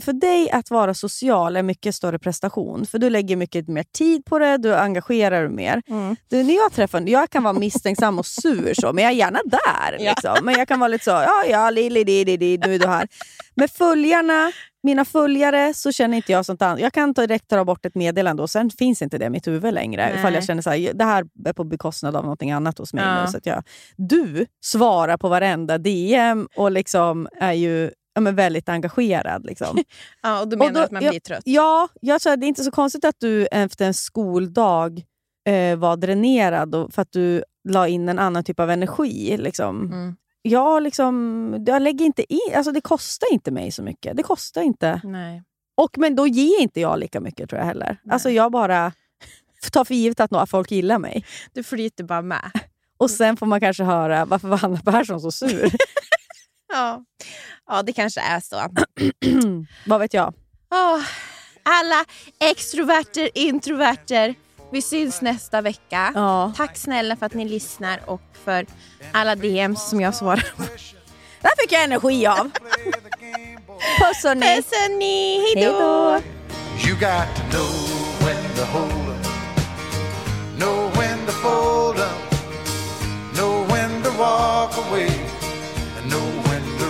för 0.04 0.14
dig 0.14 0.52
att 0.52 0.72
vara 0.72 0.93
social 0.93 1.56
är 1.56 1.64
mycket 1.64 1.96
större 1.96 2.20
prestation. 2.20 2.86
För 2.86 3.00
du 3.00 3.10
lägger 3.10 3.36
mycket 3.36 3.68
mer 3.68 3.84
tid 3.84 4.26
på 4.26 4.39
det, 4.39 4.58
du 4.58 4.76
engagerar 4.76 5.41
dig 5.41 5.50
mer. 5.50 5.82
Mm. 5.88 6.16
Du, 6.30 6.43
när 6.43 6.56
jag 6.56 6.72
träffar, 6.72 7.04
jag 7.10 7.30
kan 7.30 7.43
vara 7.43 7.54
misstänksam 7.54 8.20
och 8.20 8.26
sur, 8.26 8.74
så, 8.74 8.93
men 8.93 9.04
jag 9.04 9.14
är 9.14 9.18
gärna 9.18 9.39
där. 9.46 9.98
Ja. 10.00 10.10
Liksom. 10.12 10.46
Men 10.46 10.56
jag 10.56 10.68
kan 10.68 10.80
vara 10.80 10.88
lite 10.88 11.04
så, 11.04 11.12
ja 11.12 11.46
ja, 11.50 11.70
li, 11.70 11.89
li, 11.89 12.04
li, 12.04 12.26
li, 12.26 12.38
li, 12.38 12.58
nu 12.66 12.76
är 12.76 12.80
du 12.80 12.88
här. 12.88 13.08
Med 13.56 13.72
följarna, 13.72 14.52
mina 14.84 15.06
följare, 15.06 15.74
så 15.74 15.91
känner 15.91 16.18
inte 16.18 16.32
jag 16.32 16.46
sånt 16.46 16.62
annat. 16.62 16.80
Jag 16.80 16.93
kan 16.93 17.14
direkt 17.14 17.48
ta 17.48 17.66
bort 17.66 17.86
ett 17.86 17.96
meddelande 17.96 18.43
och 18.43 18.50
sen 18.50 18.70
finns 18.70 19.02
inte 19.02 19.18
det 19.18 19.26
i 19.26 19.30
mitt 19.30 19.48
huvud 19.48 19.74
längre. 19.74 20.06
Nej. 20.10 20.20
Ifall 20.20 20.34
jag 20.34 20.43
känner 20.43 20.62
så 20.62 20.70
här, 20.70 20.93
det 20.93 21.04
här 21.04 21.26
är 21.46 21.54
på 21.54 21.64
bekostnad 21.64 22.16
av 22.16 22.24
någonting 22.24 22.52
annat 22.52 22.78
hos 22.78 22.93
mig. 22.93 23.04
Ja. 23.04 23.26
Nu, 23.26 23.32
så 23.32 23.38
att 23.38 23.46
jag, 23.46 23.64
du 23.96 24.46
svarar 24.64 25.18
på 25.18 25.30
varenda 25.30 25.78
DM 25.78 26.48
och 26.56 26.72
liksom 26.72 27.28
är 27.39 27.54
ju 27.54 27.91
ja, 28.16 28.22
men 28.22 28.36
väldigt 28.36 28.70
engagerad. 28.70 29.45
Liksom. 29.45 29.78
Ja, 30.22 30.41
och 30.41 30.47
då 30.47 30.53
Och 30.55 30.59
menar 30.59 30.74
då- 30.74 30.80
du 30.80 30.84
att 30.86 30.91
man 30.91 31.03
blir 31.09 31.20
trött? 31.20 31.41
Ja, 31.45 31.88
jag 32.01 32.16
att 32.16 32.24
det 32.24 32.45
är 32.45 32.47
inte 32.47 32.63
så 32.63 32.72
konstigt 32.72 33.05
att 33.05 33.16
du 33.20 33.45
efter 33.45 33.86
en 33.86 33.93
skoldag 33.93 35.03
eh, 35.49 35.76
var 35.78 35.97
dränerad 35.97 36.76
och 36.76 36.93
för 36.93 37.01
att 37.01 37.11
du 37.11 37.43
la 37.70 37.88
in 37.88 38.09
en 38.09 38.20
annan 38.20 38.43
typ 38.43 38.59
av 38.59 38.72
energi. 38.72 39.38
Liksom. 39.38 39.82
Mm. 39.86 40.16
Jag, 40.41 40.84
liksom, 40.84 41.63
jag 41.68 41.82
lägger 41.82 42.05
inte 42.05 42.34
in, 42.34 42.39
alltså 42.55 42.72
det 42.72 42.82
kostar 42.82 43.34
inte 43.34 43.51
mig 43.51 43.72
så 43.72 43.84
mycket. 43.84 44.18
Det 44.18 44.24
kostar 44.24 44.61
inte. 44.61 45.01
Nej. 45.03 45.43
Och, 45.78 45.97
men 45.97 46.16
då 46.16 46.28
ger 46.28 46.61
inte 46.61 46.82
jag 46.82 46.99
lika 46.99 47.20
mycket 47.20 47.49
tror 47.49 47.59
jag 47.59 47.66
heller. 47.66 47.97
Alltså 48.09 48.30
jag 48.30 48.51
bara 48.51 48.91
tar 49.72 49.86
för 49.86 49.93
givet 49.95 50.20
att 50.20 50.32
några 50.32 50.45
folk 50.45 50.72
gillar 50.72 50.99
mig. 50.99 51.26
Du 51.53 51.63
flyter 51.63 52.03
bara 52.03 52.22
med. 52.22 52.51
Och 52.97 53.11
sen 53.11 53.38
får 53.38 53.45
man 53.45 53.59
kanske 53.59 53.84
höra 53.84 54.26
varför 54.26 54.47
var 54.47 54.57
Hanna 54.57 54.78
Persson 54.86 55.22
så 55.22 55.32
sur. 55.32 55.72
Ja. 56.76 57.02
ja, 57.68 57.84
det 57.84 57.94
kanske 57.94 58.22
är 58.22 58.40
så. 58.40 58.56
Vad 59.86 60.00
vet 60.00 60.14
jag? 60.14 60.34
Åh, 60.72 61.02
alla 61.64 62.06
extroverter, 62.40 63.30
introverter. 63.34 64.36
Vi 64.72 64.82
syns 64.82 65.22
nästa 65.22 65.62
vecka. 65.62 66.12
Ja. 66.16 66.54
Tack 66.58 66.78
snälla 66.78 67.16
för 67.16 67.26
att 67.26 67.34
ni 67.34 67.50
lyssnar 67.50 68.10
och 68.10 68.22
för 68.46 68.66
alla 69.12 69.36
DMs 69.36 69.90
som 69.90 70.02
jag 70.02 70.16
svarar 70.16 70.54
på. 70.58 70.64
Där 71.42 71.62
fick 71.62 71.72
jag 71.72 71.84
energi 71.84 72.28
av. 72.28 72.52
Puss 74.00 74.24
hörni. 74.24 74.56
Puss 74.56 74.72
hörni, 74.72 75.40
hej 75.56 75.66
då. 75.66 76.22
You 76.88 76.94
got 77.00 77.36
to 77.36 77.42
know 77.52 77.72
when 78.26 78.56
to 78.56 78.66
hold 78.66 79.10
up, 79.10 79.28
know 80.58 80.92
when 80.98 81.26
to 81.26 81.32
fold 81.32 82.00
up, 82.00 82.36
know 83.36 83.68
when 83.68 84.04
to 84.04 84.10
walk 84.20 84.78
away, 84.78 85.10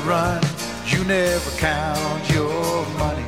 run. 0.05 0.41
You 0.85 1.03
never 1.03 1.51
count 1.57 2.29
your 2.29 2.85
money. 2.99 3.25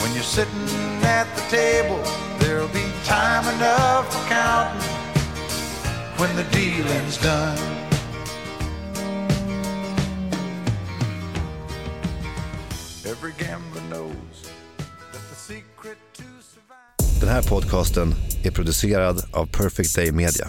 When 0.00 0.12
you're 0.14 0.30
sitting 0.38 0.68
at 1.04 1.26
the 1.36 1.42
table, 1.56 2.02
there'll 2.38 2.68
be 2.68 2.86
time 3.04 3.46
enough 3.54 4.12
for 4.12 4.28
counting 4.28 4.82
when 6.18 6.34
the 6.36 6.44
dealing's 6.50 7.18
done. 7.18 7.58
Every 13.06 13.32
gambler 13.38 13.82
knows 13.90 14.50
that 15.12 15.22
the 15.30 15.36
secret 15.36 15.98
to 16.12 16.22
survive. 16.22 17.20
Den 17.20 17.28
här 17.28 17.42
podcasten 17.42 18.14
är 18.42 18.50
producerad 18.50 19.24
av 19.32 19.46
Perfect 19.46 19.94
Day 19.94 20.12
Media. 20.12 20.46